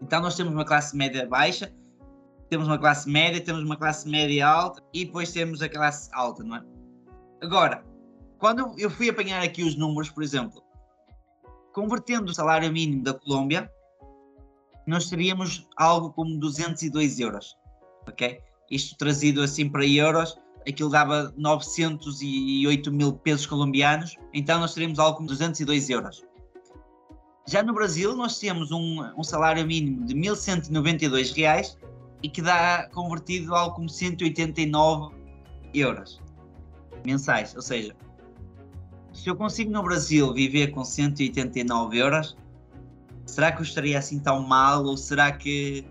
Então 0.00 0.22
nós 0.22 0.36
temos 0.36 0.52
uma 0.52 0.64
classe 0.64 0.96
média 0.96 1.26
baixa, 1.26 1.72
temos 2.52 2.68
uma 2.68 2.78
classe 2.78 3.08
média, 3.08 3.40
temos 3.40 3.62
uma 3.62 3.78
classe 3.78 4.06
média 4.06 4.46
alta 4.46 4.82
e 4.92 5.06
depois 5.06 5.32
temos 5.32 5.62
a 5.62 5.70
classe 5.70 6.10
alta, 6.12 6.44
não 6.44 6.56
é? 6.56 6.62
Agora, 7.40 7.82
quando 8.38 8.78
eu 8.78 8.90
fui 8.90 9.08
apanhar 9.08 9.42
aqui 9.42 9.62
os 9.62 9.74
números, 9.74 10.10
por 10.10 10.22
exemplo, 10.22 10.62
convertendo 11.72 12.30
o 12.30 12.34
salário 12.34 12.70
mínimo 12.70 13.02
da 13.02 13.14
Colômbia, 13.14 13.72
nós 14.86 15.08
teríamos 15.08 15.66
algo 15.78 16.12
como 16.12 16.38
202 16.38 17.20
euros, 17.20 17.56
ok? 18.06 18.38
Isto 18.70 18.98
trazido 18.98 19.40
assim 19.40 19.70
para 19.70 19.86
euros, 19.86 20.36
aquilo 20.68 20.90
dava 20.90 21.32
908 21.38 22.92
mil 22.92 23.14
pesos 23.14 23.46
colombianos, 23.46 24.18
então 24.34 24.60
nós 24.60 24.74
teríamos 24.74 24.98
algo 24.98 25.16
como 25.16 25.28
202 25.28 25.88
euros. 25.88 26.22
Já 27.48 27.62
no 27.62 27.72
Brasil, 27.72 28.14
nós 28.14 28.38
temos 28.38 28.70
um, 28.70 29.02
um 29.18 29.24
salário 29.24 29.66
mínimo 29.66 30.04
de 30.04 30.14
1.192 30.14 31.34
reais 31.34 31.78
e 32.22 32.28
que 32.28 32.40
dá 32.40 32.88
convertido 32.92 33.54
algo 33.54 33.76
como 33.76 33.88
189 33.88 35.14
euros 35.74 36.20
mensais, 37.04 37.54
ou 37.56 37.62
seja, 37.62 37.96
se 39.12 39.28
eu 39.28 39.36
consigo 39.36 39.70
no 39.70 39.82
Brasil 39.82 40.32
viver 40.32 40.68
com 40.68 40.84
189 40.84 41.98
euros, 41.98 42.36
será 43.26 43.52
que 43.52 43.58
eu 43.58 43.62
estaria 43.62 43.98
assim 43.98 44.18
tão 44.18 44.42
mal? 44.42 44.84
Ou 44.84 44.96
será 44.96 45.32
que 45.32 45.84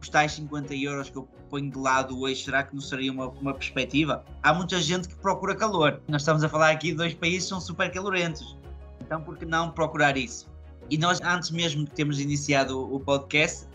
os 0.00 0.08
tais 0.08 0.32
50 0.32 0.74
euros 0.74 1.08
que 1.08 1.16
eu 1.16 1.28
ponho 1.48 1.70
de 1.70 1.78
lado 1.78 2.18
hoje, 2.20 2.44
será 2.44 2.64
que 2.64 2.74
não 2.74 2.82
seria 2.82 3.12
uma, 3.12 3.28
uma 3.28 3.54
perspectiva? 3.54 4.24
Há 4.42 4.52
muita 4.52 4.80
gente 4.80 5.08
que 5.08 5.14
procura 5.16 5.54
calor. 5.54 6.02
Nós 6.08 6.22
estamos 6.22 6.42
a 6.42 6.48
falar 6.48 6.70
aqui 6.70 6.88
de 6.88 6.96
dois 6.96 7.14
países 7.14 7.44
que 7.44 7.48
são 7.50 7.60
super 7.60 7.90
calorentos. 7.92 8.58
Então, 9.00 9.22
por 9.22 9.36
que 9.36 9.46
não 9.46 9.70
procurar 9.70 10.16
isso? 10.16 10.50
E 10.90 10.98
nós, 10.98 11.20
antes 11.20 11.50
mesmo 11.50 11.84
de 11.84 11.90
termos 11.92 12.20
iniciado 12.20 12.78
o, 12.78 12.96
o 12.96 13.00
podcast, 13.00 13.66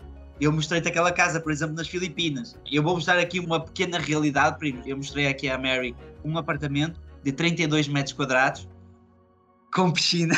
eu 0.42 0.52
mostrei-te 0.52 0.88
aquela 0.88 1.12
casa, 1.12 1.40
por 1.40 1.52
exemplo, 1.52 1.76
nas 1.76 1.86
Filipinas. 1.86 2.58
Eu 2.70 2.82
vou 2.82 2.94
mostrar 2.94 3.18
aqui 3.18 3.38
uma 3.38 3.64
pequena 3.64 3.98
realidade, 3.98 4.58
primo. 4.58 4.82
Eu 4.84 4.96
mostrei 4.96 5.28
aqui 5.28 5.48
à 5.48 5.56
Mary 5.56 5.94
um 6.24 6.36
apartamento 6.36 7.00
de 7.22 7.30
32 7.32 7.86
metros 7.86 8.12
quadrados 8.12 8.68
com 9.72 9.92
piscina. 9.92 10.34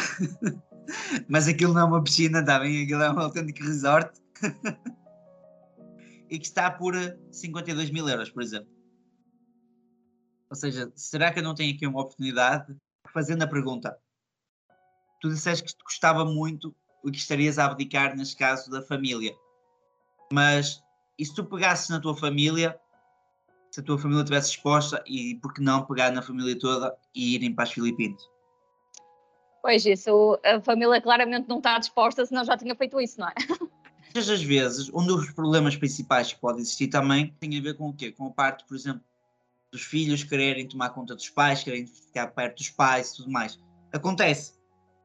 Mas 1.26 1.48
aquilo 1.48 1.72
não 1.72 1.80
é 1.80 1.84
uma 1.84 2.04
piscina, 2.04 2.40
está 2.40 2.58
bem? 2.58 2.84
Aquilo 2.84 3.02
é 3.02 3.10
um 3.10 3.18
autêntico 3.18 3.64
resort. 3.64 4.12
e 6.30 6.38
que 6.38 6.46
está 6.46 6.70
por 6.70 6.94
eh, 6.94 7.16
52 7.30 7.90
mil 7.90 8.08
euros, 8.08 8.30
por 8.30 8.42
exemplo. 8.42 8.68
Ou 10.50 10.56
seja, 10.56 10.92
será 10.94 11.32
que 11.32 11.38
eu 11.38 11.42
não 11.42 11.54
tenho 11.54 11.74
aqui 11.74 11.86
uma 11.86 12.02
oportunidade? 12.02 12.76
Fazendo 13.12 13.42
a 13.42 13.46
pergunta, 13.46 13.96
tu 15.20 15.30
disseste 15.30 15.64
que 15.64 15.72
te 15.74 15.82
gostava 15.82 16.24
muito 16.24 16.74
e 17.04 17.10
que 17.10 17.18
estarias 17.18 17.58
a 17.58 17.66
abdicar, 17.66 18.14
neste 18.16 18.36
caso, 18.36 18.70
da 18.70 18.82
família. 18.82 19.34
Mas 20.34 20.82
e 21.16 21.24
se 21.24 21.32
tu 21.32 21.44
pegasses 21.44 21.88
na 21.88 22.00
tua 22.00 22.16
família, 22.16 22.76
se 23.70 23.78
a 23.78 23.82
tua 23.84 23.96
família 23.96 24.22
estivesse 24.22 24.50
exposta, 24.50 25.00
e 25.06 25.36
por 25.36 25.54
que 25.54 25.62
não 25.62 25.86
pegar 25.86 26.10
na 26.10 26.20
família 26.20 26.58
toda 26.58 26.92
e 27.14 27.36
irem 27.36 27.54
para 27.54 27.62
as 27.62 27.70
Filipinas? 27.70 28.20
Pois 29.62 29.86
isso, 29.86 30.40
a 30.44 30.60
família 30.60 31.00
claramente 31.00 31.48
não 31.48 31.58
está 31.58 31.78
disposta, 31.78 32.26
senão 32.26 32.44
já 32.44 32.56
tinha 32.56 32.74
feito 32.74 33.00
isso, 33.00 33.20
não 33.20 33.28
é? 33.28 33.34
Muitas 34.06 34.26
das 34.26 34.42
vezes, 34.42 34.90
um 34.92 35.06
dos 35.06 35.30
problemas 35.30 35.76
principais 35.76 36.32
que 36.32 36.40
pode 36.40 36.60
existir 36.60 36.88
também 36.88 37.32
tem 37.38 37.56
a 37.56 37.62
ver 37.62 37.74
com 37.74 37.88
o 37.88 37.92
quê? 37.92 38.10
Com 38.10 38.26
a 38.26 38.30
parte, 38.30 38.64
por 38.64 38.76
exemplo, 38.76 39.02
dos 39.70 39.82
filhos 39.82 40.24
quererem 40.24 40.66
tomar 40.66 40.90
conta 40.90 41.14
dos 41.14 41.30
pais, 41.30 41.62
quererem 41.62 41.86
ficar 41.86 42.26
perto 42.28 42.58
dos 42.58 42.70
pais 42.70 43.12
e 43.12 43.16
tudo 43.16 43.30
mais. 43.30 43.58
Acontece. 43.92 44.54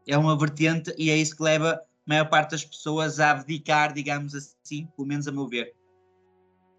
É 0.07 0.17
uma 0.17 0.37
vertente 0.37 0.93
e 0.97 1.11
é 1.11 1.17
isso 1.17 1.35
que 1.35 1.43
leva 1.43 1.79
maior 2.09 2.27
parte 2.27 2.51
das 2.51 2.65
pessoas 2.65 3.19
a 3.19 3.29
abdicar, 3.29 3.93
digamos 3.93 4.33
assim, 4.33 4.87
pelo 4.95 5.07
menos 5.07 5.27
a 5.27 5.31
meu 5.31 5.47
ver, 5.47 5.75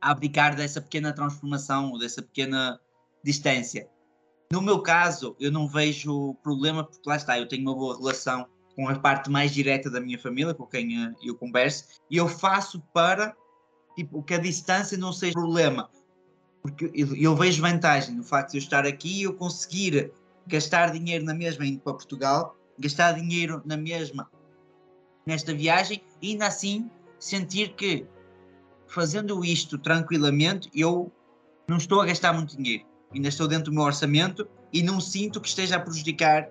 a 0.01 0.11
abdicar 0.11 0.57
dessa 0.57 0.81
pequena 0.81 1.13
transformação, 1.13 1.97
dessa 1.99 2.21
pequena 2.21 2.81
distância. 3.23 3.89
No 4.53 4.61
meu 4.61 4.83
caso, 4.83 5.37
eu 5.39 5.53
não 5.53 5.69
vejo 5.69 6.35
problema, 6.43 6.83
porque 6.83 7.09
lá 7.09 7.15
está, 7.15 7.39
eu 7.39 7.47
tenho 7.47 7.63
uma 7.63 7.77
boa 7.77 7.97
relação 7.97 8.45
com 8.75 8.89
a 8.89 8.99
parte 8.99 9.31
mais 9.31 9.53
direta 9.53 9.89
da 9.89 10.01
minha 10.01 10.19
família, 10.19 10.53
com 10.53 10.67
quem 10.67 11.01
eh, 11.01 11.15
eu 11.23 11.37
converso, 11.37 11.85
e 12.11 12.17
eu 12.17 12.27
faço 12.27 12.81
para 12.93 13.37
tipo, 13.95 14.25
que 14.25 14.35
a 14.35 14.39
distância 14.39 14.99
não 14.99 15.13
seja 15.13 15.35
problema. 15.35 15.89
Porque 16.61 16.91
eu, 16.93 17.15
eu 17.15 17.37
vejo 17.37 17.63
vantagem 17.63 18.17
no 18.17 18.25
facto 18.25 18.51
de 18.51 18.57
eu 18.57 18.63
estar 18.63 18.85
aqui 18.85 19.21
e 19.21 19.23
eu 19.23 19.35
conseguir 19.35 20.13
gastar 20.45 20.91
dinheiro 20.91 21.25
na 21.25 21.35
mesma 21.35 21.65
indo 21.65 21.79
para 21.79 21.93
Portugal, 21.93 22.57
gastar 22.77 23.13
dinheiro 23.13 23.63
na 23.65 23.77
mesma 23.77 24.29
nesta 25.31 25.55
viagem 25.55 26.03
e 26.21 26.33
ainda 26.33 26.47
assim 26.47 26.91
sentir 27.19 27.75
que 27.75 28.07
fazendo 28.87 29.45
isto 29.45 29.79
tranquilamente 29.79 30.69
eu 30.75 31.11
não 31.69 31.77
estou 31.77 32.01
a 32.01 32.07
gastar 32.07 32.33
muito 32.33 32.57
dinheiro. 32.57 32.85
Ainda 33.15 33.29
estou 33.29 33.47
dentro 33.47 33.67
do 33.67 33.73
meu 33.73 33.85
orçamento 33.85 34.47
e 34.73 34.83
não 34.83 35.01
sinto 35.01 35.41
que 35.41 35.49
esteja 35.49 35.77
a 35.77 35.81
prejudicar, 35.81 36.49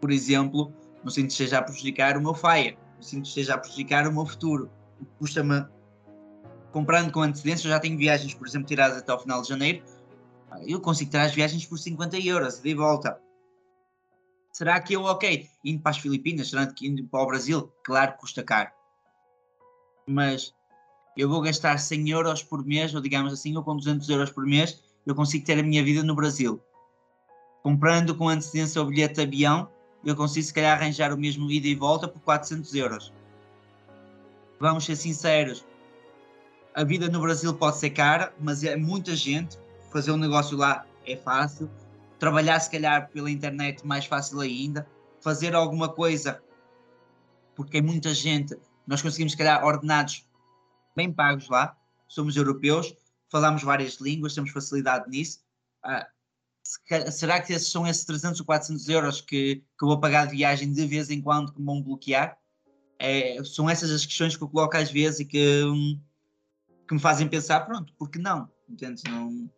por 0.00 0.10
exemplo, 0.10 0.72
não 1.02 1.10
sinto 1.10 1.26
que 1.26 1.32
esteja 1.32 1.58
a 1.58 1.62
prejudicar 1.62 2.16
o 2.16 2.22
meu 2.22 2.34
FIRE, 2.34 2.78
não 2.94 3.02
sinto 3.02 3.22
que 3.22 3.28
esteja 3.28 3.54
a 3.54 3.58
prejudicar 3.58 4.06
o 4.06 4.12
meu 4.12 4.24
futuro. 4.24 4.70
Custa-me, 5.18 5.66
comprando 6.72 7.12
com 7.12 7.20
antecedência, 7.22 7.66
eu 7.66 7.70
já 7.70 7.80
tenho 7.80 7.98
viagens, 7.98 8.32
por 8.34 8.46
exemplo, 8.46 8.66
tiradas 8.66 8.98
até 8.98 9.10
ao 9.10 9.20
final 9.20 9.42
de 9.42 9.48
janeiro, 9.48 9.82
eu 10.66 10.80
consigo 10.80 11.10
tirar 11.10 11.24
as 11.24 11.34
viagens 11.34 11.66
por 11.66 11.78
50 11.78 12.18
euros 12.18 12.60
de 12.60 12.74
volta. 12.74 13.20
Será 14.56 14.80
que 14.80 14.94
eu, 14.94 15.04
ok, 15.04 15.50
indo 15.62 15.82
para 15.82 15.90
as 15.90 15.98
Filipinas, 15.98 16.48
será 16.48 16.66
que 16.66 16.86
indo 16.86 17.04
para 17.04 17.22
o 17.22 17.26
Brasil? 17.26 17.70
Claro 17.84 18.12
que 18.12 18.20
custa 18.20 18.42
caro. 18.42 18.70
Mas 20.06 20.54
eu 21.14 21.28
vou 21.28 21.42
gastar 21.42 21.76
100 21.76 22.08
euros 22.08 22.42
por 22.42 22.64
mês, 22.64 22.94
ou 22.94 23.02
digamos 23.02 23.34
assim, 23.34 23.54
ou 23.54 23.62
com 23.62 23.76
200 23.76 24.08
euros 24.08 24.30
por 24.30 24.46
mês, 24.46 24.82
eu 25.04 25.14
consigo 25.14 25.44
ter 25.44 25.58
a 25.58 25.62
minha 25.62 25.84
vida 25.84 26.02
no 26.02 26.14
Brasil. 26.14 26.58
Comprando 27.62 28.16
com 28.16 28.30
antecedência 28.30 28.80
o 28.80 28.86
bilhete 28.86 29.16
de 29.16 29.20
avião, 29.24 29.68
eu 30.02 30.16
consigo 30.16 30.46
se 30.46 30.54
calhar 30.54 30.78
arranjar 30.78 31.12
o 31.12 31.18
mesmo 31.18 31.50
ida 31.50 31.66
e 31.66 31.74
volta 31.74 32.08
por 32.08 32.22
400 32.22 32.74
euros. 32.74 33.12
Vamos 34.58 34.86
ser 34.86 34.96
sinceros, 34.96 35.66
a 36.74 36.82
vida 36.82 37.10
no 37.10 37.20
Brasil 37.20 37.52
pode 37.52 37.76
ser 37.76 37.90
cara, 37.90 38.32
mas 38.40 38.64
é 38.64 38.74
muita 38.74 39.14
gente, 39.14 39.58
fazer 39.92 40.12
um 40.12 40.16
negócio 40.16 40.56
lá 40.56 40.86
é 41.04 41.14
fácil, 41.14 41.70
trabalhar 42.18 42.58
se 42.60 42.70
calhar 42.70 43.10
pela 43.10 43.30
internet 43.30 43.86
mais 43.86 44.06
fácil 44.06 44.40
ainda, 44.40 44.86
fazer 45.20 45.54
alguma 45.54 45.88
coisa, 45.88 46.42
porque 47.54 47.80
muita 47.80 48.14
gente, 48.14 48.56
nós 48.86 49.02
conseguimos 49.02 49.32
se 49.32 49.38
calhar 49.38 49.64
ordenados 49.64 50.26
bem 50.94 51.12
pagos 51.12 51.48
lá, 51.48 51.76
somos 52.08 52.36
europeus, 52.36 52.94
falamos 53.28 53.62
várias 53.62 53.96
línguas, 53.96 54.34
temos 54.34 54.50
facilidade 54.50 55.08
nisso. 55.10 55.40
Ah, 55.82 56.06
será 57.10 57.40
que 57.40 57.52
esses 57.52 57.70
são 57.70 57.86
esses 57.86 58.04
300 58.04 58.40
ou 58.40 58.46
400 58.46 58.88
euros 58.88 59.20
que, 59.20 59.56
que 59.56 59.84
eu 59.84 59.88
vou 59.88 60.00
pagar 60.00 60.26
de 60.26 60.36
viagem 60.36 60.72
de 60.72 60.86
vez 60.86 61.10
em 61.10 61.20
quando 61.20 61.52
que 61.52 61.60
me 61.60 61.66
vão 61.66 61.82
bloquear? 61.82 62.38
É, 62.98 63.42
são 63.44 63.68
essas 63.68 63.90
as 63.90 64.06
questões 64.06 64.36
que 64.36 64.42
eu 64.42 64.48
coloco 64.48 64.76
às 64.76 64.90
vezes 64.90 65.20
e 65.20 65.24
que, 65.24 65.64
hum, 65.64 66.00
que 66.88 66.94
me 66.94 67.00
fazem 67.00 67.28
pensar, 67.28 67.60
pronto, 67.60 67.92
porque 67.98 68.18
não? 68.18 68.50
Entendes? 68.68 69.02
Não, 69.04 69.50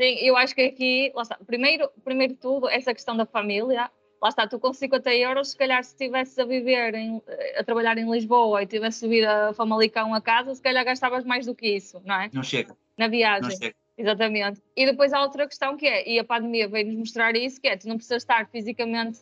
Sim, 0.00 0.14
eu 0.20 0.36
acho 0.36 0.54
que 0.54 0.62
aqui, 0.62 1.12
lá 1.14 1.22
está, 1.22 1.36
primeiro, 1.44 1.90
primeiro 2.04 2.34
de 2.34 2.38
tudo, 2.38 2.68
essa 2.68 2.94
questão 2.94 3.16
da 3.16 3.26
família, 3.26 3.90
lá 4.22 4.28
está, 4.28 4.46
tu 4.46 4.58
com 4.58 4.72
50 4.72 5.12
euros, 5.14 5.50
se 5.50 5.56
calhar 5.56 5.82
se 5.82 5.90
estivesse 5.90 6.40
a 6.40 6.44
viver, 6.44 6.94
em, 6.94 7.20
a 7.56 7.64
trabalhar 7.64 7.98
em 7.98 8.08
Lisboa 8.08 8.62
e 8.62 8.66
tivesse 8.66 9.00
subido 9.00 9.26
a 9.28 9.52
Famalicão 9.52 10.14
a 10.14 10.20
casa, 10.20 10.54
se 10.54 10.62
calhar 10.62 10.84
gastavas 10.84 11.24
mais 11.24 11.46
do 11.46 11.54
que 11.54 11.66
isso, 11.66 12.00
não 12.04 12.14
é? 12.14 12.30
Não 12.32 12.44
chega. 12.44 12.76
Na 12.96 13.08
viagem. 13.08 13.50
Não 13.50 13.50
chega. 13.50 13.74
Exatamente. 13.96 14.62
E 14.76 14.86
depois 14.86 15.12
há 15.12 15.20
outra 15.20 15.48
questão 15.48 15.76
que 15.76 15.84
é, 15.84 16.08
e 16.08 16.20
a 16.20 16.24
pandemia 16.24 16.68
veio-nos 16.68 16.96
mostrar 16.96 17.34
isso, 17.34 17.60
que 17.60 17.66
é, 17.66 17.76
tu 17.76 17.88
não 17.88 17.96
precisas 17.96 18.22
estar 18.22 18.48
fisicamente 18.48 19.18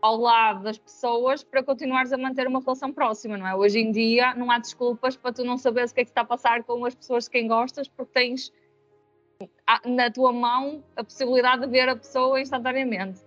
ao 0.00 0.16
lado 0.16 0.62
das 0.62 0.78
pessoas 0.78 1.42
para 1.42 1.64
continuares 1.64 2.12
a 2.12 2.16
manter 2.16 2.46
uma 2.46 2.60
relação 2.60 2.92
próxima, 2.92 3.36
não 3.36 3.48
é? 3.48 3.56
Hoje 3.56 3.80
em 3.80 3.90
dia 3.90 4.32
não 4.34 4.48
há 4.52 4.58
desculpas 4.60 5.16
para 5.16 5.32
tu 5.32 5.42
não 5.42 5.58
saberes 5.58 5.90
o 5.90 5.94
que 5.94 6.02
é 6.02 6.04
que 6.04 6.10
está 6.10 6.20
a 6.20 6.24
passar 6.24 6.62
com 6.62 6.84
as 6.84 6.94
pessoas 6.94 7.24
de 7.24 7.30
quem 7.30 7.48
gostas, 7.48 7.88
porque 7.88 8.12
tens 8.12 8.52
na 9.84 10.10
tua 10.10 10.32
mão 10.32 10.82
a 10.96 11.04
possibilidade 11.04 11.62
de 11.62 11.68
ver 11.68 11.88
a 11.88 11.96
pessoa 11.96 12.40
instantaneamente. 12.40 13.20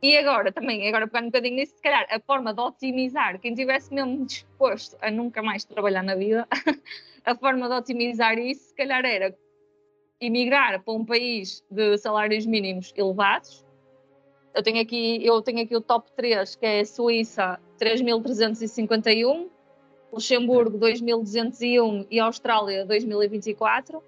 E 0.00 0.16
agora 0.16 0.52
também, 0.52 0.86
agora 0.88 1.08
pegando 1.08 1.24
um 1.24 1.30
bocadinho 1.30 1.56
nisso, 1.56 1.74
se 1.74 1.82
calhar 1.82 2.06
a 2.08 2.20
forma 2.20 2.54
de 2.54 2.60
otimizar, 2.60 3.40
quem 3.40 3.52
estivesse 3.52 3.92
mesmo 3.92 4.24
disposto 4.24 4.96
a 5.00 5.10
nunca 5.10 5.42
mais 5.42 5.64
trabalhar 5.64 6.04
na 6.04 6.14
vida, 6.14 6.46
a 7.24 7.34
forma 7.34 7.68
de 7.68 7.74
otimizar 7.74 8.38
isso, 8.38 8.68
se 8.68 8.74
calhar 8.76 9.04
era 9.04 9.36
emigrar 10.20 10.80
para 10.82 10.94
um 10.94 11.04
país 11.04 11.64
de 11.68 11.98
salários 11.98 12.46
mínimos 12.46 12.92
elevados. 12.96 13.64
Eu 14.54 14.62
tenho 14.62 14.80
aqui, 14.80 15.24
eu 15.24 15.42
tenho 15.42 15.62
aqui 15.62 15.76
o 15.76 15.80
top 15.80 16.10
3, 16.12 16.54
que 16.54 16.66
é 16.66 16.84
Suíça 16.84 17.60
3.351, 17.80 19.48
Luxemburgo 20.12 20.78
2.201 20.78 22.06
e 22.08 22.20
Austrália 22.20 22.86
2024 22.86 23.98
uh, 23.98 24.02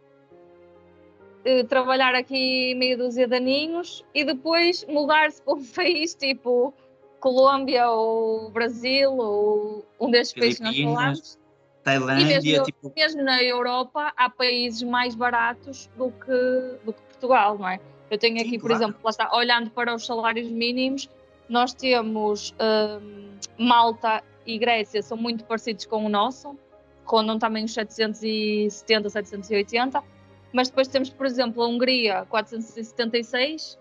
trabalhar 1.68 2.14
aqui 2.14 2.74
meia 2.74 2.96
dúzia 2.96 3.26
de 3.26 3.36
aninhos 3.36 4.04
e 4.14 4.24
depois 4.24 4.84
mudar-se 4.86 5.40
para 5.42 5.54
um 5.54 5.64
país 5.74 6.14
tipo 6.14 6.74
Colômbia 7.20 7.88
ou 7.90 8.50
Brasil 8.50 9.12
ou 9.12 9.86
um 10.00 10.10
destes 10.10 10.38
países 10.38 10.60
nós 10.60 10.78
falamos. 10.78 11.38
Tailândia, 11.82 12.40
e 12.40 12.42
mesmo, 12.42 12.64
tipo... 12.64 12.92
mesmo 12.94 13.22
na 13.22 13.42
Europa 13.42 14.12
há 14.16 14.28
países 14.28 14.82
mais 14.82 15.14
baratos 15.14 15.88
do 15.96 16.10
que, 16.10 16.84
do 16.84 16.92
que 16.92 17.00
Portugal, 17.02 17.58
não 17.58 17.68
é? 17.68 17.80
Eu 18.10 18.18
tenho 18.18 18.38
aqui, 18.38 18.50
Sim, 18.50 18.58
por 18.58 18.68
claro. 18.68 18.82
exemplo, 18.82 19.00
lá 19.02 19.10
está, 19.10 19.34
olhando 19.34 19.70
para 19.70 19.94
os 19.94 20.04
salários 20.04 20.48
mínimos, 20.48 21.08
nós 21.48 21.72
temos 21.72 22.54
um, 22.60 23.30
Malta 23.56 24.22
e 24.44 24.58
Grécia 24.58 25.00
são 25.00 25.16
muito 25.16 25.44
parecidos 25.44 25.86
com 25.86 26.04
o 26.04 26.08
nosso, 26.08 26.58
rondam 27.04 27.38
também 27.38 27.64
os 27.64 27.72
770, 27.72 29.08
780 29.08 30.02
mas 30.52 30.68
depois 30.68 30.88
temos, 30.88 31.10
por 31.10 31.26
exemplo, 31.26 31.62
a 31.62 31.68
Hungria 31.68 32.26
476 32.26 33.78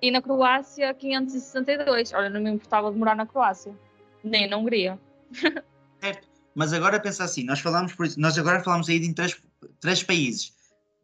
e 0.00 0.10
na 0.10 0.20
Croácia 0.20 0.92
562. 0.92 2.12
Olha, 2.12 2.28
não 2.28 2.40
me 2.40 2.50
importava 2.50 2.90
de 2.90 2.98
morar 2.98 3.16
na 3.16 3.26
Croácia, 3.26 3.74
nem 4.22 4.48
na 4.48 4.56
Hungria. 4.56 5.00
Certo, 6.00 6.28
mas 6.54 6.72
agora 6.72 6.98
pensa 7.00 7.22
assim, 7.22 7.44
nós 7.44 7.60
falamos 7.60 7.94
por 7.94 8.06
nós 8.16 8.36
agora 8.36 8.62
falamos 8.62 8.88
aí 8.88 8.98
de 8.98 9.14
três, 9.14 9.40
três 9.78 10.02
países. 10.02 10.52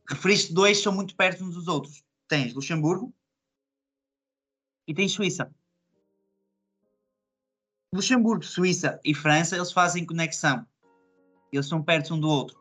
Referiste 0.08 0.52
dois 0.52 0.82
são 0.82 0.92
muito 0.92 1.14
perto 1.14 1.44
uns 1.44 1.54
dos 1.54 1.68
outros. 1.68 2.02
Tens 2.26 2.52
Luxemburgo 2.52 3.14
e 4.86 4.94
tens 4.94 5.12
Suíça. 5.12 5.50
Luxemburgo, 7.94 8.44
Suíça 8.44 9.00
e 9.04 9.14
França, 9.14 9.56
eles 9.56 9.72
fazem 9.72 10.04
conexão. 10.04 10.66
Eles 11.52 11.66
são 11.66 11.82
perto 11.82 12.14
um 12.14 12.20
do 12.20 12.28
outro. 12.28 12.58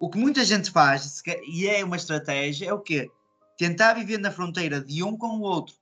O 0.00 0.08
que 0.08 0.16
muita 0.16 0.42
gente 0.46 0.70
faz, 0.70 1.22
e 1.46 1.68
é 1.68 1.84
uma 1.84 1.96
estratégia, 1.96 2.70
é 2.70 2.72
o 2.72 2.80
quê? 2.80 3.10
Tentar 3.58 3.92
viver 3.92 4.16
na 4.16 4.30
fronteira 4.30 4.80
de 4.80 5.04
um 5.04 5.14
com 5.14 5.36
o 5.36 5.42
outro. 5.42 5.74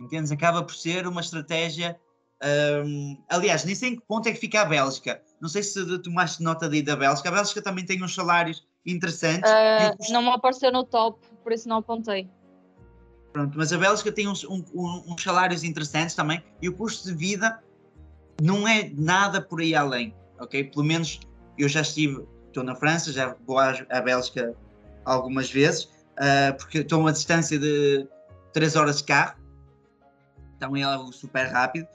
Entendes? 0.00 0.30
Acaba 0.30 0.62
por 0.62 0.76
ser 0.76 1.08
uma 1.08 1.20
estratégia. 1.20 1.98
Um, 2.84 3.20
aliás, 3.28 3.64
nem 3.64 3.74
sei 3.74 3.90
em 3.90 3.96
que 3.96 4.02
ponto 4.06 4.28
é 4.28 4.32
que 4.32 4.38
fica 4.38 4.60
a 4.60 4.64
Bélgica. 4.64 5.20
Não 5.40 5.48
sei 5.48 5.64
se 5.64 5.98
tomaste 5.98 6.40
nota 6.40 6.68
daí 6.68 6.82
da 6.82 6.94
Bélgica. 6.94 7.28
A 7.30 7.32
Bélgica 7.32 7.60
também 7.60 7.84
tem 7.84 8.00
uns 8.00 8.14
salários 8.14 8.64
interessantes. 8.86 9.50
Uh, 9.50 9.96
custo... 9.96 10.12
Não 10.12 10.22
me 10.22 10.28
apareceu 10.28 10.70
no 10.70 10.84
top, 10.84 11.18
por 11.42 11.50
isso 11.50 11.68
não 11.68 11.78
apontei. 11.78 12.30
Pronto, 13.32 13.58
mas 13.58 13.72
a 13.72 13.78
Bélgica 13.78 14.12
tem 14.12 14.28
uns, 14.28 14.44
um, 14.44 14.62
uns 14.72 15.20
salários 15.20 15.64
interessantes 15.64 16.14
também 16.14 16.40
e 16.62 16.68
o 16.68 16.76
custo 16.76 17.08
de 17.08 17.14
vida 17.14 17.60
não 18.40 18.68
é 18.68 18.88
nada 18.94 19.42
por 19.42 19.60
aí 19.60 19.74
além, 19.74 20.14
ok? 20.38 20.62
Pelo 20.62 20.84
menos 20.84 21.18
eu 21.58 21.68
já 21.68 21.80
estive 21.80 22.24
estou 22.56 22.64
na 22.64 22.74
França, 22.74 23.12
já 23.12 23.36
vou 23.46 23.58
à, 23.58 23.74
à 23.90 24.00
Bélgica 24.00 24.54
algumas 25.04 25.50
vezes, 25.50 25.84
uh, 25.84 26.56
porque 26.56 26.78
estou 26.78 26.98
a 26.98 27.02
uma 27.02 27.12
distância 27.12 27.58
de 27.58 28.08
3 28.54 28.76
horas 28.76 28.98
de 28.98 29.04
carro, 29.04 29.36
então 30.56 30.74
é 30.74 30.82
algo 30.82 31.12
super 31.12 31.46
rápido 31.48 31.86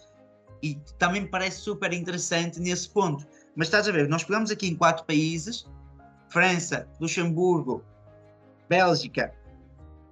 e 0.62 0.80
também 1.00 1.22
me 1.22 1.28
parece 1.28 1.62
super 1.62 1.92
interessante 1.92 2.60
nesse 2.60 2.88
ponto. 2.88 3.26
Mas 3.56 3.68
estás 3.68 3.88
a 3.88 3.92
ver, 3.92 4.08
nós 4.08 4.24
pegamos 4.24 4.52
aqui 4.52 4.68
em 4.68 4.76
quatro 4.76 5.04
países: 5.06 5.66
França, 6.30 6.88
Luxemburgo, 7.00 7.84
Bélgica 8.70 9.34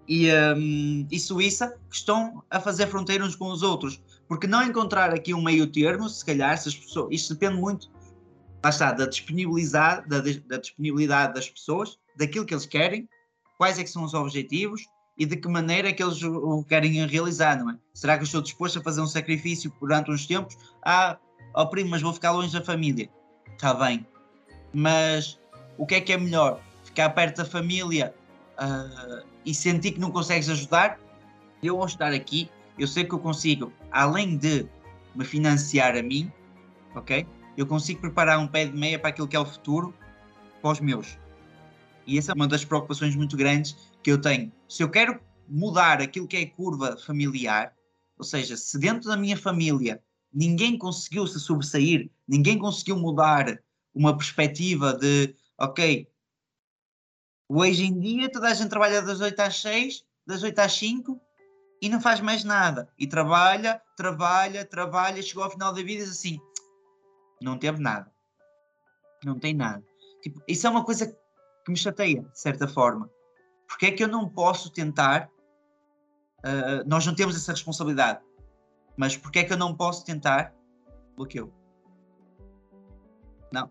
e, 0.08 0.34
um, 0.34 1.08
e 1.12 1.20
Suíça, 1.20 1.78
que 1.90 1.96
estão 1.96 2.44
a 2.50 2.60
fazer 2.60 2.88
fronteira 2.88 3.24
uns 3.24 3.36
com 3.36 3.52
os 3.52 3.62
outros. 3.62 4.02
Porque 4.28 4.48
não 4.48 4.64
encontrar 4.64 5.14
aqui 5.14 5.34
um 5.34 5.42
meio 5.44 5.68
termo, 5.68 6.10
se 6.10 6.26
calhar, 6.26 6.58
se 6.58 6.70
as 6.70 6.76
pessoas, 6.76 7.10
isto 7.12 7.36
depende 7.36 7.62
muito 7.62 7.90
lá 8.64 8.70
está, 8.70 8.92
da 8.92 9.06
disponibilidade, 9.06 10.08
da, 10.08 10.20
da, 10.20 10.58
disponibilidade 10.58 11.34
das 11.34 11.50
pessoas, 11.50 11.98
daquilo 12.18 12.46
que 12.46 12.54
eles 12.54 12.66
querem, 12.66 13.08
quais 13.58 13.80
é 13.80 13.84
que 13.84 13.90
são 13.90 14.04
os 14.04 14.14
objetivos 14.14 14.82
e 15.18 15.26
de 15.26 15.36
que 15.36 15.48
maneira 15.48 15.90
é 15.90 15.94
que 15.94 16.02
eles 16.02 16.22
o 16.24 16.64
querem 16.64 17.06
realizar, 17.06 17.58
não 17.58 17.72
é? 17.72 17.78
Será 17.94 18.18
que 18.18 18.24
eu 18.24 18.26
estou 18.26 18.42
disposto 18.42 18.80
a 18.80 18.82
fazer 18.82 19.02
um 19.02 19.08
sacrifício 19.08 19.72
durante 19.80 20.12
uns 20.12 20.26
tempos? 20.26 20.58
Ah, 20.84 21.18
ó 21.54 21.64
oh 21.64 21.68
primo, 21.68 21.90
mas 21.90 22.02
vou 22.02 22.14
ficar 22.14 22.32
longe 22.32 22.54
da 22.54 22.64
família. 22.64 23.10
Está 23.54 23.74
bem. 23.74 24.06
Mas 24.74 25.38
o 25.78 25.86
que 25.86 25.96
é 25.96 26.02
que 26.02 26.14
é 26.14 26.18
melhor? 26.18 26.62
Ficar 26.84 27.10
perto 27.10 27.38
da 27.38 27.46
família 27.46 28.14
uh, 28.58 29.26
e 29.46 29.54
sentir 29.54 29.92
que 29.92 30.00
não 30.00 30.12
consegues 30.12 30.50
ajudar? 30.50 30.98
Eu 31.62 31.80
ao 31.82 31.86
estar 31.86 32.14
aqui, 32.14 32.50
eu 32.78 32.88
sei 32.88 33.04
que 33.04 33.14
eu 33.14 33.20
consigo, 33.20 33.74
além 33.92 34.38
de 34.38 34.66
me 35.14 35.26
financiar 35.26 35.98
a 35.98 36.02
mim, 36.02 36.32
ok? 36.96 37.28
Eu 37.60 37.68
consigo 37.68 38.02
preparar 38.02 38.40
um 38.40 38.48
pé 38.48 38.66
de 38.66 38.76
meia 38.76 38.98
para 38.98 39.10
aquilo 39.10 39.28
que 39.28 39.36
é 39.36 39.40
o 39.40 39.46
futuro 39.46 39.94
para 40.62 40.72
os 40.72 40.80
meus. 40.80 41.18
E 42.06 42.18
essa 42.18 42.32
é 42.32 42.36
uma 42.36 42.48
das 42.48 42.64
preocupações 42.64 43.16
muito 43.16 43.36
grandes 43.36 43.76
que 44.02 44.12
eu 44.12 44.20
tenho. 44.20 44.52
Se 44.68 44.82
eu 44.82 44.90
quero 44.90 45.20
mudar 45.48 46.02
aquilo 46.02 46.28
que 46.28 46.38
é 46.38 46.46
curva 46.46 46.98
familiar, 47.06 47.74
ou 48.18 48.24
seja, 48.24 48.56
se 48.56 48.78
dentro 48.80 49.10
da 49.10 49.18
minha 49.18 49.38
família 49.38 50.02
ninguém 50.32 50.78
conseguiu 50.78 51.26
se 51.28 51.40
sobressair, 51.40 52.10
ninguém 52.28 52.58
conseguiu 52.58 52.98
mudar 52.98 53.60
uma 53.94 54.16
perspectiva 54.16 54.94
de, 54.94 55.36
ok, 55.58 56.08
Hoje 57.52 57.84
em 57.84 58.00
dia 58.00 58.32
toda 58.32 58.48
a 58.48 58.54
gente 58.54 58.70
trabalha 58.70 59.02
das 59.02 59.20
8 59.20 59.40
às 59.40 59.60
6, 59.60 60.06
das 60.24 60.44
8 60.44 60.60
às 60.60 60.72
5 60.74 61.20
e 61.82 61.90
não 61.90 62.00
faz 62.00 62.20
mais 62.20 62.44
nada. 62.44 62.88
E 62.96 63.08
trabalha, 63.08 63.82
trabalha, 63.98 64.64
trabalha, 64.64 65.24
chegou 65.24 65.44
ao 65.44 65.50
final 65.50 65.74
da 65.74 65.82
vida 65.82 66.04
e 66.04 66.06
diz 66.06 66.12
assim: 66.12 66.40
não 67.42 67.58
teve 67.58 67.80
nada. 67.80 68.12
Não 69.24 69.40
tem 69.40 69.54
nada. 69.54 69.84
Tipo, 70.22 70.42
isso 70.48 70.68
é 70.68 70.70
uma 70.70 70.84
coisa 70.84 71.08
que 71.08 71.72
me 71.72 71.78
chateia, 71.78 72.22
de 72.22 72.40
certa 72.40 72.68
forma. 72.68 73.10
Porque 73.68 73.88
é 73.88 73.92
que 73.92 74.04
eu 74.04 74.08
não 74.08 74.28
posso 74.28 74.72
tentar? 74.72 75.30
Uh, 76.40 76.88
nós 76.88 77.06
não 77.06 77.14
temos 77.14 77.36
essa 77.36 77.52
responsabilidade, 77.52 78.20
mas 78.98 79.16
porque 79.16 79.40
é 79.40 79.44
que 79.44 79.54
eu 79.54 79.58
não 79.58 79.76
posso 79.76 80.06
tentar 80.06 80.54
o 81.18 81.26
que 81.26 81.40
eu? 81.40 81.54
Não. 83.52 83.70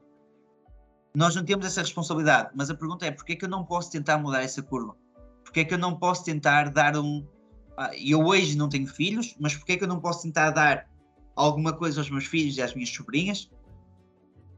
Nós 1.14 1.35
não 1.35 1.44
temos 1.44 1.66
essa 1.66 1.81
responsabilidade, 1.81 2.50
mas 2.54 2.70
a 2.70 2.74
pergunta 2.74 3.07
é 3.07 3.11
porque 3.11 3.33
é 3.33 3.37
que 3.37 3.44
eu 3.44 3.48
não 3.48 3.64
posso 3.64 3.90
tentar 3.90 4.18
mudar 4.18 4.42
essa 4.42 4.62
curva? 4.62 4.96
Porque 5.42 5.61
é 5.61 5.64
que 5.64 5.74
eu 5.74 5.78
não 5.78 5.98
posso 5.98 6.24
tentar 6.24 6.70
dar 6.70 6.96
um. 6.96 7.26
Ah, 7.76 7.90
eu 7.96 8.20
hoje 8.20 8.57
não 8.57 8.68
tenho 8.68 8.87
filhos, 8.87 9.35
mas 9.40 9.57
porque 9.57 9.72
é 9.72 9.76
que 9.78 9.85
eu 9.85 9.88
não 9.88 10.00
posso 10.00 10.22
tentar 10.22 10.50
dar 10.50 10.87
alguma 11.35 11.72
coisa 11.72 12.00
aos 12.00 12.11
meus 12.11 12.26
filhos 12.26 12.57
e 12.57 12.62
às 12.62 12.74
minhas 12.74 12.90
sobrinhas 12.90 13.50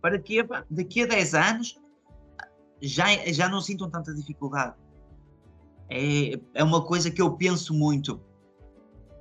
para 0.01 0.19
que 0.19 0.45
daqui 0.71 1.03
a 1.03 1.07
10 1.07 1.35
anos 1.35 1.79
já, 2.81 3.07
já 3.33 3.49
não 3.49 3.61
sintam 3.61 3.91
tanta 3.91 4.15
dificuldade? 4.15 4.75
É, 5.89 6.41
é 6.55 6.65
uma 6.65 6.85
coisa 6.85 7.11
que 7.11 7.21
eu 7.21 7.33
penso 7.37 7.75
muito. 7.75 8.21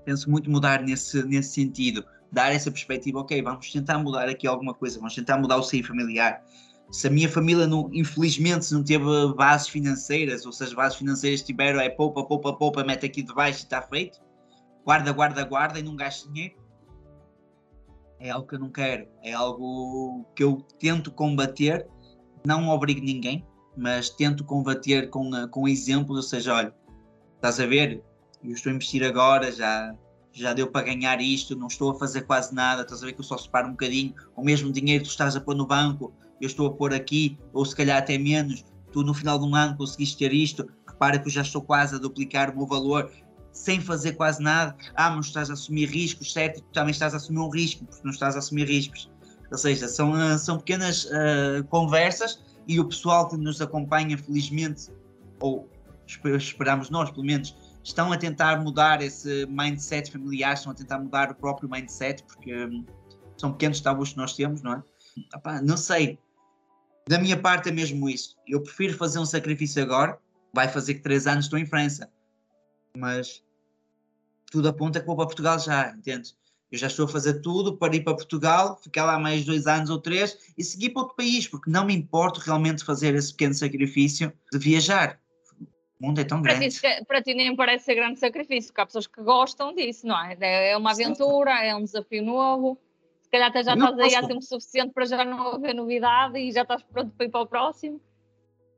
Penso 0.06 0.30
muito 0.30 0.50
mudar 0.50 0.82
nesse, 0.82 1.24
nesse 1.24 1.54
sentido. 1.54 2.04
Dar 2.32 2.54
essa 2.54 2.70
perspectiva, 2.72 3.20
ok, 3.20 3.42
vamos 3.42 3.72
tentar 3.72 3.98
mudar 3.98 4.30
aqui 4.30 4.48
alguma 4.48 4.74
coisa, 4.74 4.98
vamos 4.98 5.16
tentar 5.16 5.38
mudar 5.38 5.58
o 5.58 5.64
seio 5.64 5.86
familiar 5.86 6.44
se 6.92 7.08
a 7.08 7.10
minha 7.10 7.30
família, 7.30 7.68
não, 7.68 7.90
infelizmente, 7.94 8.74
não 8.74 8.84
teve 8.84 9.06
bases 9.36 9.68
financeiras, 9.68 10.46
ou 10.46 10.52
se 10.52 10.64
as 10.64 10.74
bases 10.74 10.98
financeiras 10.98 11.42
tiveram, 11.42 11.80
é 11.80 11.90
poupa, 11.90 12.24
poupa, 12.26 12.54
poupa, 12.54 12.84
mete 12.84 13.06
aqui 13.06 13.22
debaixo 13.22 13.60
e 13.60 13.64
está 13.64 13.82
feito, 13.82 14.20
guarda, 14.84 15.12
guarda, 15.12 15.44
guarda 15.44 15.80
e 15.80 15.84
não 15.84 15.96
gaste 15.96 16.28
dinheiro, 16.32 16.56
é 18.20 18.30
algo 18.30 18.48
que 18.48 18.56
eu 18.56 18.60
não 18.60 18.70
quero, 18.70 19.08
é 19.24 19.34
algo 19.34 20.26
que 20.36 20.44
eu 20.44 20.66
tento 20.78 21.12
combater, 21.12 21.88
não 22.46 22.70
obrigo 22.70 23.02
ninguém, 23.02 23.46
mas 23.78 24.10
tento 24.10 24.44
combater 24.44 25.10
com, 25.10 25.32
com 25.50 25.68
exemplos, 25.68 26.18
ou 26.18 26.24
seja, 26.24 26.54
olha, 26.54 26.76
estás 27.36 27.60
a 27.60 27.66
ver, 27.66 28.04
eu 28.44 28.52
estou 28.52 28.72
a 28.72 28.76
investir 28.76 29.04
agora, 29.04 29.52
já, 29.52 29.96
já 30.34 30.54
deu 30.54 30.68
para 30.68 30.86
ganhar 30.86 31.22
isto, 31.22 31.56
não 31.56 31.68
estou 31.68 31.92
a 31.92 31.96
fazer 31.96 32.24
quase 32.24 32.54
nada, 32.54 32.82
estás 32.82 33.02
a 33.02 33.06
ver 33.06 33.14
que 33.14 33.22
eu 33.22 33.26
só 33.26 33.38
separo 33.38 33.68
um 33.68 33.72
bocadinho, 33.72 34.14
o 34.36 34.44
mesmo 34.44 34.72
dinheiro 34.72 35.04
que 35.04 35.10
tu 35.10 35.12
estás 35.12 35.36
a 35.36 35.42
pôr 35.42 35.56
no 35.56 35.66
banco, 35.66 36.14
eu 36.42 36.48
estou 36.48 36.68
a 36.68 36.74
pôr 36.74 36.94
aqui, 36.94 37.38
ou 37.54 37.66
se 37.66 37.76
calhar 37.76 37.98
até 37.98 38.18
menos, 38.18 38.66
tu 38.92 39.04
no 39.04 39.14
final 39.14 39.40
de 39.40 39.46
um 39.46 39.56
ano 39.56 39.78
conseguiste 39.78 40.18
ter 40.18 40.34
isto, 40.34 40.68
repara 40.88 41.20
que 41.20 41.28
eu 41.28 41.32
já 41.32 41.42
estou 41.42 41.62
quase 41.62 41.96
a 41.96 42.00
duplicar 42.00 42.52
o 42.52 42.58
meu 42.58 42.68
valor 42.68 43.10
sem 43.52 43.82
fazer 43.82 44.14
quase 44.14 44.42
nada. 44.42 44.76
Ah, 44.96 45.10
mas 45.12 45.28
estás 45.28 45.50
a 45.50 45.54
assumir 45.54 45.90
riscos, 45.90 46.34
certo? 46.34 46.62
Tu 46.62 46.74
também 46.74 46.92
estás 46.92 47.14
a 47.14 47.18
assumir 47.18 47.40
um 47.40 47.50
risco, 47.50 47.86
porque 47.86 48.02
não 48.04 48.12
estás 48.12 48.36
a 48.36 48.40
assumir 48.40 48.68
riscos. 48.68 49.10
Ou 49.52 49.58
seja, 49.58 49.88
são, 49.88 50.12
uh, 50.12 50.38
são 50.38 50.58
pequenas 50.58 51.06
uh, 51.06 51.64
conversas 51.70 52.40
e 52.68 52.80
o 52.80 52.86
pessoal 52.86 53.28
que 53.28 53.36
nos 53.36 53.62
acompanha, 53.62 54.18
felizmente, 54.18 54.92
ou 55.40 55.68
esperamos 56.38 56.90
nós, 56.90 57.10
pelo 57.10 57.26
menos, 57.26 57.56
estão 57.84 58.12
a 58.12 58.18
tentar 58.18 58.62
mudar 58.62 59.02
esse 59.02 59.46
mindset 59.48 60.12
familiar, 60.12 60.54
estão 60.54 60.72
a 60.72 60.76
tentar 60.76 61.00
mudar 61.00 61.32
o 61.32 61.36
próprio 61.36 61.70
mindset, 61.70 62.24
porque 62.24 62.54
um, 62.66 62.86
são 63.38 63.52
pequenos 63.52 63.82
tabus 63.82 64.12
que 64.12 64.18
nós 64.18 64.34
temos, 64.36 64.62
não 64.62 64.74
é? 64.74 64.84
Epá, 65.36 65.62
não 65.62 65.78
sei, 65.78 66.20
da 67.08 67.18
minha 67.18 67.38
parte 67.38 67.70
é 67.70 67.72
mesmo 67.72 68.08
isso. 68.08 68.36
Eu 68.48 68.62
prefiro 68.62 68.96
fazer 68.96 69.18
um 69.18 69.26
sacrifício 69.26 69.82
agora, 69.82 70.18
vai 70.54 70.68
fazer 70.68 70.96
que 70.96 71.02
três 71.02 71.26
anos 71.26 71.46
estou 71.46 71.58
em 71.58 71.66
França. 71.66 72.08
Mas 73.00 73.44
tudo 74.52 74.70
aponta 74.70 75.00
que 75.00 75.06
vou 75.06 75.16
para 75.16 75.26
Portugal 75.26 75.60
já, 75.60 75.92
entende? 75.92 76.34
Eu 76.72 76.78
já 76.78 76.88
estou 76.88 77.06
a 77.06 77.10
fazer 77.10 77.42
tudo 77.42 77.78
para 77.78 77.96
ir 77.96 78.04
para 78.04 78.14
Portugal, 78.14 78.78
ficar 78.78 79.06
lá 79.06 79.18
mais 79.18 79.44
dois 79.44 79.66
anos 79.66 79.90
ou 79.90 80.00
três 80.00 80.38
e 80.58 80.64
seguir 80.64 80.92
para 80.92 81.02
outro 81.02 81.16
país, 81.16 81.48
porque 81.48 81.70
não 81.70 81.86
me 81.86 81.96
importo 81.96 82.40
realmente 82.40 82.84
fazer 82.84 83.16
esse 83.16 83.32
pequeno 83.32 83.56
sacrifício 83.56 84.32
de 84.52 84.60
viajar. 84.60 85.20
O 86.00 86.06
mundo 86.06 86.22
é 86.22 86.24
tão 86.24 86.42
grande. 86.42 86.80
Para 86.80 86.98
ti, 86.98 87.06
para 87.06 87.22
ti 87.24 87.34
nem 87.34 87.56
parece 87.56 87.86
ser 87.86 87.96
grande 87.96 88.20
sacrifício, 88.20 88.70
porque 88.70 88.82
há 88.82 88.86
pessoas 88.86 89.08
que 89.08 89.22
gostam 89.24 89.74
disso, 89.74 90.06
não 90.06 90.18
é? 90.24 90.38
É 90.72 90.78
uma 90.78 90.92
aventura, 90.92 91.64
é 91.64 91.76
um 91.76 91.84
desafio 91.84 92.24
novo 92.24 92.78
se 93.30 93.32
calhar 93.32 93.50
até 93.50 93.64
já 93.64 93.76
não 93.76 93.92
estás 93.92 94.12
aí 94.12 94.16
há 94.16 94.28
tempo 94.28 94.42
suficiente 94.42 94.92
para 94.92 95.06
já 95.06 95.24
não 95.24 95.54
haver 95.54 95.76
novidade 95.76 96.40
e 96.40 96.52
já 96.52 96.64
estás 96.64 96.82
pronto 96.82 97.16
para 97.16 97.28
ir 97.28 97.30
para 97.30 97.42
o 97.42 97.46
próximo. 97.46 98.02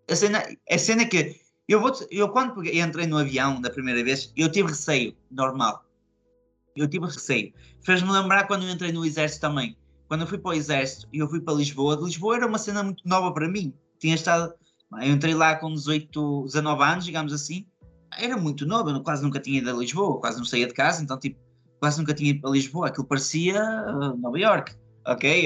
A 0.09 0.15
cena, 0.15 0.43
a 0.69 0.77
cena 0.77 1.03
é 1.03 1.05
que 1.05 1.40
eu, 1.67 1.79
vou, 1.79 1.91
eu 2.09 2.29
quando 2.29 2.63
entrei 2.65 3.07
no 3.07 3.17
avião 3.17 3.61
da 3.61 3.69
primeira 3.69 4.03
vez, 4.03 4.31
eu 4.35 4.51
tive 4.51 4.69
receio, 4.69 5.15
normal. 5.29 5.85
Eu 6.75 6.87
tive 6.87 7.05
receio. 7.05 7.53
Fez-me 7.81 8.11
lembrar 8.11 8.47
quando 8.47 8.63
eu 8.63 8.69
entrei 8.69 8.91
no 8.91 9.05
exército 9.05 9.41
também. 9.41 9.77
Quando 10.07 10.21
eu 10.21 10.27
fui 10.27 10.37
para 10.37 10.51
o 10.51 10.53
exército 10.53 11.07
e 11.13 11.19
eu 11.19 11.29
fui 11.29 11.39
para 11.39 11.53
Lisboa, 11.53 11.99
Lisboa 12.01 12.35
era 12.35 12.47
uma 12.47 12.57
cena 12.57 12.83
muito 12.83 13.07
nova 13.07 13.33
para 13.33 13.47
mim. 13.47 13.73
Tinha 13.99 14.15
estado, 14.15 14.53
eu 15.01 15.11
entrei 15.11 15.33
lá 15.33 15.55
com 15.55 15.73
18, 15.73 16.43
19 16.45 16.83
anos, 16.83 17.05
digamos 17.05 17.33
assim. 17.33 17.65
Era 18.17 18.35
muito 18.35 18.65
nova, 18.65 18.91
eu 18.91 19.01
quase 19.01 19.23
nunca 19.23 19.39
tinha 19.39 19.59
ido 19.59 19.69
a 19.69 19.73
Lisboa, 19.73 20.19
quase 20.19 20.37
não 20.37 20.45
saía 20.45 20.67
de 20.67 20.73
casa, 20.73 21.01
então 21.01 21.17
tipo, 21.17 21.39
quase 21.79 21.97
nunca 21.97 22.13
tinha 22.13 22.31
ido 22.31 22.41
para 22.41 22.51
Lisboa, 22.51 22.87
aquilo 22.87 23.05
parecia 23.05 23.63
uh, 23.63 24.17
Nova 24.17 24.37
York, 24.37 24.75
ok? 25.05 25.45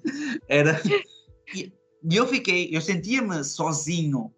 Era. 0.48 0.80
E 2.06 2.16
eu 2.16 2.26
fiquei, 2.26 2.68
eu 2.70 2.82
sentia-me 2.82 3.42
sozinho 3.42 4.30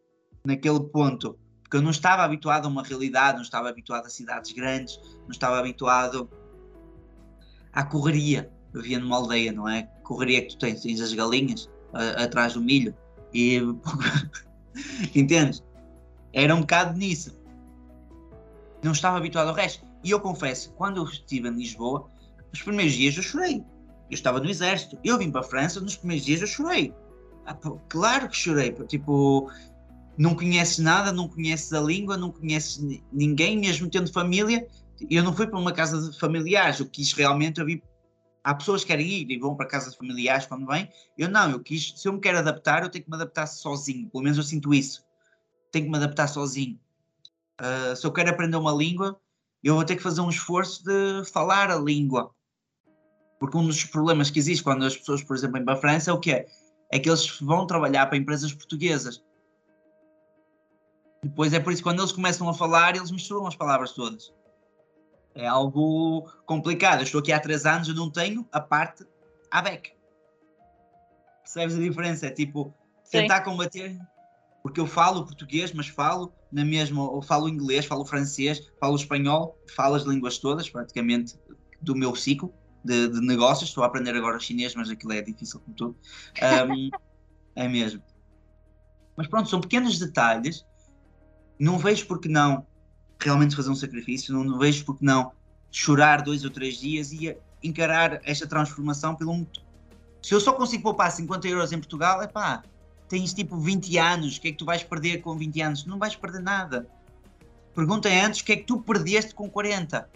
naquele 0.46 0.80
ponto, 0.80 1.38
porque 1.62 1.76
eu 1.76 1.82
não 1.82 1.90
estava 1.90 2.22
habituado 2.22 2.66
a 2.66 2.68
uma 2.68 2.82
realidade, 2.82 3.36
não 3.36 3.42
estava 3.42 3.68
habituado 3.68 4.06
a 4.06 4.08
cidades 4.08 4.52
grandes, 4.52 5.00
não 5.22 5.30
estava 5.30 5.58
habituado 5.58 6.30
à 7.72 7.84
correria. 7.84 8.50
Eu 8.72 8.82
via 8.82 8.98
numa 8.98 9.16
aldeia, 9.16 9.52
não 9.52 9.68
é? 9.68 9.82
Correria 10.02 10.42
que 10.42 10.48
tu 10.50 10.58
tens, 10.58 10.82
tens 10.82 11.00
as 11.00 11.12
galinhas 11.12 11.68
a, 11.92 12.24
atrás 12.24 12.54
do 12.54 12.60
milho 12.60 12.94
e. 13.32 13.60
Entendes? 15.14 15.62
Era 16.32 16.54
um 16.54 16.60
bocado 16.60 16.96
nisso. 16.98 17.36
Não 18.82 18.92
estava 18.92 19.16
habituado 19.16 19.48
ao 19.48 19.54
resto. 19.54 19.84
E 20.04 20.10
eu 20.10 20.20
confesso, 20.20 20.72
quando 20.74 20.98
eu 20.98 21.04
estive 21.04 21.48
em 21.48 21.52
Lisboa, 21.52 22.08
nos 22.50 22.62
primeiros 22.62 22.94
dias 22.94 23.16
eu 23.16 23.22
chorei. 23.22 23.64
Eu 24.08 24.14
estava 24.14 24.38
no 24.38 24.48
exército. 24.48 24.98
Eu 25.02 25.18
vim 25.18 25.30
para 25.30 25.40
a 25.40 25.44
França, 25.44 25.80
nos 25.80 25.96
primeiros 25.96 26.24
dias 26.24 26.42
eu 26.42 26.46
chorei. 26.46 26.94
Ah, 27.44 27.56
claro 27.88 28.28
que 28.28 28.36
chorei. 28.36 28.72
Tipo, 28.86 29.50
não 30.18 30.34
conheces 30.34 30.78
nada, 30.78 31.12
não 31.12 31.28
conheces 31.28 31.72
a 31.72 31.80
língua, 31.80 32.16
não 32.16 32.30
conheces 32.30 32.82
ninguém, 33.12 33.58
mesmo 33.58 33.88
tendo 33.90 34.12
família. 34.12 34.66
Eu 35.10 35.22
não 35.22 35.34
fui 35.34 35.46
para 35.46 35.58
uma 35.58 35.72
casa 35.72 36.10
de 36.10 36.18
familiares. 36.18 36.80
Eu 36.80 36.86
quis 36.86 37.12
realmente, 37.12 37.60
eu 37.60 37.66
vi. 37.66 37.82
Há 38.42 38.54
pessoas 38.54 38.82
que 38.82 38.88
querem 38.88 39.06
ir 39.06 39.30
e 39.30 39.38
vão 39.38 39.56
para 39.56 39.66
casas 39.66 39.94
familiares 39.94 40.46
quando 40.46 40.66
vêm. 40.66 40.88
Eu 41.18 41.28
não, 41.28 41.50
eu 41.50 41.60
quis. 41.60 41.92
Se 41.96 42.08
eu 42.08 42.12
me 42.12 42.20
quero 42.20 42.38
adaptar, 42.38 42.82
eu 42.82 42.88
tenho 42.88 43.04
que 43.04 43.10
me 43.10 43.16
adaptar 43.16 43.46
sozinho. 43.46 44.08
Pelo 44.08 44.22
menos 44.22 44.38
eu 44.38 44.44
sinto 44.44 44.72
isso. 44.72 45.04
Tenho 45.72 45.86
que 45.86 45.90
me 45.90 45.96
adaptar 45.96 46.28
sozinho. 46.28 46.78
Uh, 47.60 47.96
se 47.96 48.06
eu 48.06 48.12
quero 48.12 48.30
aprender 48.30 48.56
uma 48.56 48.72
língua, 48.72 49.18
eu 49.62 49.74
vou 49.74 49.84
ter 49.84 49.96
que 49.96 50.02
fazer 50.02 50.20
um 50.20 50.30
esforço 50.30 50.84
de 50.84 51.28
falar 51.30 51.70
a 51.70 51.76
língua. 51.76 52.30
Porque 53.38 53.56
um 53.56 53.66
dos 53.66 53.84
problemas 53.84 54.30
que 54.30 54.38
existe 54.38 54.62
quando 54.62 54.84
as 54.84 54.96
pessoas, 54.96 55.22
por 55.22 55.36
exemplo, 55.36 55.54
vêm 55.54 55.64
para 55.64 55.74
a 55.74 55.80
França 55.80 56.10
é 56.10 56.14
o 56.14 56.20
que 56.20 56.32
é? 56.32 56.46
É 56.90 56.98
que 56.98 57.08
eles 57.08 57.38
vão 57.40 57.66
trabalhar 57.66 58.06
para 58.06 58.16
empresas 58.16 58.52
portuguesas. 58.52 59.22
Depois 61.26 61.52
é 61.52 61.58
por 61.58 61.72
isso 61.72 61.82
que 61.82 61.88
quando 61.88 62.00
eles 62.00 62.12
começam 62.12 62.48
a 62.48 62.54
falar, 62.54 62.94
eles 62.94 63.10
misturam 63.10 63.46
as 63.46 63.56
palavras 63.56 63.92
todas. 63.92 64.32
É 65.34 65.46
algo 65.46 66.30
complicado. 66.46 67.00
Eu 67.00 67.04
estou 67.04 67.20
aqui 67.20 67.32
há 67.32 67.40
três 67.40 67.66
anos 67.66 67.88
e 67.88 67.92
não 67.92 68.10
tenho 68.10 68.46
a 68.52 68.60
parte 68.60 69.04
ABEC. 69.50 69.92
Percebes 71.42 71.76
a 71.76 71.80
diferença? 71.80 72.26
É 72.26 72.30
tipo, 72.30 72.72
tentar 73.10 73.38
Sim. 73.38 73.44
combater 73.44 73.98
porque 74.62 74.80
eu 74.80 74.86
falo 74.86 75.24
português, 75.24 75.72
mas 75.72 75.86
falo 75.86 76.32
na 76.50 76.64
mesma, 76.64 77.04
eu 77.04 77.22
falo 77.22 77.48
inglês, 77.48 77.86
falo 77.86 78.04
francês, 78.04 78.68
falo 78.80 78.96
espanhol, 78.96 79.56
falo 79.76 79.94
as 79.94 80.02
línguas 80.02 80.38
todas, 80.38 80.68
praticamente, 80.68 81.38
do 81.80 81.94
meu 81.94 82.16
ciclo 82.16 82.52
de, 82.84 83.08
de 83.08 83.20
negócios. 83.20 83.68
Estou 83.68 83.84
a 83.84 83.86
aprender 83.86 84.16
agora 84.16 84.40
chinês, 84.40 84.74
mas 84.74 84.90
aquilo 84.90 85.12
é 85.12 85.22
difícil 85.22 85.60
como 85.60 85.76
tudo. 85.76 85.96
Um, 86.68 86.90
é 87.54 87.68
mesmo. 87.68 88.02
Mas 89.16 89.26
pronto, 89.28 89.48
são 89.48 89.60
pequenos 89.60 89.98
detalhes. 89.98 90.66
Não 91.58 91.78
vejo 91.78 92.06
porque 92.06 92.28
não 92.28 92.66
realmente 93.20 93.56
fazer 93.56 93.70
um 93.70 93.74
sacrifício, 93.74 94.34
não, 94.34 94.58
vejo 94.58 94.84
porque 94.84 95.04
não 95.04 95.32
chorar 95.70 96.22
dois 96.22 96.44
ou 96.44 96.50
três 96.50 96.78
dias 96.78 97.12
e 97.12 97.36
encarar 97.62 98.20
esta 98.24 98.46
transformação 98.46 99.14
pelo. 99.14 99.46
Se 100.22 100.34
eu 100.34 100.40
só 100.40 100.52
consigo 100.52 100.82
poupar 100.82 101.10
50 101.10 101.48
euros 101.48 101.72
em 101.72 101.78
Portugal, 101.78 102.22
é 102.22 102.26
pá, 102.26 102.62
tens 103.08 103.32
tipo 103.32 103.58
20 103.58 103.98
anos, 103.98 104.36
o 104.36 104.40
que 104.40 104.48
é 104.48 104.50
que 104.52 104.58
tu 104.58 104.64
vais 104.64 104.82
perder 104.82 105.18
com 105.18 105.36
20 105.36 105.60
anos? 105.62 105.86
Não 105.86 105.98
vais 105.98 106.16
perder 106.16 106.42
nada. 106.42 106.88
Pergunta 107.74 108.08
antes 108.08 108.40
o 108.40 108.44
que 108.44 108.52
é 108.52 108.56
que 108.56 108.64
tu 108.64 108.80
perdeste 108.80 109.34
com 109.34 109.48
40. 109.48 110.08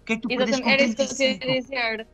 O 0.00 0.04
que 0.04 0.12
é 0.12 0.16
que 0.16 0.22
tu 0.22 0.30
Exatamente. 0.30 0.62
perdeste 0.62 0.62
com 0.62 0.68
35? 0.68 0.68
Era 0.70 0.82
isso 0.82 1.16
que 1.16 1.22
eu 1.22 1.38
queria 1.38 1.60
dizer. 1.60 2.06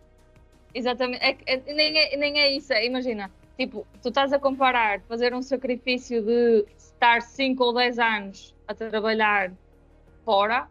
Exatamente. 0.75 1.25
É, 1.25 1.37
é, 1.47 1.75
nem, 1.75 1.99
é, 1.99 2.17
nem 2.17 2.39
é 2.39 2.57
isso. 2.57 2.73
É, 2.73 2.85
imagina, 2.85 3.31
tipo, 3.59 3.87
tu 4.03 4.11
estás 4.11 4.33
a 4.33 4.39
comparar 4.39 5.01
fazer 5.09 5.35
um 5.35 5.43
sacrifício 5.43 6.23
de 6.23 6.67
estar 6.97 7.23
5 7.23 7.63
ou 7.63 7.75
10 7.75 7.99
anos 7.99 8.55
a 8.67 8.75
trabalhar 8.75 9.53
fora 10.25 10.69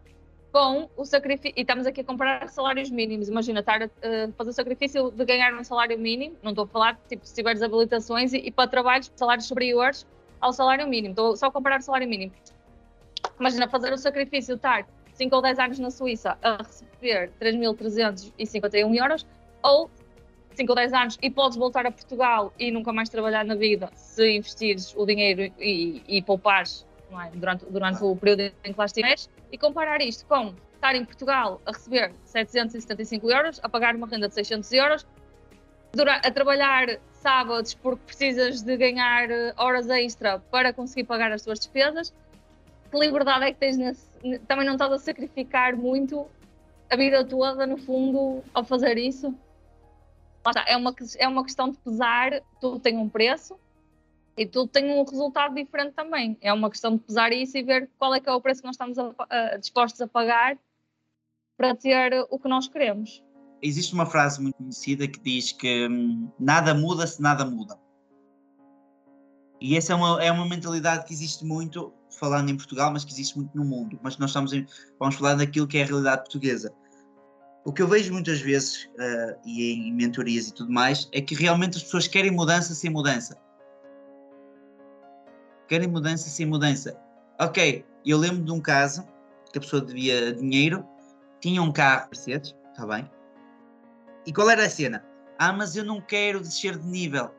com 0.52 0.88
o 0.96 1.04
sacrifício. 1.04 1.52
E 1.56 1.60
estamos 1.60 1.86
aqui 1.86 2.00
a 2.00 2.04
comparar 2.04 2.48
salários 2.48 2.90
mínimos. 2.90 3.28
Imagina 3.28 3.60
estar 3.60 3.82
a 3.82 3.86
uh, 3.86 4.32
fazer 4.36 4.50
o 4.50 4.52
sacrifício 4.52 5.10
de 5.10 5.24
ganhar 5.24 5.52
um 5.54 5.64
salário 5.64 5.98
mínimo, 5.98 6.36
não 6.42 6.50
estou 6.50 6.64
a 6.64 6.68
falar, 6.68 6.98
tipo, 7.08 7.26
se 7.26 7.34
tiveres 7.34 7.62
habilitações 7.62 8.32
e, 8.32 8.38
e 8.38 8.50
para 8.50 8.68
trabalhos, 8.68 9.10
salários 9.14 9.46
superiores 9.46 10.06
ao 10.40 10.52
salário 10.52 10.86
mínimo. 10.86 11.12
Estou 11.12 11.36
só 11.36 11.46
a 11.46 11.50
comparar 11.52 11.80
o 11.80 11.82
salário 11.82 12.08
mínimo. 12.08 12.32
Imagina 13.38 13.68
fazer 13.68 13.92
o 13.92 13.98
sacrifício 13.98 14.54
de 14.54 14.58
estar 14.58 14.86
5 15.14 15.34
ou 15.34 15.42
10 15.42 15.58
anos 15.58 15.78
na 15.78 15.90
Suíça 15.90 16.38
a 16.42 16.56
receber 16.56 17.30
3.351 17.40 18.96
euros 18.96 19.26
ou 19.62 19.90
5 20.56 20.72
ou 20.72 20.76
10 20.76 20.92
anos 20.92 21.18
e 21.22 21.30
podes 21.30 21.56
voltar 21.56 21.86
a 21.86 21.90
Portugal 21.90 22.52
e 22.58 22.70
nunca 22.70 22.92
mais 22.92 23.08
trabalhar 23.08 23.44
na 23.44 23.54
vida 23.54 23.90
se 23.94 24.36
investires 24.36 24.94
o 24.96 25.04
dinheiro 25.04 25.52
e, 25.58 26.02
e 26.08 26.22
poupares 26.22 26.86
é? 27.12 27.30
durante, 27.36 27.64
durante 27.66 28.02
o 28.02 28.16
período 28.16 28.54
em 28.64 28.72
que 28.72 28.78
lá 28.78 28.86
estiveres 28.86 29.30
e 29.52 29.58
comparar 29.58 30.00
isto 30.00 30.26
com 30.26 30.54
estar 30.74 30.94
em 30.94 31.04
Portugal 31.04 31.60
a 31.66 31.72
receber 31.72 32.12
775 32.24 33.30
euros, 33.30 33.60
a 33.62 33.68
pagar 33.68 33.94
uma 33.94 34.06
renda 34.06 34.28
de 34.28 34.34
600 34.34 34.72
euros, 34.72 35.06
a 36.22 36.30
trabalhar 36.30 36.98
sábados 37.12 37.74
porque 37.74 38.02
precisas 38.06 38.62
de 38.62 38.76
ganhar 38.76 39.30
eh, 39.30 39.54
horas 39.56 39.88
extra 39.88 40.38
para 40.38 40.72
conseguir 40.72 41.04
pagar 41.04 41.32
as 41.32 41.42
tuas 41.42 41.58
despesas. 41.58 42.12
Que 42.90 42.98
liberdade 42.98 43.46
é 43.46 43.52
que 43.52 43.58
tens 43.58 43.76
nesse. 43.76 44.06
Também 44.46 44.66
não 44.66 44.74
estás 44.74 44.92
a 44.92 44.98
sacrificar 44.98 45.74
muito 45.74 46.26
a 46.90 46.96
vida 46.96 47.24
toda, 47.24 47.66
no 47.66 47.78
fundo, 47.78 48.42
ao 48.54 48.62
fazer 48.62 48.96
isso? 48.98 49.34
É 50.66 50.76
uma, 50.76 50.94
é 51.18 51.28
uma 51.28 51.42
questão 51.44 51.70
de 51.70 51.78
pesar, 51.78 52.42
tudo 52.60 52.78
tem 52.78 52.96
um 52.96 53.08
preço 53.08 53.58
e 54.36 54.46
tudo 54.46 54.68
tem 54.68 54.90
um 54.90 55.04
resultado 55.04 55.54
diferente 55.54 55.94
também. 55.94 56.36
É 56.40 56.52
uma 56.52 56.70
questão 56.70 56.96
de 56.96 57.02
pesar 57.02 57.32
isso 57.32 57.56
e 57.56 57.62
ver 57.62 57.88
qual 57.98 58.14
é 58.14 58.20
que 58.20 58.28
é 58.28 58.32
o 58.32 58.40
preço 58.40 58.60
que 58.60 58.66
nós 58.66 58.74
estamos 58.74 58.98
a, 58.98 59.14
a, 59.30 59.56
dispostos 59.56 60.00
a 60.00 60.06
pagar 60.06 60.58
para 61.56 61.74
ter 61.74 62.12
o 62.30 62.38
que 62.38 62.48
nós 62.48 62.68
queremos. 62.68 63.22
Existe 63.62 63.94
uma 63.94 64.04
frase 64.04 64.40
muito 64.40 64.56
conhecida 64.56 65.08
que 65.08 65.18
diz 65.18 65.52
que 65.52 65.88
hum, 65.88 66.30
nada 66.38 66.74
muda 66.74 67.06
se 67.06 67.22
nada 67.22 67.44
muda. 67.44 67.78
E 69.58 69.76
essa 69.76 69.94
é 69.94 69.96
uma, 69.96 70.22
é 70.22 70.30
uma 70.30 70.46
mentalidade 70.46 71.06
que 71.06 71.14
existe 71.14 71.42
muito, 71.44 71.92
falando 72.18 72.50
em 72.50 72.56
Portugal, 72.56 72.92
mas 72.92 73.04
que 73.04 73.12
existe 73.12 73.36
muito 73.36 73.56
no 73.56 73.64
mundo. 73.64 73.98
Mas 74.02 74.18
nós 74.18 74.30
estamos 74.30 74.52
em, 74.52 74.66
vamos 74.98 75.14
falar 75.14 75.34
daquilo 75.34 75.66
que 75.66 75.78
é 75.78 75.82
a 75.82 75.86
realidade 75.86 76.22
portuguesa. 76.22 76.74
O 77.66 77.72
que 77.72 77.82
eu 77.82 77.88
vejo 77.88 78.12
muitas 78.12 78.40
vezes, 78.40 78.84
uh, 78.94 79.36
e 79.44 79.72
em 79.72 79.92
mentorias 79.92 80.46
e 80.46 80.54
tudo 80.54 80.72
mais, 80.72 81.08
é 81.10 81.20
que 81.20 81.34
realmente 81.34 81.76
as 81.76 81.82
pessoas 81.82 82.06
querem 82.06 82.30
mudança 82.30 82.72
sem 82.76 82.88
mudança. 82.88 83.36
Querem 85.66 85.88
mudança 85.88 86.28
sem 86.30 86.46
mudança. 86.46 86.96
Ok, 87.40 87.84
eu 88.04 88.18
lembro 88.18 88.44
de 88.44 88.52
um 88.52 88.60
caso 88.60 89.04
que 89.50 89.58
a 89.58 89.60
pessoa 89.60 89.82
devia 89.82 90.32
dinheiro, 90.32 90.86
tinha 91.40 91.60
um 91.60 91.72
carro 91.72 92.06
Mercedes, 92.06 92.54
está 92.70 92.86
bem? 92.86 93.10
E 94.24 94.32
qual 94.32 94.48
era 94.48 94.64
a 94.64 94.70
cena? 94.70 95.04
Ah, 95.36 95.52
mas 95.52 95.74
eu 95.74 95.84
não 95.84 96.00
quero 96.00 96.38
descer 96.38 96.78
de 96.78 96.86
nível. 96.86 97.34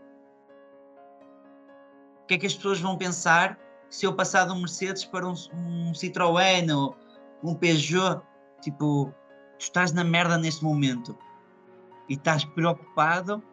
O 2.23 2.27
que 2.27 2.33
é 2.33 2.37
que 2.37 2.45
as 2.45 2.53
pessoas 2.53 2.81
vão 2.81 2.97
pensar 2.97 3.57
se 3.89 4.05
eu 4.05 4.13
passar 4.13 4.43
de 4.43 4.51
um 4.51 4.59
Mercedes 4.59 5.05
para 5.05 5.25
um, 5.25 5.35
um 5.53 5.93
Citroën 5.93 6.69
ou 6.75 6.97
um 7.41 7.55
Peugeot? 7.55 8.21
Tipo, 8.61 9.13
tu 9.57 9.63
estás 9.63 9.91
na 9.91 10.03
merda 10.03 10.37
neste 10.37 10.63
momento 10.63 11.17
e 12.09 12.13
estás 12.13 12.45
preocupado 12.45 13.43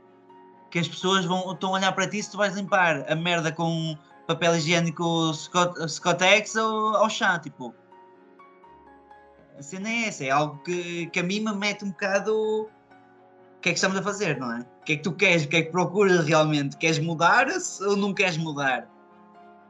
que 0.71 0.79
as 0.79 0.89
pessoas 0.89 1.25
vão 1.25 1.53
estão 1.53 1.71
a 1.71 1.79
olhar 1.79 1.93
para 1.93 2.09
ti 2.09 2.23
se 2.23 2.31
tu 2.31 2.37
vais 2.37 2.55
limpar 2.55 3.05
a 3.11 3.15
merda 3.15 3.53
com 3.53 3.97
papel 4.27 4.57
higiênico 4.57 5.33
Scott, 5.33 5.89
Scottex 5.89 6.57
ou 6.57 6.97
ao 6.97 7.09
chá, 7.09 7.39
tipo. 7.39 7.75
A 9.57 9.63
cena 9.63 9.89
é 9.89 10.09
essa, 10.09 10.25
é 10.25 10.31
algo 10.31 10.59
que, 10.65 11.07
que 11.07 11.21
a 11.21 11.23
mim 11.23 11.41
me 11.41 11.55
mete 11.55 11.85
um 11.85 11.91
bocado 11.91 12.35
o 12.35 12.69
que 13.61 13.69
é 13.69 13.73
que 13.73 13.79
estamos 13.79 13.97
a 13.97 14.03
fazer, 14.03 14.39
não 14.39 14.53
é? 14.53 14.61
O 14.61 14.85
que 14.85 14.93
é 14.95 14.97
que 14.97 15.03
tu 15.03 15.13
queres, 15.13 15.45
o 15.45 15.49
que 15.49 15.57
é 15.57 15.63
que 15.63 15.71
procuras 15.71 16.27
realmente? 16.27 16.77
Queres 16.77 16.99
mudar 16.99 17.47
ou 17.83 17.97
não 17.97 18.13
queres 18.13 18.37
mudar? 18.37 18.89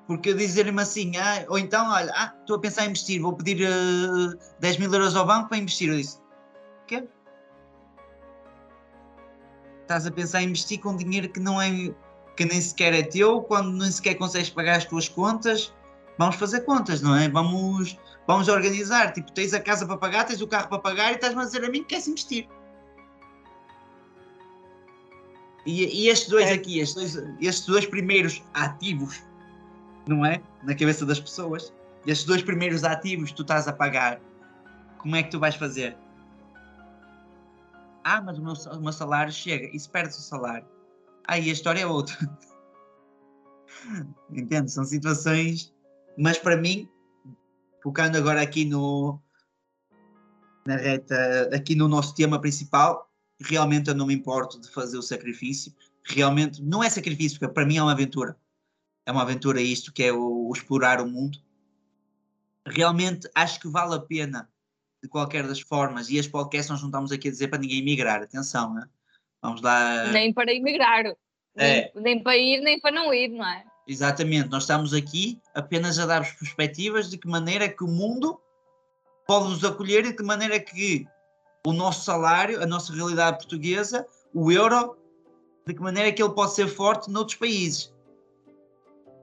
Porque 0.06 0.34
dizer-me 0.34 0.82
assim, 0.82 1.16
ah, 1.16 1.44
ou 1.48 1.58
então, 1.58 1.88
olha, 1.90 2.12
ah, 2.14 2.34
estou 2.40 2.56
a 2.56 2.60
pensar 2.60 2.84
em 2.84 2.90
investir, 2.90 3.20
vou 3.20 3.34
pedir 3.34 3.62
uh, 3.62 4.32
eh, 4.32 4.38
10 4.60 4.78
mil 4.78 4.92
euros 4.92 5.14
ao 5.14 5.26
banco 5.26 5.48
para 5.48 5.58
investir. 5.58 5.90
Eu 5.90 5.96
disse, 5.96 6.18
quê? 6.86 7.08
Estás 9.82 10.06
a 10.06 10.10
pensar 10.10 10.42
em 10.42 10.46
investir 10.46 10.80
com 10.80 10.96
dinheiro 10.96 11.28
que 11.28 11.40
não 11.40 11.60
é 11.60 11.70
que 12.36 12.44
nem 12.44 12.60
sequer 12.60 12.92
é 12.94 13.02
teu, 13.02 13.42
quando 13.42 13.70
nem 13.72 13.90
sequer 13.90 14.14
consegues 14.14 14.50
pagar 14.50 14.76
as 14.76 14.84
tuas 14.84 15.08
contas, 15.08 15.72
vamos 16.18 16.36
fazer 16.36 16.62
contas, 16.62 17.00
não 17.00 17.14
é? 17.16 17.28
Vamos, 17.28 17.98
vamos 18.26 18.48
organizar. 18.48 19.12
Tipo, 19.12 19.30
tens 19.32 19.54
a 19.54 19.60
casa 19.60 19.86
para 19.86 19.96
pagar, 19.96 20.24
tens 20.24 20.40
o 20.40 20.46
carro 20.46 20.68
para 20.68 20.78
pagar 20.78 21.12
e 21.12 21.14
estás-me 21.14 21.42
a 21.42 21.44
dizer 21.44 21.64
a 21.64 21.70
mim 21.70 21.82
que 21.82 21.90
queres 21.90 22.08
investir. 22.08 22.48
E, 25.66 25.84
e 25.84 26.08
estes 26.08 26.28
dois 26.28 26.46
é. 26.46 26.54
aqui, 26.54 26.80
estes 26.80 27.14
dois, 27.14 27.36
estes 27.40 27.66
dois 27.66 27.86
primeiros 27.86 28.42
ativos, 28.52 29.22
não 30.06 30.24
é? 30.24 30.42
Na 30.62 30.74
cabeça 30.74 31.06
das 31.06 31.20
pessoas, 31.20 31.72
estes 32.06 32.26
dois 32.26 32.42
primeiros 32.42 32.84
ativos 32.84 33.30
que 33.30 33.36
tu 33.36 33.42
estás 33.42 33.66
a 33.66 33.72
pagar, 33.72 34.20
como 34.98 35.16
é 35.16 35.22
que 35.22 35.30
tu 35.30 35.38
vais 35.38 35.54
fazer? 35.54 35.96
Ah, 38.04 38.20
mas 38.20 38.38
o 38.38 38.42
meu, 38.42 38.52
o 38.52 38.82
meu 38.82 38.92
salário 38.92 39.32
chega 39.32 39.74
e 39.74 39.80
se 39.80 39.88
perde 39.88 40.10
o 40.10 40.20
salário. 40.20 40.68
Aí 41.26 41.48
a 41.48 41.52
história 41.52 41.80
é 41.80 41.86
outra. 41.86 42.16
Entende? 44.30 44.70
São 44.70 44.84
situações. 44.84 45.72
Mas 46.18 46.38
para 46.38 46.56
mim, 46.56 46.88
focando 47.82 48.18
agora 48.18 48.42
aqui 48.42 48.66
no. 48.66 49.18
Na 50.66 50.76
reta, 50.76 51.50
aqui 51.54 51.74
no 51.74 51.88
nosso 51.88 52.14
tema 52.14 52.40
principal, 52.40 53.10
realmente 53.40 53.88
eu 53.88 53.94
não 53.94 54.06
me 54.06 54.14
importo 54.14 54.60
de 54.60 54.70
fazer 54.70 54.98
o 54.98 55.02
sacrifício. 55.02 55.74
Realmente, 56.04 56.62
não 56.62 56.82
é 56.82 56.88
sacrifício, 56.88 57.38
porque 57.38 57.52
para 57.52 57.66
mim 57.66 57.78
é 57.78 57.82
uma 57.82 57.92
aventura. 57.92 58.36
É 59.06 59.12
uma 59.12 59.22
aventura 59.22 59.60
isto, 59.60 59.92
que 59.92 60.02
é 60.02 60.12
o, 60.12 60.48
o 60.48 60.52
explorar 60.52 61.00
o 61.00 61.06
mundo. 61.06 61.38
Realmente 62.66 63.28
acho 63.34 63.60
que 63.60 63.68
vale 63.68 63.94
a 63.94 64.00
pena 64.00 64.48
de 65.04 65.08
qualquer 65.08 65.46
das 65.46 65.60
formas, 65.60 66.08
e 66.08 66.16
este 66.16 66.32
podcast 66.32 66.72
nós 66.72 66.80
não 66.80 66.88
estamos 66.88 67.12
aqui 67.12 67.28
a 67.28 67.30
dizer 67.30 67.48
para 67.48 67.58
ninguém 67.58 67.84
migrar, 67.84 68.22
atenção, 68.22 68.72
né? 68.72 68.88
Vamos 69.42 69.60
lá. 69.60 70.06
Nem 70.10 70.32
para 70.32 70.50
emigrar, 70.50 71.04
é. 71.56 71.92
nem, 71.94 72.02
nem 72.02 72.22
para 72.22 72.38
ir, 72.38 72.62
nem 72.62 72.80
para 72.80 72.90
não 72.90 73.12
ir, 73.12 73.28
não 73.28 73.46
é? 73.46 73.66
Exatamente, 73.86 74.48
nós 74.48 74.62
estamos 74.62 74.94
aqui 74.94 75.38
apenas 75.54 75.98
a 75.98 76.06
dar-vos 76.06 76.32
perspectivas 76.32 77.10
de 77.10 77.18
que 77.18 77.28
maneira 77.28 77.68
que 77.68 77.84
o 77.84 77.86
mundo 77.86 78.40
pode 79.26 79.50
nos 79.50 79.62
acolher 79.62 80.06
e 80.06 80.08
de 80.08 80.16
que 80.16 80.22
maneira 80.22 80.58
que 80.58 81.06
o 81.66 81.74
nosso 81.74 82.06
salário, 82.06 82.62
a 82.62 82.66
nossa 82.66 82.90
realidade 82.90 83.36
portuguesa, 83.36 84.06
o 84.32 84.50
euro, 84.50 84.96
de 85.66 85.74
que 85.74 85.82
maneira 85.82 86.10
que 86.12 86.22
ele 86.22 86.32
pode 86.32 86.54
ser 86.54 86.66
forte 86.66 87.10
noutros 87.10 87.36
países. 87.36 87.92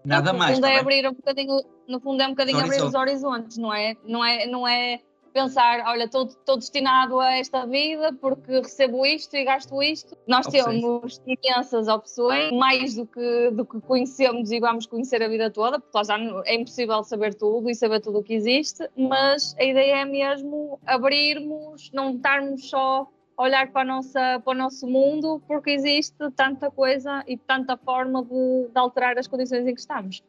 Nada 0.05 0.31
no 0.31 0.37
mais. 0.37 0.53
Fundo 0.53 0.63
tá 0.63 0.69
é 0.69 0.79
abrir 0.79 1.07
um 1.07 1.13
bocadinho, 1.13 1.63
no 1.87 1.99
fundo 1.99 2.21
é 2.21 2.27
um 2.27 2.31
bocadinho 2.31 2.59
abrir 2.59 2.83
os 2.83 2.93
horizontes, 2.93 3.57
não 3.57 3.73
é? 3.73 3.95
Não 4.05 4.23
é, 4.23 4.45
não 4.45 4.67
é 4.67 5.01
pensar, 5.31 5.83
olha, 5.87 6.05
estou 6.05 6.57
destinado 6.57 7.19
a 7.19 7.37
esta 7.37 7.65
vida 7.65 8.13
porque 8.19 8.59
recebo 8.59 9.05
isto 9.05 9.35
e 9.35 9.43
gasto 9.43 9.81
isto. 9.81 10.17
Nós 10.27 10.47
opções. 10.47 10.81
temos 10.81 11.21
imensas 11.25 11.87
opções, 11.87 12.51
mais 12.51 12.95
do 12.95 13.05
que, 13.05 13.51
do 13.51 13.65
que 13.65 13.79
conhecemos 13.81 14.51
e 14.51 14.59
vamos 14.59 14.85
conhecer 14.85 15.21
a 15.23 15.27
vida 15.27 15.49
toda, 15.49 15.79
porque 15.79 16.03
já 16.03 16.17
é 16.45 16.55
impossível 16.55 17.03
saber 17.03 17.33
tudo 17.33 17.69
e 17.69 17.75
saber 17.75 17.99
tudo 18.01 18.19
o 18.19 18.23
que 18.23 18.33
existe, 18.33 18.87
mas 18.95 19.55
a 19.59 19.63
ideia 19.63 20.01
é 20.01 20.05
mesmo 20.05 20.79
abrirmos, 20.85 21.89
não 21.93 22.15
estarmos 22.15 22.69
só 22.69 23.07
a 23.37 23.43
olhar 23.43 23.71
para, 23.71 23.85
nossa, 23.85 24.39
para 24.43 24.51
o 24.51 24.53
nosso 24.53 24.87
mundo, 24.87 25.41
porque 25.47 25.71
existe 25.71 26.29
tanta 26.35 26.69
coisa 26.69 27.23
e 27.27 27.37
tanta 27.37 27.77
forma 27.77 28.23
de, 28.23 28.67
de 28.71 28.77
alterar 28.77 29.17
as 29.17 29.27
condições 29.27 29.65
em 29.65 29.73
que 29.73 29.79
estamos. 29.79 30.23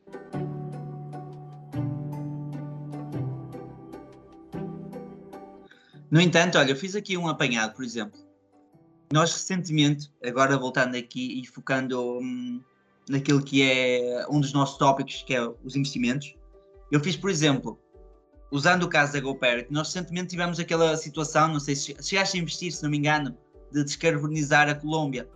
No 6.13 6.21
entanto, 6.21 6.59
olha, 6.59 6.73
eu 6.73 6.77
fiz 6.77 6.95
aqui 6.95 7.17
um 7.17 7.27
apanhado, 7.27 7.75
por 7.75 7.83
exemplo. 7.83 8.21
Nós 9.11 9.33
recentemente, 9.33 10.13
agora 10.23 10.59
voltando 10.59 10.95
aqui 10.95 11.41
e 11.41 11.47
focando 11.47 12.19
hum, 12.19 12.63
naquilo 13.09 13.43
que 13.43 13.63
é 13.63 14.27
um 14.29 14.39
dos 14.39 14.53
nossos 14.53 14.77
tópicos, 14.77 15.23
que 15.23 15.35
é 15.35 15.41
os 15.65 15.75
investimentos, 15.75 16.37
eu 16.91 17.01
fiz, 17.01 17.17
por 17.17 17.31
exemplo, 17.31 17.81
usando 18.51 18.83
o 18.83 18.91
caso 18.91 19.15
da 19.15 19.21
GoParrot, 19.21 19.69
nós 19.71 19.87
recentemente 19.87 20.29
tivemos 20.29 20.61
aquela 20.61 20.95
situação, 20.99 21.49
não 21.49 21.59
sei 21.59 21.75
se 21.75 21.97
chegaste 22.03 22.37
a 22.37 22.41
investir, 22.43 22.73
se 22.73 22.83
não 22.83 22.91
me 22.91 22.99
engano, 22.99 23.35
de 23.73 23.83
descarbonizar 23.83 24.69
a 24.69 24.75
Colômbia. 24.75 25.27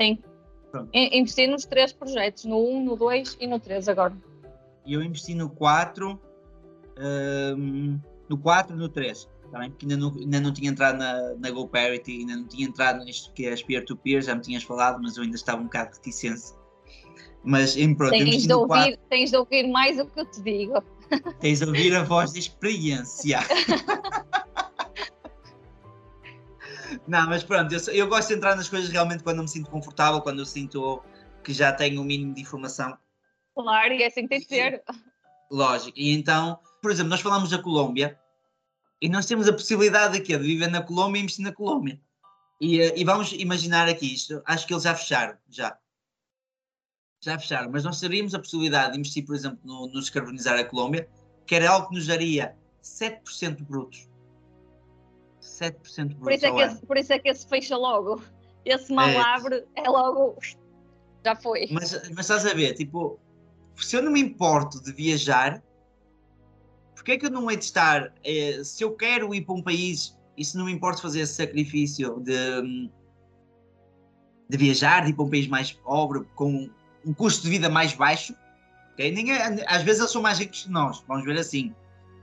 Sim. 0.00 0.22
Pronto. 0.70 0.88
Investi 0.94 1.48
nos 1.48 1.64
três 1.66 1.92
projetos, 1.92 2.44
no 2.44 2.64
1, 2.64 2.84
no 2.84 2.96
2 2.96 3.38
e 3.40 3.48
no 3.48 3.58
3 3.58 3.88
agora. 3.88 4.16
E 4.86 4.94
eu 4.94 5.02
investi 5.02 5.34
no 5.34 5.50
4, 5.50 6.18
um, 7.58 8.00
no 8.28 8.38
4 8.38 8.76
e 8.76 8.78
no 8.78 8.88
3. 8.88 9.31
Bem? 9.52 9.70
Porque 9.70 9.84
ainda 9.84 9.96
não, 9.98 10.14
ainda 10.16 10.40
não 10.40 10.52
tinha 10.52 10.70
entrado 10.70 10.96
na, 10.98 11.34
na 11.34 11.50
GoParity, 11.50 12.20
ainda 12.20 12.36
não 12.36 12.46
tinha 12.46 12.66
entrado 12.66 13.04
nisto 13.04 13.30
que 13.34 13.46
é 13.46 13.52
as 13.52 13.62
peer-to-peer, 13.62 14.22
já 14.22 14.34
me 14.34 14.40
tinhas 14.40 14.62
falado, 14.62 15.00
mas 15.02 15.16
eu 15.16 15.22
ainda 15.24 15.36
estava 15.36 15.60
um 15.60 15.64
bocado 15.64 15.90
reticente. 15.94 16.42
Mas 17.44 17.76
em 17.76 17.94
pronto, 17.94 18.10
Tens 18.12 18.46
de, 18.46 18.52
ouvir, 18.54 18.68
quadro. 18.68 18.96
tens 19.10 19.30
de 19.30 19.36
ouvir 19.36 19.68
mais 19.68 19.98
o 19.98 20.06
que 20.06 20.20
eu 20.20 20.24
te 20.30 20.40
digo. 20.42 20.82
Tens 21.40 21.58
de 21.58 21.66
ouvir 21.66 21.94
a 21.94 22.02
voz 22.04 22.32
de 22.32 22.38
experiência. 22.38 23.40
Não, 27.06 27.26
mas 27.28 27.42
pronto, 27.42 27.74
eu, 27.74 27.80
eu 27.94 28.06
gosto 28.08 28.28
de 28.28 28.34
entrar 28.34 28.54
nas 28.54 28.68
coisas 28.68 28.88
realmente 28.90 29.22
quando 29.24 29.38
eu 29.38 29.42
me 29.42 29.48
sinto 29.48 29.68
confortável, 29.70 30.20
quando 30.20 30.38
eu 30.40 30.46
sinto 30.46 31.02
que 31.42 31.52
já 31.52 31.72
tenho 31.72 32.00
o 32.00 32.04
mínimo 32.04 32.34
de 32.34 32.40
informação, 32.42 32.96
Claro, 33.54 33.92
e 33.92 34.02
é 34.02 34.06
assim 34.06 34.22
que 34.22 34.28
tem 34.28 34.40
de 34.40 34.46
ser. 34.46 34.82
lógico. 35.50 35.92
E 35.98 36.12
então, 36.12 36.58
por 36.80 36.90
exemplo, 36.90 37.10
nós 37.10 37.20
falamos 37.20 37.50
da 37.50 37.58
Colômbia 37.58 38.18
e 39.02 39.08
nós 39.08 39.26
temos 39.26 39.48
a 39.48 39.52
possibilidade 39.52 40.16
aqui 40.16 40.36
de 40.36 40.44
viver 40.44 40.68
na 40.68 40.80
Colômbia 40.80 41.18
e 41.18 41.22
investir 41.24 41.44
na 41.44 41.52
Colômbia. 41.52 42.00
E, 42.60 42.80
eh, 42.80 42.96
e 42.96 43.04
vamos 43.04 43.32
imaginar 43.32 43.88
aqui 43.88 44.14
isto, 44.14 44.40
acho 44.46 44.64
que 44.64 44.72
eles 44.72 44.84
já 44.84 44.94
fecharam, 44.94 45.36
já. 45.50 45.76
Já 47.20 47.36
fecharam, 47.36 47.68
mas 47.72 47.82
nós 47.82 47.98
teríamos 47.98 48.32
a 48.32 48.38
possibilidade 48.38 48.92
de 48.92 49.00
investir, 49.00 49.26
por 49.26 49.34
exemplo, 49.34 49.58
no, 49.64 49.88
no 49.88 50.00
descarbonizar 50.00 50.56
a 50.56 50.64
Colômbia, 50.64 51.08
que 51.44 51.56
era 51.56 51.68
algo 51.68 51.88
que 51.88 51.96
nos 51.96 52.06
daria 52.06 52.56
7% 52.80 53.64
brutos. 53.64 54.08
7% 55.40 56.14
brutos 56.14 56.18
Por 56.20 56.32
isso, 56.32 56.46
é 56.46 56.52
que 56.52 56.60
esse, 56.60 56.86
por 56.86 56.96
isso 56.96 57.12
é 57.12 57.18
que 57.18 57.28
esse 57.28 57.48
fecha 57.48 57.76
logo. 57.76 58.22
Esse 58.64 58.92
mal 58.92 59.08
É. 59.08 59.16
abre, 59.16 59.66
é 59.74 59.88
logo. 59.88 60.38
Já 61.24 61.34
foi. 61.34 61.66
Mas, 61.72 61.92
mas 62.10 62.20
estás 62.20 62.46
a 62.46 62.54
ver, 62.54 62.74
tipo, 62.74 63.18
se 63.76 63.96
eu 63.96 64.02
não 64.02 64.12
me 64.12 64.20
importo 64.20 64.80
de 64.80 64.92
viajar, 64.92 65.60
porque 67.02 67.12
é 67.12 67.18
que 67.18 67.26
eu 67.26 67.30
não 67.30 67.50
hei 67.50 67.56
de 67.56 67.64
estar, 67.64 68.14
eh, 68.22 68.62
se 68.62 68.84
eu 68.84 68.92
quero 68.92 69.34
ir 69.34 69.44
para 69.44 69.56
um 69.56 69.62
país 69.62 70.16
e 70.38 70.44
se 70.44 70.56
não 70.56 70.66
me 70.66 70.72
importo 70.72 71.02
fazer 71.02 71.18
esse 71.22 71.34
sacrifício 71.34 72.20
de, 72.20 72.88
de 74.48 74.56
viajar, 74.56 75.02
de 75.02 75.10
ir 75.10 75.14
para 75.14 75.24
um 75.24 75.28
país 75.28 75.48
mais 75.48 75.72
pobre, 75.72 76.24
com 76.36 76.70
um 77.04 77.12
custo 77.12 77.42
de 77.42 77.50
vida 77.50 77.68
mais 77.68 77.92
baixo, 77.92 78.36
ok? 78.92 79.10
Ninguém, 79.10 79.36
às 79.66 79.82
vezes 79.82 79.98
eles 79.98 80.12
são 80.12 80.22
mais 80.22 80.38
ricos 80.38 80.62
que 80.62 80.70
nós, 80.70 81.02
vamos 81.08 81.24
ver 81.24 81.36
assim. 81.36 81.74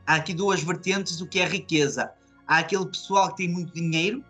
Há 0.08 0.16
aqui 0.16 0.34
duas 0.34 0.64
vertentes 0.64 1.18
do 1.18 1.28
que 1.28 1.42
é 1.42 1.46
riqueza. 1.46 2.14
Há 2.48 2.60
aquele 2.60 2.86
pessoal 2.86 3.32
que 3.32 3.36
tem 3.36 3.50
muito 3.50 3.74
dinheiro, 3.74 4.24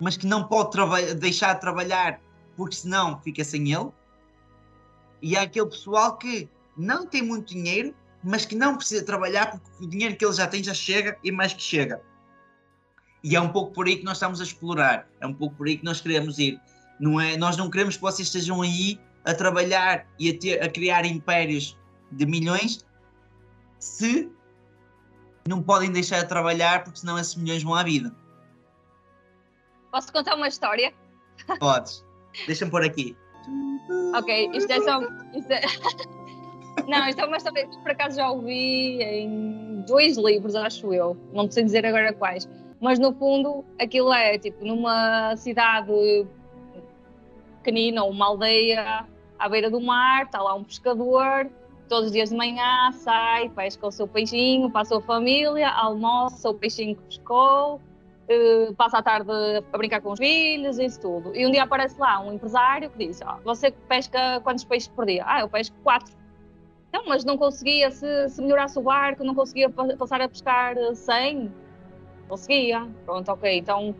mas 0.00 0.16
que 0.16 0.26
não 0.26 0.48
pode 0.48 0.76
deixar 1.14 1.54
de 1.54 1.60
trabalhar 1.60 2.20
porque 2.56 2.74
senão 2.74 3.20
fica 3.22 3.44
sem 3.44 3.72
ele. 3.72 3.92
E 5.22 5.36
há 5.36 5.42
aquele 5.42 5.66
pessoal 5.66 6.18
que 6.18 6.48
não 6.76 7.06
tem 7.06 7.22
muito 7.22 7.54
dinheiro, 7.54 7.94
mas 8.26 8.44
que 8.44 8.56
não 8.56 8.76
precisa 8.76 9.04
trabalhar 9.04 9.52
porque 9.52 9.84
o 9.84 9.86
dinheiro 9.86 10.16
que 10.16 10.24
ele 10.24 10.34
já 10.34 10.48
tem 10.48 10.62
já 10.62 10.74
chega 10.74 11.16
e 11.22 11.30
mais 11.30 11.52
que 11.52 11.62
chega. 11.62 12.02
E 13.22 13.36
é 13.36 13.40
um 13.40 13.48
pouco 13.48 13.72
por 13.72 13.86
aí 13.86 13.96
que 13.96 14.04
nós 14.04 14.16
estamos 14.16 14.40
a 14.40 14.44
explorar, 14.44 15.08
é 15.20 15.26
um 15.26 15.32
pouco 15.32 15.54
por 15.54 15.68
aí 15.68 15.78
que 15.78 15.84
nós 15.84 16.00
queremos 16.00 16.36
ir. 16.38 16.60
Não 16.98 17.20
é, 17.20 17.36
nós 17.36 17.56
não 17.56 17.70
queremos 17.70 17.94
que 17.94 18.02
vocês 18.02 18.26
estejam 18.26 18.62
aí 18.62 18.98
a 19.24 19.32
trabalhar 19.32 20.06
e 20.18 20.30
a, 20.30 20.38
ter, 20.38 20.60
a 20.60 20.68
criar 20.68 21.06
impérios 21.06 21.78
de 22.10 22.26
milhões 22.26 22.84
se 23.78 24.28
não 25.46 25.62
podem 25.62 25.92
deixar 25.92 26.22
de 26.22 26.28
trabalhar 26.28 26.82
porque 26.82 26.98
senão 26.98 27.16
esses 27.16 27.36
milhões 27.36 27.62
vão 27.62 27.76
à 27.76 27.84
vida. 27.84 28.12
Posso 29.92 30.12
contar 30.12 30.34
uma 30.34 30.48
história? 30.48 30.92
Podes. 31.60 32.04
Deixa-me 32.46 32.72
pôr 32.72 32.82
aqui. 32.82 33.16
Ok, 34.16 34.50
isto 34.52 34.72
é 34.72 34.80
só. 34.80 35.00
Isto 35.32 35.52
é... 35.52 35.62
Não, 36.86 37.08
isto 37.08 37.20
é 37.20 37.24
uma 37.24 37.36
história 37.36 37.66
que 37.66 37.78
por 37.78 37.90
acaso 37.90 38.16
já 38.16 38.30
ouvi 38.30 39.02
em 39.02 39.82
dois 39.86 40.16
livros, 40.16 40.54
acho 40.54 40.92
eu. 40.92 41.16
Não 41.32 41.50
sei 41.50 41.64
dizer 41.64 41.84
agora 41.86 42.12
quais. 42.12 42.48
Mas 42.80 42.98
no 42.98 43.12
fundo, 43.14 43.64
aquilo 43.80 44.12
é 44.12 44.38
tipo 44.38 44.64
numa 44.64 45.34
cidade 45.36 46.26
pequenina 47.62 48.04
ou 48.04 48.10
uma 48.10 48.26
aldeia 48.26 49.06
à 49.38 49.48
beira 49.48 49.70
do 49.70 49.80
mar, 49.80 50.24
está 50.24 50.42
lá 50.42 50.54
um 50.54 50.62
pescador, 50.62 51.50
todos 51.88 52.06
os 52.06 52.12
dias 52.12 52.30
de 52.30 52.36
manhã 52.36 52.92
sai, 52.92 53.48
pesca 53.50 53.86
o 53.86 53.90
seu 53.90 54.06
peixinho 54.06 54.70
para 54.70 54.82
a 54.82 54.84
sua 54.84 55.00
família, 55.00 55.68
almoça 55.68 56.48
o 56.50 56.54
peixinho 56.54 56.94
que 56.94 57.02
pescou, 57.02 57.80
eh, 58.28 58.72
passa 58.76 58.98
a 58.98 59.02
tarde 59.02 59.30
a 59.72 59.78
brincar 59.78 60.00
com 60.00 60.12
os 60.12 60.18
filhos, 60.18 60.78
isso 60.78 61.00
tudo. 61.00 61.34
E 61.34 61.46
um 61.46 61.50
dia 61.50 61.64
aparece 61.64 61.98
lá 61.98 62.20
um 62.20 62.32
empresário 62.32 62.90
que 62.90 63.06
diz: 63.06 63.20
"Ó, 63.22 63.38
Você 63.44 63.70
pesca 63.70 64.40
quantos 64.42 64.64
peixes 64.64 64.88
por 64.88 65.06
dia? 65.06 65.24
Ah, 65.26 65.40
eu 65.40 65.48
pesco 65.48 65.76
quatro. 65.82 66.12
Então, 66.88 67.02
mas 67.06 67.24
não 67.24 67.36
conseguia, 67.36 67.90
se, 67.90 68.28
se 68.28 68.40
melhorasse 68.40 68.78
o 68.78 68.82
barco, 68.82 69.24
não 69.24 69.34
conseguia 69.34 69.68
pa- 69.68 69.86
passar 69.98 70.20
a 70.20 70.28
pescar 70.28 70.76
eh, 70.76 70.94
100? 70.94 71.52
Conseguia. 72.28 72.86
Pronto, 73.04 73.30
ok. 73.30 73.58
Então, 73.58 73.94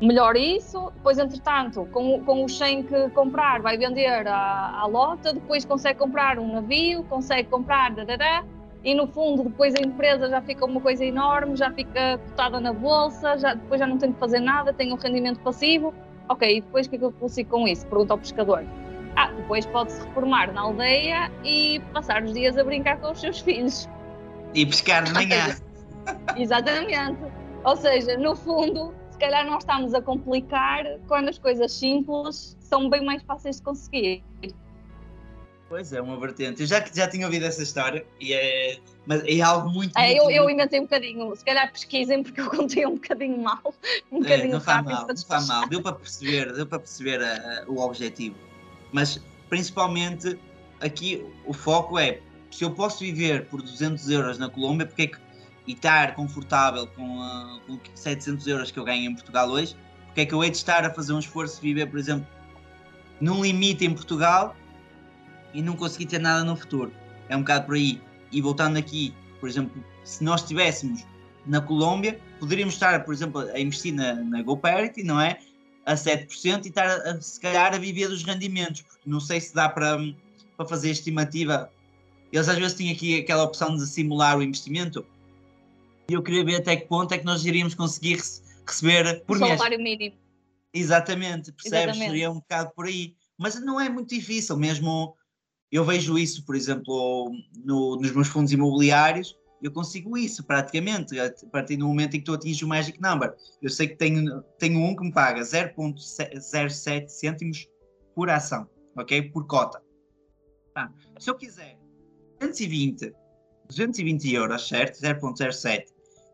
melhor 0.00 0.36
isso. 0.36 0.90
Depois, 0.94 1.18
entretanto, 1.18 1.86
com, 1.92 2.16
o- 2.16 2.24
com 2.24 2.44
os 2.44 2.56
100 2.56 2.82
que 2.84 3.10
comprar, 3.10 3.60
vai 3.60 3.76
vender 3.76 4.26
à, 4.26 4.80
à 4.80 4.86
lota. 4.86 5.32
Depois, 5.32 5.64
consegue 5.64 5.98
comprar 5.98 6.38
um 6.38 6.52
navio, 6.52 7.02
consegue 7.04 7.48
comprar. 7.48 7.94
Dadadá, 7.94 8.44
e 8.84 8.94
no 8.94 9.06
fundo, 9.06 9.44
depois 9.44 9.74
a 9.76 9.80
empresa 9.80 10.28
já 10.28 10.40
fica 10.42 10.64
uma 10.64 10.80
coisa 10.80 11.04
enorme, 11.04 11.54
já 11.56 11.70
fica 11.70 12.18
cotada 12.18 12.58
na 12.60 12.72
bolsa, 12.72 13.38
já, 13.38 13.54
depois 13.54 13.78
já 13.78 13.86
não 13.86 13.96
tem 13.98 14.12
que 14.12 14.18
fazer 14.18 14.40
nada, 14.40 14.72
tem 14.72 14.92
um 14.92 14.96
rendimento 14.96 15.38
passivo. 15.40 15.94
Ok, 16.28 16.56
e 16.56 16.60
depois 16.60 16.86
o 16.86 16.90
que 16.90 16.96
é 16.96 16.98
que 16.98 17.04
eu 17.04 17.12
consigo 17.12 17.50
com 17.50 17.68
isso? 17.68 17.86
Pergunta 17.86 18.14
ao 18.14 18.18
pescador. 18.18 18.64
Ah, 19.16 19.30
depois 19.30 19.66
pode-se 19.66 20.02
reformar 20.06 20.52
na 20.52 20.62
aldeia 20.62 21.30
e 21.44 21.80
passar 21.92 22.22
os 22.22 22.32
dias 22.32 22.56
a 22.56 22.64
brincar 22.64 22.98
com 22.98 23.12
os 23.12 23.20
seus 23.20 23.40
filhos. 23.40 23.88
E 24.54 24.64
pescar 24.64 25.04
de 25.04 25.12
manhã. 25.12 25.56
Exatamente. 26.36 27.18
Ou 27.64 27.76
seja, 27.76 28.16
no 28.16 28.34
fundo, 28.34 28.94
se 29.10 29.18
calhar 29.18 29.46
não 29.46 29.58
estamos 29.58 29.94
a 29.94 30.02
complicar 30.02 30.84
quando 31.06 31.28
as 31.28 31.38
coisas 31.38 31.72
simples 31.72 32.56
são 32.60 32.88
bem 32.88 33.04
mais 33.04 33.22
fáceis 33.22 33.56
de 33.56 33.62
conseguir. 33.62 34.24
Pois 35.68 35.90
é, 35.90 36.02
uma 36.02 36.18
vertente. 36.20 36.60
Eu 36.60 36.66
já, 36.66 36.84
já 36.92 37.08
tinha 37.08 37.24
ouvido 37.24 37.46
essa 37.46 37.62
história 37.62 38.04
e 38.20 38.34
é, 38.34 38.78
mas 39.06 39.22
é 39.24 39.40
algo 39.40 39.70
muito. 39.70 39.96
É, 39.96 40.08
muito, 40.08 40.24
eu, 40.24 40.30
eu 40.30 40.50
inventei 40.50 40.78
um 40.78 40.82
bocadinho, 40.82 41.34
se 41.34 41.42
calhar 41.42 41.72
pesquisem 41.72 42.22
porque 42.22 42.42
eu 42.42 42.50
contei 42.50 42.84
um 42.84 42.94
bocadinho 42.96 43.38
mal, 43.38 43.74
um 44.10 44.18
É, 44.18 44.20
bocadinho 44.20 44.52
não 44.52 44.60
faz 44.60 44.84
mal, 44.84 45.06
não 45.06 45.16
faz 45.16 45.48
mal. 45.48 45.68
Deu 45.68 45.80
para 45.80 45.94
perceber, 45.94 46.52
deu 46.52 46.66
para 46.66 46.78
perceber 46.78 47.22
ah, 47.22 47.64
o 47.68 47.78
objetivo. 47.78 48.36
Mas 48.92 49.20
principalmente 49.48 50.38
aqui 50.80 51.24
o 51.46 51.52
foco 51.52 51.98
é 51.98 52.20
se 52.50 52.64
eu 52.64 52.70
posso 52.70 53.00
viver 53.00 53.46
por 53.46 53.62
200 53.62 54.08
euros 54.10 54.38
na 54.38 54.48
Colômbia, 54.48 54.86
porque 54.86 55.02
é 55.02 55.06
que, 55.06 55.18
e 55.66 55.72
estar 55.72 56.14
confortável 56.14 56.86
com, 56.88 57.22
ah, 57.22 57.58
com 57.66 57.78
700 57.94 58.46
euros 58.46 58.70
que 58.70 58.78
eu 58.78 58.84
ganho 58.84 59.10
em 59.10 59.14
Portugal 59.14 59.48
hoje, 59.48 59.76
porque 60.06 60.20
é 60.20 60.26
que 60.26 60.34
eu 60.34 60.44
hei 60.44 60.50
de 60.50 60.56
estar 60.58 60.84
a 60.84 60.90
fazer 60.92 61.12
um 61.12 61.18
esforço 61.18 61.56
de 61.56 61.62
viver, 61.62 61.86
por 61.86 61.98
exemplo, 61.98 62.26
num 63.20 63.42
limite 63.42 63.84
em 63.84 63.94
Portugal 63.94 64.54
e 65.54 65.62
não 65.62 65.76
conseguir 65.76 66.06
ter 66.06 66.18
nada 66.18 66.44
no 66.44 66.56
futuro. 66.56 66.92
É 67.28 67.36
um 67.36 67.40
bocado 67.40 67.66
por 67.66 67.76
aí. 67.76 68.00
E 68.30 68.40
voltando 68.40 68.76
aqui, 68.76 69.14
por 69.40 69.48
exemplo, 69.48 69.82
se 70.04 70.22
nós 70.22 70.42
estivéssemos 70.42 71.06
na 71.46 71.60
Colômbia, 71.60 72.20
poderíamos 72.38 72.74
estar, 72.74 73.04
por 73.04 73.14
exemplo, 73.14 73.40
a 73.40 73.58
investir 73.58 73.94
na, 73.94 74.14
na 74.14 74.42
GoParity, 74.42 75.02
não 75.02 75.20
é? 75.20 75.38
A 75.84 75.94
7% 75.94 76.64
e 76.64 76.68
estar, 76.68 76.86
a, 76.88 77.20
se 77.20 77.40
calhar, 77.40 77.74
a 77.74 77.78
viver 77.78 78.08
dos 78.08 78.22
rendimentos, 78.22 78.82
porque 78.82 79.00
não 79.10 79.18
sei 79.18 79.40
se 79.40 79.52
dá 79.54 79.68
para, 79.68 79.98
para 80.56 80.66
fazer 80.66 80.90
estimativa. 80.90 81.70
Eles 82.32 82.48
às 82.48 82.56
vezes 82.56 82.74
têm 82.76 82.90
aqui 82.92 83.18
aquela 83.20 83.42
opção 83.42 83.76
de 83.76 83.86
simular 83.86 84.38
o 84.38 84.42
investimento 84.42 85.04
e 86.08 86.14
eu 86.14 86.22
queria 86.22 86.44
ver 86.44 86.56
até 86.56 86.76
que 86.76 86.86
ponto 86.86 87.12
é 87.12 87.18
que 87.18 87.24
nós 87.24 87.44
iríamos 87.44 87.74
conseguir 87.74 88.14
rece- 88.16 88.42
receber 88.66 89.24
por 89.24 89.36
O 89.36 89.40
mês. 89.40 89.56
salário 89.58 89.78
mínimo. 89.82 90.14
Exatamente, 90.72 91.52
percebes? 91.52 91.78
Exatamente. 91.84 92.06
Seria 92.10 92.30
um 92.30 92.34
bocado 92.34 92.70
por 92.74 92.86
aí. 92.86 93.14
Mas 93.36 93.60
não 93.60 93.80
é 93.80 93.88
muito 93.88 94.14
difícil, 94.14 94.56
mesmo 94.56 95.16
eu 95.70 95.84
vejo 95.84 96.16
isso, 96.18 96.44
por 96.44 96.54
exemplo, 96.54 97.30
no- 97.64 97.96
nos 97.96 98.12
meus 98.12 98.28
fundos 98.28 98.52
imobiliários, 98.52 99.36
eu 99.62 99.70
consigo 99.70 100.18
isso 100.18 100.44
praticamente, 100.44 101.18
a 101.18 101.32
partir 101.50 101.76
do 101.76 101.86
momento 101.86 102.16
em 102.16 102.18
que 102.18 102.24
tu 102.24 102.34
atinges 102.34 102.62
o 102.62 102.68
magic 102.68 103.00
number. 103.00 103.34
Eu 103.62 103.70
sei 103.70 103.86
que 103.88 103.96
tenho, 103.96 104.42
tenho 104.58 104.80
um 104.80 104.96
que 104.96 105.04
me 105.04 105.12
paga 105.12 105.40
0.07 105.40 107.08
cêntimos 107.08 107.68
por 108.14 108.28
ação, 108.28 108.68
ok? 108.96 109.30
Por 109.30 109.46
cota. 109.46 109.80
Se 111.18 111.30
eu 111.30 111.36
quiser 111.36 111.78
220, 112.40 113.14
220 113.68 114.34
euros, 114.34 114.66
certo? 114.66 115.00
0.07, 115.00 115.84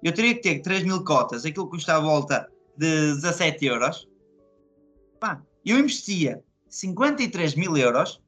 eu 0.03 0.14
teria 0.14 0.35
que 0.35 0.41
ter 0.41 0.61
3 0.61 0.85
mil 0.85 1.05
cotas, 1.05 1.45
aquilo 1.45 1.68
custa 1.68 1.97
à 1.97 2.01
volta 2.01 2.51
de 2.76 3.14
17 3.14 3.66
euros. 3.66 4.09
Pá, 5.20 5.43
eu 5.66 5.79
investia 5.79 6.43
53 6.70 7.57
mil 7.57 7.76
euros. 7.76 8.22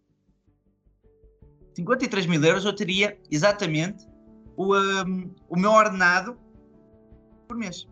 53 1.74 2.26
mil 2.26 2.44
euros 2.44 2.64
eu 2.64 2.74
teria 2.74 3.18
exatamente 3.30 4.09
o, 4.60 4.76
um, 4.76 5.30
o 5.48 5.56
meu 5.58 5.70
ordenado 5.70 6.36
por 7.48 7.56
mês. 7.56 7.88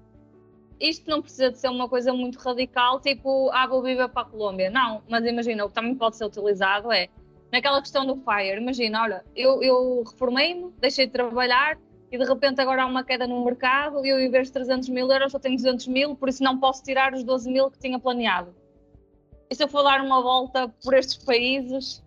Isto 0.78 1.08
não 1.10 1.22
precisa 1.22 1.50
de 1.50 1.58
ser 1.58 1.68
uma 1.68 1.88
coisa 1.88 2.12
muito 2.12 2.38
radical, 2.38 3.00
tipo, 3.00 3.50
ah, 3.52 3.66
vou 3.66 3.82
viver 3.82 4.08
para 4.10 4.22
a 4.22 4.24
Colômbia. 4.26 4.70
Não, 4.70 5.02
mas 5.08 5.24
imagina, 5.24 5.64
o 5.64 5.68
que 5.68 5.74
também 5.74 5.94
pode 5.94 6.16
ser 6.16 6.26
utilizado 6.26 6.92
é 6.92 7.08
naquela 7.50 7.80
questão 7.80 8.06
do 8.06 8.16
FIRE. 8.16 8.60
Imagina, 8.60 9.02
olha, 9.02 9.24
eu, 9.34 9.62
eu 9.62 10.04
reformei-me, 10.04 10.70
deixei 10.78 11.06
de 11.06 11.12
trabalhar, 11.12 11.78
e 12.12 12.18
de 12.18 12.24
repente 12.24 12.60
agora 12.60 12.82
há 12.82 12.86
uma 12.86 13.02
queda 13.02 13.26
no 13.26 13.44
mercado 13.44 14.04
e 14.04 14.08
eu 14.10 14.20
em 14.20 14.30
vez 14.30 14.48
de 14.48 14.52
300 14.54 14.88
mil 14.90 15.10
euros 15.10 15.32
só 15.32 15.38
tenho 15.38 15.56
200 15.56 15.86
mil, 15.88 16.16
por 16.16 16.28
isso 16.28 16.42
não 16.42 16.58
posso 16.58 16.82
tirar 16.82 17.14
os 17.14 17.24
12 17.24 17.50
mil 17.50 17.70
que 17.70 17.78
tinha 17.78 17.98
planeado. 17.98 18.54
E 19.50 19.54
se 19.54 19.62
eu 19.62 19.68
for 19.68 19.82
dar 19.82 20.00
uma 20.02 20.22
volta 20.22 20.68
por 20.82 20.94
estes 20.94 21.16
países 21.16 22.04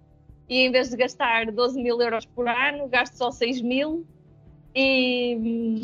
e 0.47 0.59
em 0.59 0.71
vez 0.71 0.89
de 0.89 0.97
gastar 0.97 1.51
12 1.51 1.81
mil 1.81 1.99
euros 2.01 2.25
por 2.25 2.47
ano, 2.47 2.87
gasto 2.87 3.15
só 3.15 3.31
6 3.31 3.61
mil 3.61 4.05
e, 4.75 5.81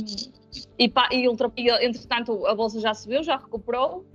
e, 0.79 0.93
e, 1.11 1.27
ultra, 1.27 1.51
e 1.57 1.69
entretanto 1.85 2.45
a 2.45 2.55
bolsa 2.55 2.79
já 2.79 2.93
subiu, 2.93 3.23
já 3.23 3.37
recuperou 3.37 4.05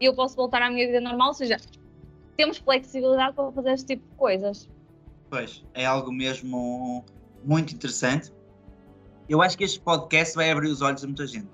e 0.00 0.04
eu 0.06 0.14
posso 0.14 0.36
voltar 0.36 0.62
à 0.62 0.70
minha 0.70 0.86
vida 0.86 1.00
normal, 1.00 1.28
ou 1.28 1.34
seja, 1.34 1.56
temos 2.36 2.58
flexibilidade 2.58 3.34
para 3.34 3.52
fazer 3.52 3.72
este 3.72 3.86
tipo 3.86 4.08
de 4.08 4.16
coisas. 4.16 4.68
Pois, 5.28 5.64
é 5.74 5.84
algo 5.84 6.10
mesmo 6.10 7.04
muito 7.44 7.74
interessante. 7.74 8.32
Eu 9.28 9.42
acho 9.42 9.56
que 9.56 9.64
este 9.64 9.78
podcast 9.78 10.34
vai 10.34 10.50
abrir 10.50 10.68
os 10.68 10.80
olhos 10.80 11.04
a 11.04 11.06
muita 11.06 11.26
gente. 11.26 11.48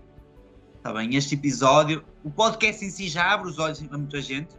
Está 0.77 0.93
bem? 0.93 1.15
Este 1.17 1.35
episódio, 1.35 2.05
o 2.25 2.31
podcast 2.31 2.85
em 2.85 2.91
si 2.91 3.09
já 3.09 3.33
abre 3.33 3.51
os 3.51 3.59
olhos 3.59 3.83
a 3.83 3.99
muita 3.99 4.21
gente. 4.21 4.55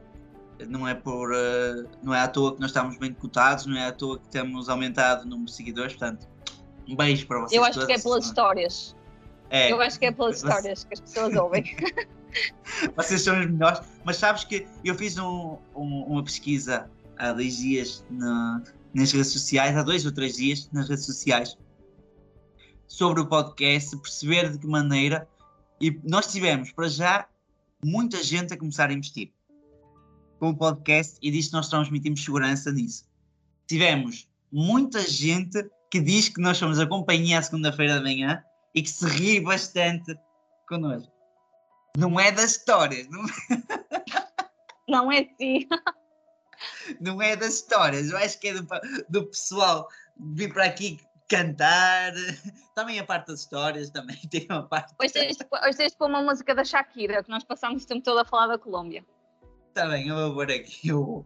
Não 0.68 0.88
é 0.88 0.94
por, 0.94 1.32
uh, 1.32 1.88
não 2.04 2.14
é 2.14 2.20
à 2.20 2.28
toa 2.28 2.56
que 2.56 2.60
nós 2.60 2.72
estamos 2.72 2.98
bem 2.98 3.14
cotados, 3.14 3.66
não 3.66 3.78
é 3.78 3.88
à 3.88 3.92
toa 3.92 4.20
que 4.20 4.28
temos 4.28 4.68
aumentado 4.68 5.24
o 5.24 5.26
número 5.26 5.46
de 5.46 5.54
seguidores, 5.54 5.94
portanto, 5.94 6.28
um 6.88 6.96
beijo 6.96 7.28
para 7.28 7.42
vocês. 7.42 7.54
Eu 7.54 7.64
acho 7.64 7.86
que 7.86 7.94
é 7.94 8.00
pelas 8.00 8.26
histórias. 8.26 8.96
É. 9.50 9.72
Eu 9.72 9.82
acho 9.82 10.00
que 10.00 10.06
é 10.06 10.12
pelas 10.12 10.38
histórias 10.38 10.84
que 10.84 10.94
as 10.94 11.00
pessoas 11.00 11.36
ouvem. 11.36 11.64
vocês 12.96 13.22
são 13.22 13.40
os 13.40 13.46
melhores, 13.48 13.82
mas 14.04 14.18
sabes 14.18 14.44
que 14.44 14.68
eu 14.84 14.96
fiz 14.96 15.18
um, 15.18 15.58
um, 15.76 16.04
uma 16.04 16.24
pesquisa 16.24 16.90
há 17.18 17.34
dois 17.34 17.58
dias 17.58 18.06
na, 18.10 18.62
nas 18.94 19.12
redes 19.12 19.32
sociais, 19.32 19.76
há 19.76 19.84
dois 19.84 20.06
ou 20.06 20.12
três 20.12 20.36
dias 20.36 20.70
nas 20.72 20.90
redes 20.90 21.06
sociais, 21.06 21.58
sobre 22.88 23.22
o 23.22 23.28
podcast, 23.28 23.96
perceber 23.98 24.52
de 24.52 24.60
que 24.60 24.68
maneira. 24.68 25.28
E 25.80 26.00
nós 26.04 26.32
tivemos, 26.32 26.72
para 26.72 26.88
já, 26.88 27.28
muita 27.84 28.24
gente 28.24 28.54
a 28.54 28.58
começar 28.58 28.90
a 28.90 28.94
investir 28.94 29.32
com 30.40 30.50
o 30.50 30.56
podcast 30.56 31.18
e 31.22 31.32
que 31.32 31.54
nós 31.54 31.70
transmitimos 31.70 32.24
segurança 32.24 32.72
nisso. 32.72 33.06
Tivemos 33.68 34.30
muita 34.52 35.02
gente 35.02 35.70
que 35.90 36.00
diz 36.00 36.30
que 36.30 36.42
nós 36.42 36.58
somos 36.58 36.80
a 36.80 36.88
companhia 36.88 37.40
à 37.40 37.42
segunda-feira 37.42 37.96
da 37.96 38.02
manhã 38.02 38.44
e 38.74 38.82
que 38.82 38.90
se 38.90 39.06
ri 39.08 39.40
bastante 39.40 40.18
connosco. 40.68 41.12
Não 41.98 42.20
é 42.20 42.32
das 42.32 42.52
histórias, 42.52 43.08
não, 43.10 43.24
não 44.88 45.12
é 45.12 45.28
sim. 45.40 45.68
Não 47.00 47.22
é 47.22 47.36
das 47.36 47.56
histórias, 47.56 48.10
eu 48.10 48.18
acho 48.18 48.40
que 48.40 48.48
é 48.48 48.54
do, 48.54 48.68
do 49.08 49.28
pessoal 49.28 49.88
vir 50.18 50.52
para 50.52 50.66
aqui 50.66 50.98
cantar, 51.28 52.14
também 52.74 53.00
a 53.00 53.04
parte 53.04 53.28
das 53.28 53.42
histórias, 53.42 53.90
também 53.90 54.18
tem 54.32 54.48
uma 54.50 54.64
parte. 54.68 54.94
Hoje 55.00 55.14
tens, 55.14 55.38
hoje 55.66 55.78
tens 55.78 55.92
de 55.92 55.98
pôr 55.98 56.08
uma 56.08 56.22
música 56.22 56.56
da 56.56 56.64
Shakira, 56.64 57.24
que 57.24 57.30
nós 57.30 57.44
passamos 57.44 57.84
o 57.84 57.88
tempo 57.88 58.04
todo 58.04 58.20
a 58.20 58.26
falar 58.26 58.48
da 58.48 58.58
Colômbia. 58.58 59.06
Está 59.70 59.88
bem, 59.88 60.08
eu 60.08 60.16
vou 60.16 60.34
pôr 60.34 60.52
aqui 60.52 60.92
o. 60.92 61.26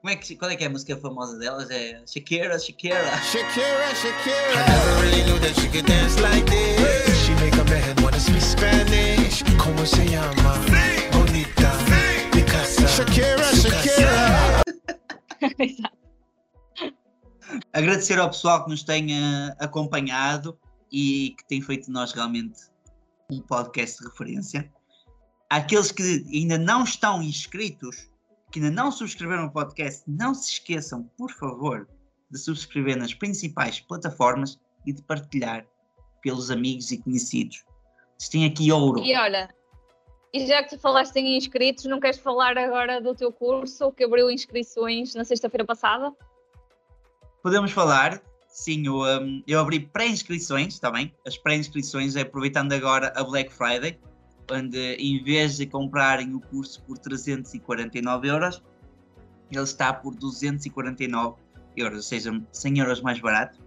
Como 0.00 0.10
é 0.10 0.16
que, 0.16 0.34
qual 0.34 0.50
é 0.50 0.56
que 0.56 0.64
é 0.64 0.66
a 0.66 0.70
música 0.70 0.96
famosa 0.96 1.36
delas? 1.36 1.68
É 1.70 2.00
Shakira, 2.06 2.58
Shakira. 2.58 3.18
Shakira, 3.18 3.94
Shakira. 3.94 4.54
I 4.54 4.70
never 4.70 5.02
really 5.02 5.22
knew 5.24 5.38
that 5.40 5.54
she 5.60 5.68
could 5.68 5.84
dance 5.84 6.18
like 6.22 6.46
this. 6.46 7.18
She 7.18 7.34
make 7.34 7.52
a 7.52 7.64
man 7.64 8.02
wanna 8.02 8.18
speak 8.18 8.40
Spanish. 8.40 9.42
Como 9.62 9.84
se 9.84 10.06
llama? 10.08 10.54
Bonita. 11.12 11.70
Picasa. 12.32 12.88
Shakira, 12.88 13.44
Shakira. 13.52 14.62
Exato. 15.58 16.00
Agradecer 17.74 18.18
ao 18.18 18.30
pessoal 18.30 18.64
que 18.64 18.70
nos 18.70 18.82
tenha 18.82 19.54
acompanhado 19.58 20.58
e 20.90 21.34
que 21.36 21.44
tem 21.46 21.60
feito 21.60 21.86
de 21.86 21.92
nós 21.92 22.12
realmente 22.12 22.58
um 23.30 23.42
podcast 23.42 23.98
de 23.98 24.08
referência. 24.08 24.72
Aqueles 25.50 25.92
que 25.92 26.24
ainda 26.32 26.56
não 26.56 26.84
estão 26.84 27.22
inscritos, 27.22 28.09
que 28.50 28.58
ainda 28.58 28.70
não 28.70 28.90
subscreveram 28.90 29.46
o 29.46 29.50
podcast, 29.50 30.02
não 30.06 30.34
se 30.34 30.52
esqueçam, 30.52 31.04
por 31.16 31.30
favor, 31.30 31.88
de 32.30 32.38
subscrever 32.38 32.96
nas 32.96 33.14
principais 33.14 33.80
plataformas 33.80 34.58
e 34.86 34.92
de 34.92 35.02
partilhar 35.02 35.66
pelos 36.22 36.50
amigos 36.50 36.90
e 36.90 36.98
conhecidos. 36.98 37.64
Vocês 38.18 38.28
têm 38.28 38.46
aqui 38.46 38.70
ouro. 38.70 39.00
E 39.02 39.16
olha, 39.16 39.48
e 40.32 40.46
já 40.46 40.62
que 40.62 40.70
tu 40.70 40.78
falaste 40.78 41.16
em 41.16 41.36
inscritos, 41.36 41.84
não 41.84 41.98
queres 41.98 42.18
falar 42.18 42.56
agora 42.56 43.00
do 43.00 43.14
teu 43.14 43.32
curso 43.32 43.90
que 43.92 44.04
abriu 44.04 44.30
inscrições 44.30 45.14
na 45.14 45.24
sexta-feira 45.24 45.64
passada? 45.64 46.12
Podemos 47.42 47.72
falar, 47.72 48.22
sim, 48.48 48.86
eu, 48.86 49.00
um, 49.00 49.42
eu 49.46 49.58
abri 49.58 49.80
pré-inscrições, 49.80 50.74
está 50.74 50.90
bem? 50.90 51.14
As 51.26 51.36
pré-inscrições 51.36 52.14
é 52.14 52.20
aproveitando 52.20 52.72
agora 52.72 53.12
a 53.16 53.24
Black 53.24 53.52
Friday, 53.52 53.98
onde 54.50 54.94
em 54.94 55.22
vez 55.22 55.56
de 55.56 55.66
comprarem 55.66 56.34
o 56.34 56.40
curso 56.40 56.82
por 56.82 56.98
349 56.98 58.28
euros, 58.28 58.62
ele 59.50 59.62
está 59.62 59.92
por 59.92 60.14
249 60.14 61.36
euros, 61.76 61.96
ou 61.96 62.02
seja, 62.02 62.42
100 62.52 62.78
euros 62.78 63.00
mais 63.00 63.20
barato. 63.20 63.58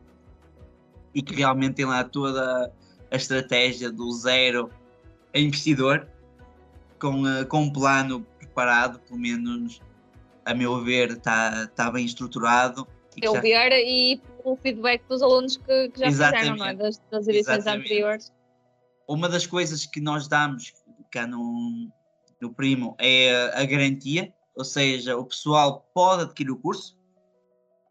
E 1.14 1.22
que 1.22 1.36
realmente 1.36 1.76
tem 1.76 1.86
lá 1.86 2.04
toda 2.04 2.72
a 3.12 3.16
estratégia 3.16 3.92
do 3.92 4.12
zero 4.12 4.70
a 5.34 5.40
investidor, 5.40 6.08
com, 7.00 7.24
uh, 7.24 7.46
com 7.48 7.64
um 7.64 7.74
plano 7.74 8.26
preparado, 8.40 9.00
pelo 9.00 9.20
menos 9.20 9.82
a 10.46 10.54
meu 10.54 10.84
ver, 10.84 11.12
está 11.12 11.68
tá 11.68 11.92
bem 11.92 12.06
estruturado 12.06 12.88
eu 13.22 13.40
ver 13.42 13.72
e 13.86 14.22
o 14.44 14.56
feedback 14.56 15.04
dos 15.08 15.22
alunos 15.22 15.58
que, 15.58 15.90
que 15.90 16.00
já 16.00 16.08
Exatamente. 16.08 16.40
fizeram, 16.40 16.58
não 16.58 16.66
é? 16.66 16.74
Das, 16.74 17.02
das 17.12 17.28
edições 17.28 17.58
Exatamente. 17.60 17.86
anteriores. 17.86 18.34
Uma 19.08 19.28
das 19.28 19.45
coisas 19.45 19.86
que 19.86 19.99
nós 19.99 20.28
damos 20.28 20.74
cá 21.12 21.28
no, 21.28 21.89
no 22.41 22.54
Primo 22.54 22.95
é 22.99 23.51
a 23.54 23.66
garantia, 23.66 24.34
ou 24.56 24.64
seja, 24.64 25.18
o 25.18 25.26
pessoal 25.26 25.89
pode 25.93 26.24
adquirir 26.24 26.51
o 26.51 26.58
curso 26.58 26.97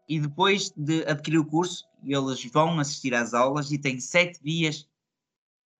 e 0.07 0.19
depois 0.19 0.71
de 0.75 1.05
adquirir 1.05 1.37
o 1.37 1.45
curso, 1.45 1.85
eles 2.03 2.43
vão 2.51 2.79
assistir 2.79 3.13
às 3.13 3.33
aulas 3.33 3.71
e 3.71 3.77
têm 3.77 3.99
sete 3.99 4.41
dias 4.43 4.87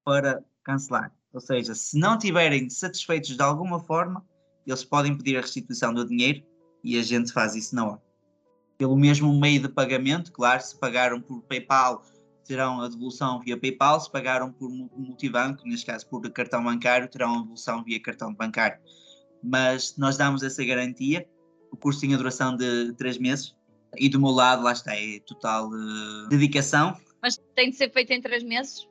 para 0.04 0.44
cancelar. 0.64 1.12
Ou 1.34 1.42
seja, 1.42 1.74
se 1.74 1.98
não 1.98 2.16
estiverem 2.16 2.70
satisfeitos 2.70 3.36
de 3.36 3.42
alguma 3.42 3.80
forma, 3.80 4.26
eles 4.66 4.84
podem 4.84 5.18
pedir 5.18 5.38
a 5.38 5.42
restituição 5.42 5.94
do 5.94 6.08
dinheiro 6.08 6.44
e 6.84 6.98
a 6.98 7.02
gente 7.02 7.34
faz 7.34 7.56
isso 7.56 7.76
na 7.76 7.86
hora 7.86 8.02
pelo 8.78 8.98
mesmo 8.98 9.34
meio 9.40 9.62
de 9.62 9.70
pagamento, 9.70 10.32
claro, 10.32 10.62
se 10.62 10.78
pagaram 10.78 11.22
por 11.22 11.42
PayPal, 11.44 12.04
terão 12.44 12.82
a 12.82 12.88
devolução 12.88 13.40
via 13.40 13.58
PayPal, 13.58 14.00
se 14.00 14.12
pagaram 14.12 14.52
por 14.52 14.70
multibanco, 14.70 15.68
neste 15.68 15.86
caso 15.86 16.08
por 16.08 16.30
cartão 16.32 16.64
bancário, 16.64 17.08
terão 17.08 17.36
a 17.36 17.42
devolução 17.42 17.84
via 17.84 18.02
cartão 18.02 18.34
bancário. 18.34 18.80
Mas 19.42 19.98
nós 19.98 20.18
damos 20.18 20.44
essa 20.44 20.64
garantia, 20.64 21.28
o 21.72 21.78
curso 21.78 22.02
tem 22.02 22.14
a 22.14 22.18
duração 22.18 22.56
de 22.56 22.94
três 22.94 23.18
meses, 23.18 23.56
e 23.98 24.10
do 24.10 24.20
meu 24.20 24.32
lado, 24.32 24.64
lá 24.64 24.72
está, 24.72 24.96
é 24.96 25.20
total 25.20 25.70
uh, 25.70 26.28
dedicação. 26.28 26.98
Mas 27.22 27.38
tem 27.56 27.70
de 27.70 27.76
ser 27.76 27.92
feito 27.92 28.12
em 28.12 28.22
três 28.22 28.44
meses? 28.44 28.88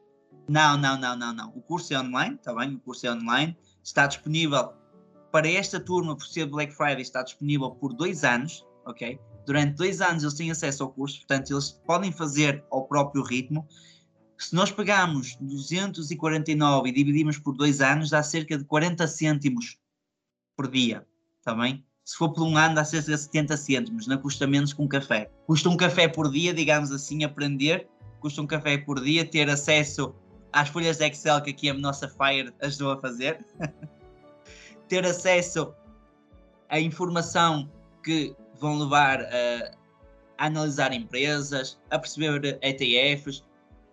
Não, 0.48 0.76
não, 0.76 0.98
não, 0.98 1.16
não, 1.16 1.32
não. 1.32 1.48
O 1.50 1.62
curso 1.62 1.92
é 1.94 2.00
online, 2.00 2.36
está 2.36 2.55
bem? 2.55 2.74
O 2.74 2.80
curso 2.80 3.07
é 3.07 3.12
online, 3.12 3.57
está 3.82 4.07
disponível 4.07 4.72
para 5.30 5.48
esta 5.48 5.80
turma, 5.80 6.16
por 6.16 6.26
ser 6.26 6.46
Black 6.46 6.72
Friday, 6.74 7.00
está 7.00 7.22
disponível 7.22 7.70
por 7.70 7.94
dois 7.94 8.22
anos, 8.22 8.66
ok? 8.84 9.18
Durante 9.47 9.76
dois 9.76 10.01
anos 10.01 10.22
eles 10.22 10.34
têm 10.34 10.51
acesso 10.51 10.82
ao 10.82 10.90
curso, 10.90 11.18
portanto 11.18 11.51
eles 11.51 11.70
podem 11.86 12.12
fazer 12.12 12.64
ao 12.70 12.86
próprio 12.86 13.22
ritmo. 13.22 13.66
Se 14.38 14.55
nós 14.55 14.70
pegarmos 14.70 15.36
249 15.40 16.88
e 16.88 16.93
dividimos 16.93 17.38
por 17.38 17.55
dois 17.55 17.80
anos, 17.80 18.11
dá 18.11 18.22
cerca 18.22 18.57
de 18.57 18.64
40 18.64 19.07
cêntimos 19.07 19.78
por 20.57 20.70
dia, 20.70 21.07
está 21.38 21.55
bem? 21.55 21.84
Se 22.05 22.16
for 22.16 22.32
por 22.32 22.43
um 22.43 22.57
ano, 22.57 22.74
dá 22.74 22.84
cerca 22.84 23.12
de 23.12 23.18
70 23.18 23.57
cêntimos, 23.57 24.07
não 24.07 24.18
custa 24.18 24.47
menos 24.47 24.72
que 24.72 24.82
um 24.82 24.88
café. 24.88 25.30
Custa 25.47 25.68
um 25.68 25.76
café 25.76 26.09
por 26.09 26.30
dia, 26.30 26.53
digamos 26.53 26.90
assim, 26.90 27.22
aprender, 27.22 27.88
custa 28.20 28.43
um 28.43 28.47
café 28.47 28.78
por 28.78 29.01
dia, 29.01 29.24
ter 29.24 29.49
acesso 29.49 30.14
às 30.53 30.68
folhas 30.68 30.99
de 30.99 31.07
Excel 31.07 31.40
que 31.40 31.51
aqui 31.51 31.70
a 31.70 31.74
nossa 31.74 32.09
Fire 32.09 32.53
ajudou 32.61 32.93
a 32.93 33.01
fazer, 33.01 33.45
ter 34.88 35.07
acesso 35.07 35.74
à 36.68 36.80
informação 36.80 37.70
que 38.03 38.34
vão 38.63 38.79
levar 38.79 39.21
a, 39.21 39.73
a 40.39 40.47
analisar 40.47 40.93
empresas, 40.93 41.79
a 41.91 41.99
perceber 41.99 42.59
ETFs, 42.63 43.45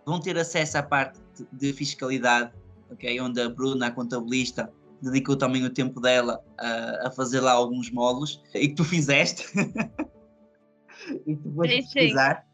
vão 0.05 0.19
ter 0.19 0.37
acesso 0.37 0.77
à 0.77 0.83
parte 0.83 1.19
de 1.51 1.73
fiscalidade, 1.73 2.51
okay, 2.89 3.19
onde 3.19 3.41
a 3.41 3.49
Bruna, 3.49 3.87
a 3.87 3.91
contabilista, 3.91 4.71
dedicou 5.01 5.35
também 5.35 5.65
o 5.65 5.69
tempo 5.69 5.99
dela 5.99 6.43
a, 6.57 7.07
a 7.07 7.11
fazer 7.11 7.39
lá 7.39 7.51
alguns 7.51 7.89
módulos 7.91 8.41
e 8.53 8.69
que 8.69 8.75
tu 8.75 8.83
fizeste. 8.83 9.45
E 11.25 11.35
tu 11.35 11.51
vais 11.55 11.73
pesquisar. 11.73 12.45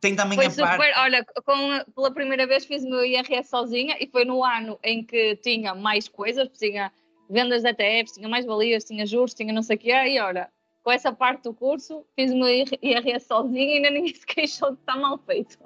Tem 0.00 0.14
também 0.14 0.36
foi 0.36 0.46
a 0.46 0.50
super, 0.50 0.76
parte... 0.76 0.98
Olha, 0.98 1.24
com, 1.24 1.92
pela 1.94 2.12
primeira 2.12 2.46
vez 2.46 2.66
fiz 2.66 2.82
o 2.84 2.90
meu 2.90 3.04
IRS 3.04 3.48
sozinha 3.48 3.96
e 4.00 4.06
foi 4.08 4.24
no 4.24 4.44
ano 4.44 4.78
em 4.82 5.02
que 5.02 5.36
tinha 5.36 5.74
mais 5.74 6.08
coisas, 6.08 6.48
tinha 6.58 6.92
vendas 7.30 7.62
de 7.62 7.70
ETFs, 7.70 8.14
tinha 8.14 8.28
mais 8.28 8.44
valias, 8.44 8.84
tinha 8.84 9.06
juros, 9.06 9.32
tinha 9.32 9.52
não 9.52 9.62
sei 9.62 9.76
o 9.76 9.78
que, 9.78 9.90
e 9.90 10.20
olha, 10.20 10.50
com 10.84 10.92
essa 10.92 11.10
parte 11.10 11.44
do 11.44 11.54
curso, 11.54 12.04
fiz 12.14 12.32
meu 12.32 12.46
IRS 12.46 13.26
sozinho 13.26 13.58
e 13.58 13.76
ainda 13.76 13.90
ninguém 13.90 14.14
se 14.14 14.26
queixou 14.26 14.72
de 14.72 14.78
estar 14.78 14.96
mal 14.96 15.18
feito. 15.18 15.58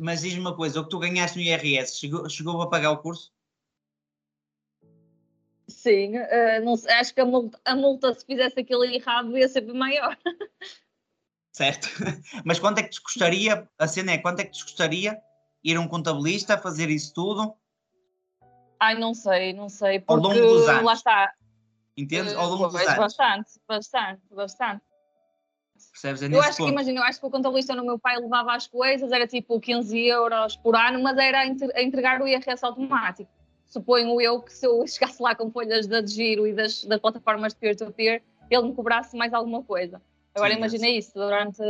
Mas 0.00 0.22
diz-me 0.22 0.40
uma 0.40 0.56
coisa, 0.56 0.80
o 0.80 0.84
que 0.84 0.90
tu 0.90 0.98
ganhaste 0.98 1.36
no 1.36 1.44
IRS 1.44 1.98
chegou, 1.98 2.28
chegou 2.28 2.62
a 2.62 2.70
pagar 2.70 2.92
o 2.92 2.98
curso? 2.98 3.32
Sim, 5.68 6.16
uh, 6.16 6.64
não, 6.64 6.72
acho 6.72 7.14
que 7.14 7.20
a 7.20 7.26
multa, 7.26 7.60
a 7.64 7.76
multa, 7.76 8.14
se 8.14 8.24
fizesse 8.24 8.58
aquilo 8.58 8.84
errado, 8.84 9.36
ia 9.36 9.46
ser 9.46 9.66
maior. 9.74 10.16
Certo. 11.52 11.88
Mas 12.46 12.58
quanto 12.58 12.78
é 12.78 12.84
que 12.84 12.90
te 12.90 13.02
custaria, 13.02 13.68
a 13.78 13.86
cena 13.86 14.12
é, 14.12 14.18
quanto 14.18 14.40
é 14.40 14.44
que 14.44 14.52
te 14.52 14.64
custaria 14.64 15.20
ir 15.62 15.76
a 15.76 15.80
um 15.80 15.88
contabilista 15.88 16.54
a 16.54 16.58
fazer 16.58 16.88
isso 16.88 17.12
tudo? 17.12 17.54
Ai, 18.80 18.94
não 18.98 19.12
sei, 19.12 19.52
não 19.52 19.68
sei. 19.68 20.00
Porque. 20.00 20.40
Lá 20.40 20.92
está. 20.94 21.34
Entendes? 21.98 22.32
Ao 22.34 22.48
longo 22.48 22.66
uh, 22.66 22.68
dos 22.68 22.80
anos. 22.80 22.96
Bastante, 22.96 23.50
bastante, 23.66 24.22
bastante. 24.30 24.82
Percebes? 25.92 26.22
É 26.22 26.26
eu 26.26 26.40
acho 26.40 26.58
ponto. 26.58 26.66
que, 26.66 26.72
imagina, 26.72 27.00
eu 27.00 27.04
acho 27.04 27.20
que 27.20 27.26
o 27.26 27.30
contabilista 27.30 27.74
no 27.74 27.84
meu 27.84 27.98
pai 27.98 28.16
levava 28.16 28.54
as 28.54 28.66
coisas, 28.68 29.10
era 29.10 29.26
tipo 29.26 29.60
15 29.60 29.98
euros 30.06 30.56
por 30.56 30.76
ano, 30.76 31.02
mas 31.02 31.18
era 31.18 31.40
a 31.40 31.82
entregar 31.82 32.22
o 32.22 32.26
IRS 32.26 32.64
automático. 32.64 33.30
Suponho 33.66 34.20
eu 34.20 34.40
que 34.40 34.52
se 34.52 34.66
eu 34.66 34.86
chegasse 34.86 35.20
lá 35.20 35.34
com 35.34 35.50
folhas 35.50 35.86
de 35.86 36.06
giro 36.06 36.46
e 36.46 36.52
das, 36.52 36.84
das 36.84 37.00
plataformas 37.00 37.52
de 37.52 37.58
peer-to-peer, 37.58 38.20
-peer, 38.20 38.22
ele 38.48 38.68
me 38.68 38.74
cobrasse 38.74 39.16
mais 39.16 39.34
alguma 39.34 39.62
coisa. 39.62 40.00
Agora 40.34 40.54
imagina 40.54 40.88
isso 40.88 41.12
durante 41.14 41.60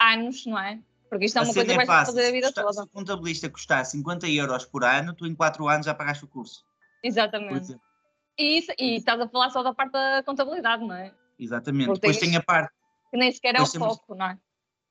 anos, 0.00 0.46
não 0.46 0.58
é? 0.58 0.80
Porque 1.08 1.26
isto 1.26 1.38
é 1.38 1.42
uma 1.42 1.52
coisa 1.52 1.66
que 1.66 1.80
é 1.80 1.84
vais 1.84 2.06
fazer 2.06 2.28
a 2.28 2.32
vida 2.32 2.46
custa, 2.46 2.62
toda. 2.62 2.72
Se 2.72 2.80
o 2.80 2.86
contabilista 2.88 3.50
custar 3.50 3.84
50 3.84 4.26
euros 4.28 4.64
por 4.64 4.84
ano, 4.84 5.12
tu 5.14 5.26
em 5.26 5.34
4 5.34 5.68
anos 5.68 5.86
já 5.86 5.94
pagaste 5.94 6.24
o 6.24 6.28
curso. 6.28 6.64
Exatamente. 7.02 7.76
E, 8.38 8.58
isso, 8.58 8.72
e 8.78 8.96
estás 8.96 9.20
a 9.20 9.28
falar 9.28 9.50
só 9.50 9.62
da 9.62 9.74
parte 9.74 9.92
da 9.92 10.22
contabilidade, 10.22 10.84
não 10.84 10.94
é? 10.94 11.12
Exatamente. 11.38 11.86
Porque 11.86 12.00
Depois 12.00 12.18
tem 12.18 12.36
a 12.36 12.42
parte. 12.42 12.72
Que 13.10 13.16
nem 13.16 13.30
sequer 13.30 13.54
é 13.54 13.62
o 13.62 13.68
temos... 13.68 13.88
foco, 13.88 14.14
não 14.14 14.26
é? 14.26 14.38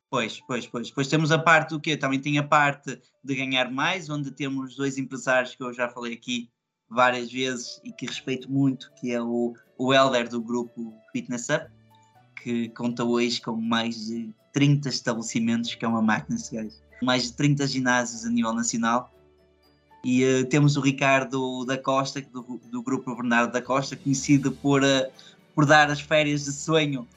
Pois, 0.10 0.40
pois, 0.42 0.68
pois. 0.68 0.88
Depois 0.90 1.08
temos 1.08 1.32
a 1.32 1.40
parte 1.40 1.72
do 1.72 1.80
quê? 1.80 1.98
Também 1.98 2.20
tem 2.20 2.38
a 2.38 2.44
parte 2.44 3.02
de 3.24 3.36
ganhar 3.36 3.72
mais, 3.72 4.10
onde 4.10 4.32
temos 4.32 4.76
dois 4.76 4.98
empresários 4.98 5.56
que 5.56 5.64
eu 5.64 5.74
já 5.74 5.90
falei 5.90 6.14
aqui 6.14 6.50
várias 6.88 7.32
vezes 7.32 7.82
e 7.84 7.92
que 7.92 8.06
respeito 8.06 8.52
muito, 8.52 8.92
que 8.94 9.12
é 9.12 9.22
o, 9.22 9.54
o 9.78 9.94
Elder 9.94 10.30
do 10.30 10.42
grupo 10.42 10.94
Fitness 11.12 11.50
Up 11.50 11.68
que 12.44 12.68
conta 12.70 13.06
hoje 13.06 13.42
com 13.42 13.56
mais 13.56 14.08
de 14.08 14.34
30 14.52 14.90
estabelecimentos, 14.90 15.74
que 15.74 15.86
é 15.86 15.88
uma 15.88 16.02
máquina 16.02 16.38
gajos. 16.52 16.84
Mais 17.02 17.24
de 17.24 17.34
30 17.34 17.66
ginásios 17.68 18.26
a 18.26 18.30
nível 18.30 18.54
nacional. 18.54 19.14
E 20.06 20.24
uh, 20.26 20.46
temos 20.46 20.76
o 20.76 20.82
Ricardo 20.82 21.66
da 21.66 21.78
Costa, 21.78 22.22
do, 22.22 22.60
do 22.70 22.84
grupo 22.84 23.16
Bernardo 23.16 23.52
da 23.52 23.62
Costa, 23.62 23.96
conhecido 23.96 24.52
por, 24.52 24.84
uh, 24.84 25.10
por 25.56 25.66
dar 25.66 25.90
as 25.90 26.02
férias 26.02 26.44
de 26.44 26.52
sonho 26.52 27.08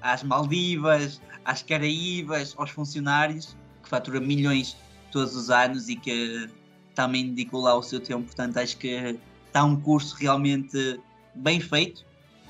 às 0.00 0.22
Maldivas, 0.22 1.20
às 1.44 1.62
Caraíbas, 1.62 2.54
aos 2.56 2.70
funcionários, 2.70 3.56
que 3.82 3.88
fatura 3.88 4.20
milhões 4.20 4.76
todos 5.12 5.36
os 5.36 5.50
anos 5.50 5.88
e 5.88 5.96
que 5.96 6.48
também 6.94 7.30
dedicou 7.30 7.62
lá 7.62 7.76
o 7.76 7.82
seu 7.82 8.00
tempo. 8.00 8.24
Portanto, 8.24 8.58
acho 8.58 8.76
que 8.78 9.18
está 9.46 9.64
um 9.64 9.80
curso 9.80 10.16
realmente 10.16 11.00
bem 11.34 11.60
feito 11.60 12.04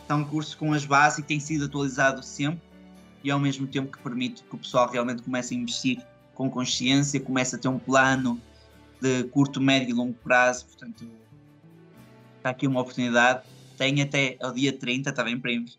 Está 0.05 0.16
um 0.16 0.24
curso 0.24 0.59
com 0.59 0.74
as 0.74 0.85
bases 0.85 1.20
e 1.20 1.22
tem 1.22 1.41
sido 1.41 1.64
atualizado 1.64 2.22
sempre 2.22 2.61
e 3.22 3.30
ao 3.30 3.41
mesmo 3.41 3.66
tempo 3.66 3.91
que 3.91 4.03
permite 4.03 4.43
que 4.43 4.55
o 4.55 4.59
pessoal 4.59 4.87
realmente 4.87 5.22
comece 5.22 5.55
a 5.55 5.57
investir 5.57 6.05
com 6.35 6.51
consciência, 6.51 7.18
comece 7.18 7.57
a 7.57 7.59
ter 7.59 7.68
um 7.68 7.78
plano 7.78 8.39
de 9.01 9.24
curto, 9.24 9.61
médio 9.61 9.90
e 9.90 9.92
longo 9.92 10.14
prazo. 10.14 10.66
Portanto, 10.66 11.09
está 12.36 12.51
aqui 12.51 12.66
uma 12.66 12.80
oportunidade. 12.80 13.47
Tem 13.76 14.01
até 14.03 14.36
ao 14.40 14.53
dia 14.53 14.76
30, 14.76 15.11
está 15.11 15.24
bem 15.24 15.38
prémios, 15.38 15.78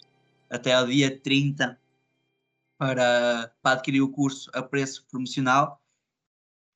até 0.50 0.74
ao 0.74 0.86
dia 0.86 1.20
30 1.20 1.80
para, 2.78 3.52
para 3.62 3.72
adquirir 3.72 4.02
o 4.02 4.10
curso 4.10 4.50
a 4.54 4.62
preço 4.62 5.06
promocional. 5.10 5.82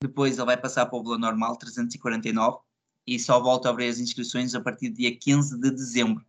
Depois 0.01 0.37
ele 0.37 0.45
vai 0.45 0.55
passar 0.55 0.85
para 0.85 0.97
o 0.97 1.03
valor 1.03 1.19
normal, 1.19 1.57
349, 1.57 2.59
e 3.05 3.19
só 3.19 3.39
volta 3.41 3.67
a 3.67 3.71
abrir 3.71 3.89
as 3.89 3.99
inscrições 3.99 4.55
a 4.55 4.61
partir 4.61 4.89
do 4.89 4.95
dia 4.95 5.15
15 5.15 5.59
de 5.59 5.71
dezembro 5.71 6.25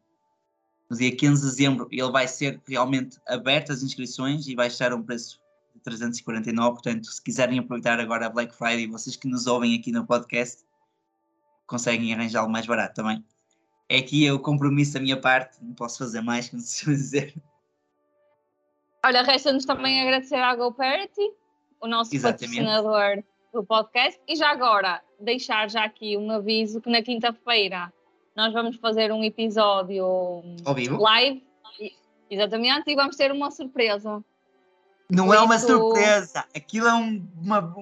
no 0.90 0.96
dia 0.96 1.14
15 1.14 1.40
de 1.40 1.48
dezembro 1.48 1.88
ele 1.90 2.10
vai 2.10 2.26
ser 2.26 2.60
realmente 2.66 3.16
aberto 3.28 3.72
as 3.72 3.82
inscrições 3.82 4.48
e 4.48 4.56
vai 4.56 4.66
estar 4.66 4.92
a 4.92 4.96
um 4.96 5.02
preço 5.02 5.40
349, 5.82 6.72
portanto 6.72 7.06
se 7.06 7.22
quiserem 7.22 7.58
aproveitar 7.58 7.98
agora 8.00 8.26
a 8.26 8.30
Black 8.30 8.54
Friday, 8.54 8.86
vocês 8.86 9.16
que 9.16 9.28
nos 9.28 9.46
ouvem 9.46 9.74
aqui 9.78 9.90
no 9.92 10.06
podcast, 10.06 10.64
conseguem 11.66 12.12
arranjá-lo 12.12 12.50
mais 12.50 12.66
barato 12.66 12.94
também. 12.94 13.24
É 13.88 13.98
aqui 13.98 14.30
o 14.30 14.38
compromisso 14.38 14.94
da 14.94 15.00
minha 15.00 15.20
parte, 15.20 15.62
não 15.62 15.74
posso 15.74 15.98
fazer 15.98 16.20
mais, 16.20 16.48
como 16.48 16.62
se 16.62 16.84
dizer. 16.86 17.34
Olha, 19.04 19.22
resta-nos 19.22 19.64
também 19.64 20.00
agradecer 20.00 20.36
à 20.36 20.54
GoParity, 20.54 21.32
o 21.80 21.88
nosso 21.88 22.14
Exatamente. 22.14 22.58
patrocinador 22.58 23.24
do 23.52 23.64
podcast, 23.64 24.20
e 24.28 24.36
já 24.36 24.50
agora 24.50 25.02
deixar 25.18 25.68
já 25.68 25.84
aqui 25.84 26.16
um 26.16 26.30
aviso 26.30 26.80
que 26.80 26.90
na 26.90 27.02
quinta-feira 27.02 27.92
nós 28.36 28.52
vamos 28.52 28.76
fazer 28.76 29.10
um 29.10 29.24
episódio 29.24 30.04
Ao 30.64 30.74
vivo? 30.74 31.00
live, 31.00 31.44
exatamente, 32.30 32.90
e 32.90 32.94
vamos 32.94 33.16
ter 33.16 33.32
uma 33.32 33.50
surpresa. 33.50 34.24
Não 35.10 35.26
Por 35.26 35.34
é 35.34 35.40
uma 35.40 35.58
surpresa, 35.58 36.44
aquilo 36.54 36.86
é 36.86 36.94
um, 36.94 37.28
uma, 37.42 37.74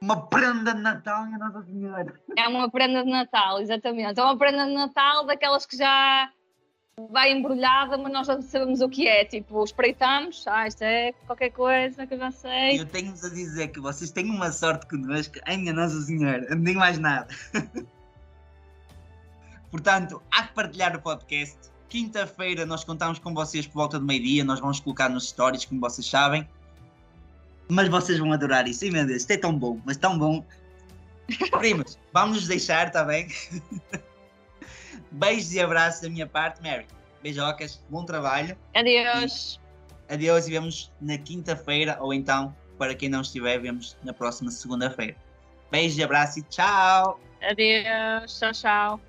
uma 0.00 0.26
prenda 0.26 0.74
de 0.74 0.80
Natal, 0.80 1.26
minha 1.26 1.38
Nossa 1.38 1.62
Senhora. 1.62 2.20
É 2.36 2.48
uma 2.48 2.70
prenda 2.70 3.04
de 3.04 3.10
Natal, 3.10 3.60
exatamente. 3.60 4.18
É 4.18 4.22
uma 4.22 4.36
prenda 4.36 4.66
de 4.66 4.74
Natal 4.74 5.24
daquelas 5.24 5.64
que 5.64 5.76
já 5.76 6.30
vai 7.10 7.30
embrulhada, 7.30 7.98
mas 7.98 8.12
nós 8.12 8.26
já 8.26 8.40
sabemos 8.40 8.80
o 8.80 8.88
que 8.88 9.06
é. 9.06 9.24
Tipo, 9.24 9.62
espreitamos, 9.62 10.44
ah, 10.48 10.66
isto 10.66 10.82
é 10.82 11.12
qualquer 11.26 11.50
coisa 11.50 12.06
que 12.06 12.14
eu 12.14 12.18
já 12.18 12.30
sei. 12.30 12.80
Eu 12.80 12.86
tenho-vos 12.86 13.22
a 13.24 13.28
dizer 13.28 13.68
que 13.68 13.80
vocês 13.80 14.10
têm 14.10 14.30
uma 14.30 14.50
sorte 14.50 14.86
connosco, 14.86 15.34
minha 15.46 15.72
Nossa 15.72 16.00
Senhora, 16.02 16.54
nem 16.54 16.74
mais 16.74 16.98
nada. 16.98 17.28
Portanto, 19.70 20.22
há 20.30 20.44
que 20.44 20.54
partilhar 20.54 20.96
o 20.96 21.02
podcast. 21.02 21.58
Quinta-feira 21.88 22.66
nós 22.66 22.82
contamos 22.82 23.18
com 23.18 23.32
vocês 23.32 23.66
por 23.66 23.74
volta 23.74 23.98
do 23.98 24.04
meio-dia, 24.04 24.42
nós 24.42 24.58
vamos 24.58 24.80
colocar 24.80 25.08
nos 25.08 25.28
stories, 25.28 25.64
como 25.64 25.80
vocês 25.80 26.08
sabem. 26.08 26.48
Mas 27.68 27.88
vocês 27.88 28.18
vão 28.18 28.32
adorar 28.32 28.68
isso. 28.68 28.84
E 28.84 28.90
meu 28.90 29.06
Deus, 29.06 29.22
isto 29.22 29.30
é 29.30 29.36
tão 29.36 29.56
bom, 29.56 29.80
mas 29.84 29.96
tão 29.96 30.18
bom. 30.18 30.44
Primos, 31.58 31.98
vamos 32.12 32.36
nos 32.36 32.48
deixar, 32.48 32.88
está 32.88 33.04
bem? 33.04 33.28
Beijos 35.10 35.52
e 35.54 35.60
abraços 35.60 36.00
da 36.02 36.08
minha 36.08 36.26
parte, 36.26 36.62
Mary. 36.62 36.86
Beijocas, 37.22 37.82
bom 37.88 38.04
trabalho. 38.04 38.56
Adeus. 38.74 39.60
E, 40.08 40.14
adeus 40.14 40.46
e 40.46 40.50
vemos 40.50 40.92
na 41.00 41.18
quinta-feira, 41.18 41.98
ou 42.00 42.14
então, 42.14 42.54
para 42.78 42.94
quem 42.94 43.08
não 43.08 43.22
estiver, 43.22 43.58
vemos 43.58 43.96
na 44.04 44.12
próxima 44.12 44.50
segunda-feira. 44.50 45.16
Beijos 45.70 45.98
e 45.98 46.04
abraços 46.04 46.36
e 46.36 46.42
tchau. 46.42 47.20
Adeus, 47.42 48.38
tchau, 48.38 48.52
tchau. 48.52 49.00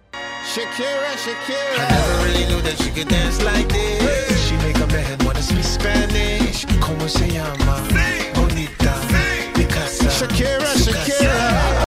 Shakira, 0.46 1.18
Shakira. 1.18 1.58
I 1.76 1.92
never 1.92 2.24
really 2.24 2.46
knew 2.46 2.62
that 2.62 2.82
she 2.82 2.90
could 2.92 3.10
dance 3.10 3.44
like 3.44 3.68
this. 3.68 4.48
She 4.48 4.56
make 4.58 4.78
wanna 5.26 5.42
speak 5.42 5.64
Spanish. 5.64 6.66
Como 6.80 7.08
se 7.08 7.28
llama? 7.28 7.84
Sí. 7.90 8.37
Shakira, 10.18 10.74
Shakira. 10.84 11.67